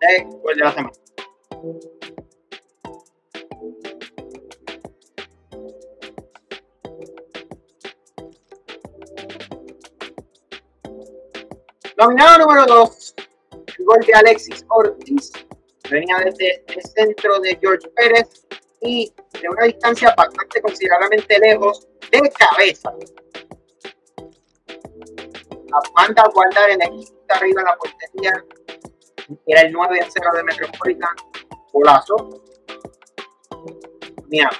[0.00, 0.92] de gol de la semana.
[11.96, 13.09] Nominado número 2, el
[13.90, 15.32] gol de Alexis Ortiz,
[15.90, 18.46] venía desde el centro de George Pérez
[18.80, 19.12] y
[19.42, 22.92] de una distancia bastante considerablemente lejos de cabeza.
[25.96, 28.44] Manda a guardar en el arriba en la portería
[29.46, 31.16] era el 9 0 de Metropolitan,
[31.72, 32.16] golazo.
[34.28, 34.50] Mira.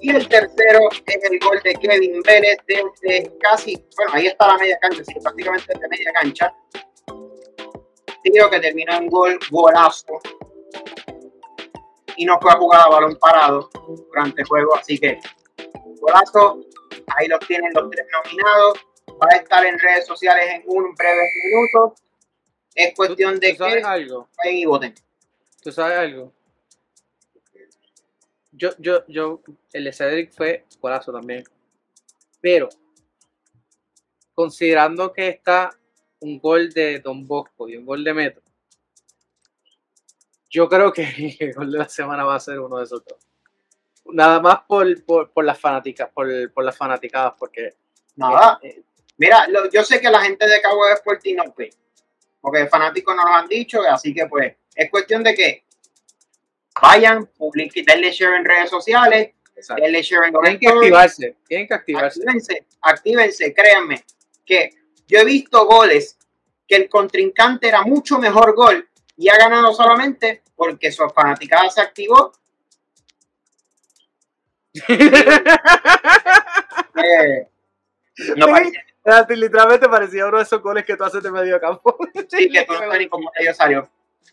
[0.00, 4.56] Y el tercero es el gol de Kevin Vélez desde casi, bueno, ahí está la
[4.56, 6.54] media cancha, sí, prácticamente de media cancha.
[8.22, 10.20] Tío que terminó en gol, golazo.
[12.16, 13.70] Y no fue a jugar a balón parado
[14.08, 15.20] durante el juego, así que
[16.00, 16.60] golazo
[17.16, 18.78] Ahí los tienen los tres nominados.
[19.10, 21.94] Va a estar en redes sociales en un breve minuto.
[22.74, 24.28] Es cuestión de ¿Tú sabes algo?
[24.44, 24.94] ahí voten.
[25.62, 26.32] ¿Tú sabes algo?
[28.60, 29.40] Yo, yo, yo,
[29.72, 31.44] el de Cedric fue golazo también.
[32.40, 32.68] Pero,
[34.34, 35.70] considerando que está
[36.20, 38.42] un gol de Don Bosco y un gol de Metro,
[40.50, 43.18] yo creo que el gol de la semana va a ser uno de esos dos
[44.12, 47.74] nada más por, por, por las fanáticas, por, por, las fanaticadas, porque.
[48.16, 48.58] Nada.
[48.62, 48.82] Eh, eh,
[49.16, 51.70] mira, yo sé que la gente de Cabo de Sporting no ve,
[52.40, 55.64] porque fanáticos nos lo han dicho, así que pues es cuestión de que
[56.80, 59.34] vayan, publiquen, denle share en redes sociales,
[59.76, 62.20] denle share en Tienen que activarse, tienen que activarse.
[62.20, 64.04] Actívense, actívense, créanme,
[64.44, 64.70] que
[65.06, 66.18] yo he visto goles
[66.66, 71.80] que el contrincante era mucho mejor gol y ha ganado solamente porque su fanaticada se
[71.80, 72.32] activó
[74.88, 77.48] eh,
[79.30, 81.96] Literalmente parecía uno de esos goles que tú haces de medio campo.
[82.28, 83.88] sí, que tú no ni cómo ellos salió.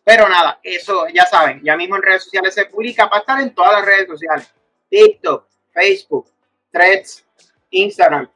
[0.07, 3.53] Pero nada, eso ya saben, ya mismo en redes sociales se publica para estar en
[3.53, 4.53] todas las redes sociales:
[4.89, 6.31] TikTok, Facebook,
[6.71, 7.25] Threads,
[7.71, 8.31] Instagram.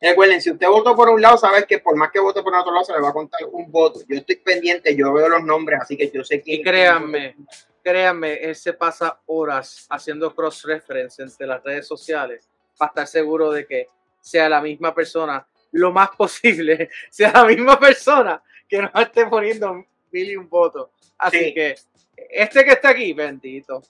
[0.00, 2.72] Recuerden, si usted votó por un lado, sabes que por más que vote por otro
[2.72, 4.00] lado, se le va a contar un voto.
[4.08, 6.62] Yo estoy pendiente, yo veo los nombres, así que yo sé quién.
[6.62, 7.36] Y créanme,
[7.84, 12.48] créanme, él se pasa horas haciendo cross-reference entre las redes sociales
[12.78, 13.88] para estar seguro de que
[14.22, 19.84] sea la misma persona, lo más posible, sea la misma persona que nos esté poniendo
[20.10, 20.90] mil y un votos.
[21.18, 21.74] Así que
[22.16, 23.82] este que está aquí, bendito.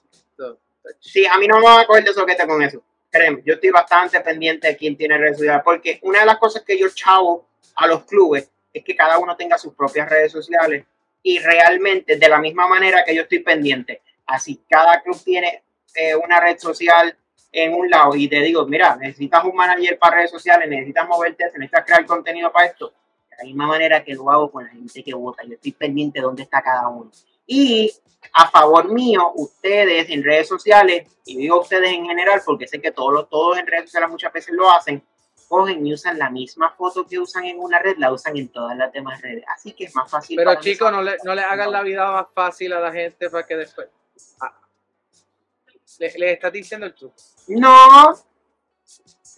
[0.99, 2.83] Sí, a mí no me va a coger de soquete con eso.
[3.09, 6.63] Créeme, yo estoy bastante pendiente de quién tiene redes sociales, porque una de las cosas
[6.63, 10.85] que yo chavo a los clubes es que cada uno tenga sus propias redes sociales
[11.21, 16.15] y realmente de la misma manera que yo estoy pendiente, así cada club tiene eh,
[16.15, 17.15] una red social
[17.51, 21.45] en un lado y te digo, mira, necesitas un manager para redes sociales, necesitas moverte,
[21.45, 22.93] necesitas crear contenido para esto,
[23.41, 26.23] la misma manera que lo hago con la gente que vota, yo estoy pendiente de
[26.23, 27.11] dónde está cada uno.
[27.47, 27.91] Y
[28.33, 32.91] a favor mío, ustedes en redes sociales, y digo ustedes en general porque sé que
[32.91, 35.03] todos, todos en redes sociales muchas veces lo hacen,
[35.47, 38.77] cogen y usan la misma foto que usan en una red, la usan en todas
[38.77, 39.43] las demás redes.
[39.53, 40.37] Así que es más fácil.
[40.37, 43.45] Pero chicos, no le, no le hagan la vida más fácil a la gente para
[43.45, 43.87] que después...
[44.39, 44.53] Ah,
[45.99, 47.15] ¿Les le estás diciendo el truco?
[47.49, 48.15] No.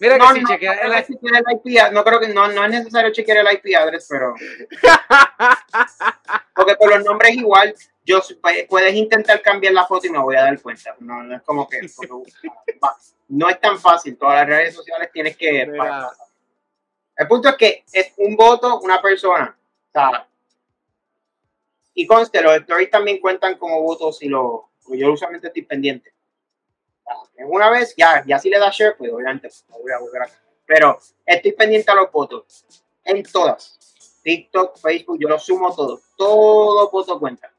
[0.00, 3.38] Mira no, que si chequea el, IP, no creo que no, no es necesario chequear
[3.38, 4.34] el IP address, pero
[6.54, 8.20] porque con los nombres igual, yo
[8.68, 10.96] puedes intentar cambiar la foto y me voy a dar cuenta.
[10.98, 11.80] No, no es como que
[13.28, 14.16] no es tan fácil.
[14.16, 15.62] Todas las redes sociales tienes que.
[17.16, 19.56] El punto es que es un voto, una persona.
[21.94, 24.70] y conste, los stories también cuentan como votos y lo.
[24.88, 26.13] Yo usualmente estoy pendiente.
[27.46, 30.28] Una vez, ya, ya si le da share, pues obviamente voy a volver a.
[30.66, 32.64] Pero estoy pendiente a los votos.
[33.04, 33.78] En todas.
[34.22, 36.00] TikTok, Facebook, yo los sumo todos.
[36.16, 37.52] Todo voto cuenta.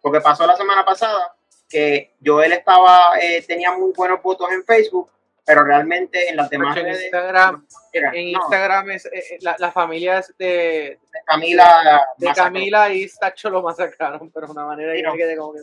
[0.00, 1.36] Porque pasó la semana pasada
[1.68, 5.10] que Joel estaba, eh, tenía muy buenos votos en Facebook
[5.44, 9.56] pero realmente en las demás en redes, Instagram, en no, Instagram es, eh, eh, la,
[9.58, 12.32] la familia es de, de Camila, de.
[12.32, 15.12] Camila y Stacho lo masacraron, pero de una manera Sí, no.
[15.14, 15.60] quedé como que.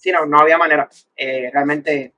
[0.00, 0.88] Sí, no, no había manera.
[1.14, 2.14] Eh, realmente.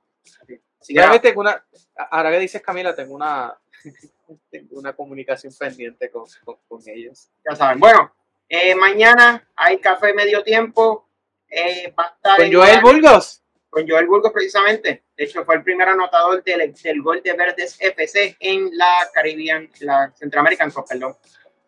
[1.21, 1.65] tengo una,
[2.11, 3.53] ahora que dices Camila, tengo una,
[4.49, 7.29] tengo una comunicación pendiente con, con, con ellos.
[7.43, 7.81] ya saben.
[7.81, 8.15] Bueno,
[8.47, 11.09] eh, mañana hay café medio tiempo.
[11.49, 13.43] Eh, va a estar Con Joel Burgos.
[13.69, 15.03] con Joel Burgos precisamente.
[15.17, 19.69] De hecho, fue el primer anotador del, del gol de Verdes FC en la Caribbean,
[19.81, 21.17] la Centroamerican Cup, perdón.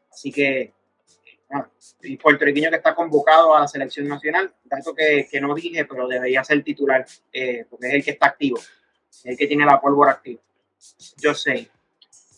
[0.10, 0.72] Así que,
[2.02, 6.08] y puertorriqueño que está convocado a la selección nacional, dato que, que no dije, pero
[6.08, 8.60] debería ser titular, eh, porque es el que está activo,
[9.24, 10.42] el que tiene la pólvora activa.
[11.18, 11.70] Yo sé.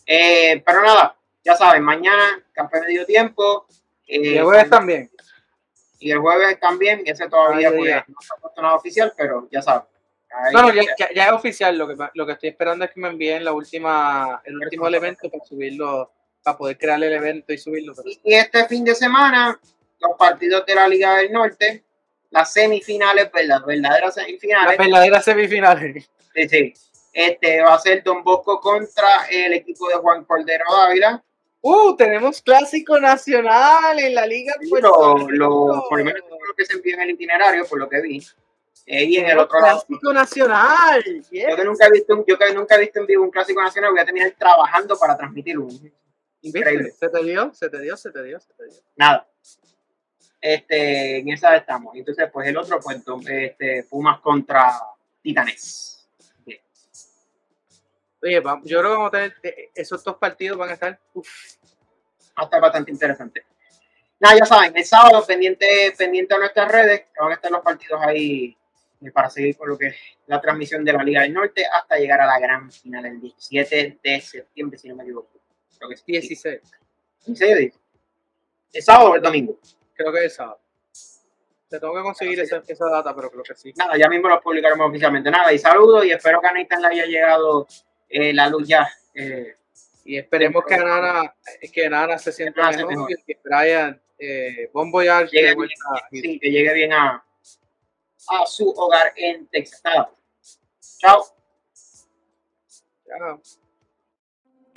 [0.06, 3.66] Eh, pero nada, ya saben, mañana, café medio tiempo.
[4.06, 5.10] eh, Y el jueves también.
[5.98, 9.60] y el jueves también, ese todavía pues, no se ha puesto nada oficial, pero ya
[9.62, 9.86] saben.
[10.52, 11.76] No, ya- ya es oficial.
[11.76, 15.28] Lo que, lo que estoy esperando es que me envíen la última, el último elemento
[15.30, 16.12] para subirlo,
[16.48, 17.92] para poder crear el evento y subirlo.
[18.24, 19.58] Y este fin de semana,
[20.00, 21.84] los partidos de la Liga del Norte,
[22.30, 24.78] las semifinales, pues, las verdaderas Las semifinales.
[24.78, 26.10] verdaderas semifinales.
[26.34, 26.74] Sí, sí.
[27.12, 31.22] Este va a ser Don Bosco contra el equipo de Juan Cordero Dávila.
[31.60, 36.64] Uh, tenemos clásico nacional en la Liga de Lo, lo, por lo menos creo que
[36.64, 38.24] se envió en el itinerario, por lo que vi.
[38.86, 41.02] Eh, y en el otro lado, Clásico nacional.
[41.30, 43.60] yo que nunca he visto, un- yo que nunca he visto en vivo un clásico
[43.62, 45.92] nacional, voy a terminar trabajando para transmitir un.
[46.42, 46.90] Increíble.
[46.92, 48.74] Se te dio, se te dio, se te dio, se te dio.
[48.96, 49.28] nada.
[50.40, 51.94] Este, en esa estamos.
[51.96, 54.72] Entonces, pues el otro, pues entonces, este, Pumas contra
[55.20, 56.08] Titanes.
[56.46, 56.60] Bien.
[58.22, 60.98] Oye, vamos- yo creo que vamos a tener eh, esos dos partidos van a estar.
[61.14, 61.28] uf,
[62.38, 63.44] Va a estar bastante interesante.
[64.20, 67.62] Nada, ya saben, el sábado pendiente, pendiente a nuestras redes, que van a estar los
[67.62, 68.56] partidos ahí
[69.00, 69.96] eh, para seguir con lo que es
[70.26, 73.98] la transmisión de la Liga del Norte hasta llegar a la gran final el 17
[74.02, 75.37] de septiembre, si no me equivoco.
[75.78, 76.02] Creo que sí.
[76.06, 76.60] 16.
[77.26, 77.72] 16 de-
[78.72, 79.58] ¿El sábado o el domingo?
[79.94, 80.60] Creo que es sábado.
[81.68, 83.72] Te tengo que conseguir esa, esa data, pero creo que sí.
[83.76, 85.30] Nada, ya mismo lo publicaremos oficialmente.
[85.30, 87.66] Nada, y saludos y espero que a Nathan le haya llegado
[88.08, 88.88] eh, la luz ya.
[89.14, 89.56] eh,
[90.04, 91.34] Y esperemos que Nana,
[91.72, 95.68] que Nana se sienta Nana mejor, y que Brian, eh, Bon Voyage Llegue bien,
[96.10, 97.22] sí, que llegue bien a,
[98.28, 99.82] a su hogar en Texas.
[99.84, 100.10] Nada.
[100.98, 101.24] Chao.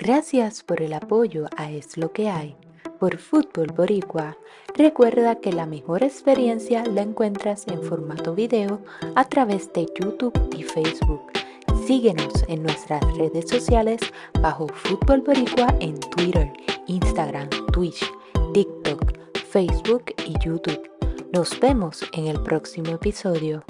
[0.04, 2.56] Gracias por el apoyo a Es lo que hay.
[2.98, 4.36] Por Fútbol Boricua,
[4.74, 8.80] recuerda que la mejor experiencia la encuentras en formato video
[9.14, 11.30] a través de YouTube y Facebook.
[11.86, 14.00] Síguenos en nuestras redes sociales
[14.40, 16.52] bajo Fútbol Boricua en Twitter,
[16.88, 18.04] Instagram, Twitch,
[18.54, 19.04] TikTok,
[19.50, 20.82] Facebook y YouTube.
[21.32, 23.62] Nos vemos en el próximo episodio.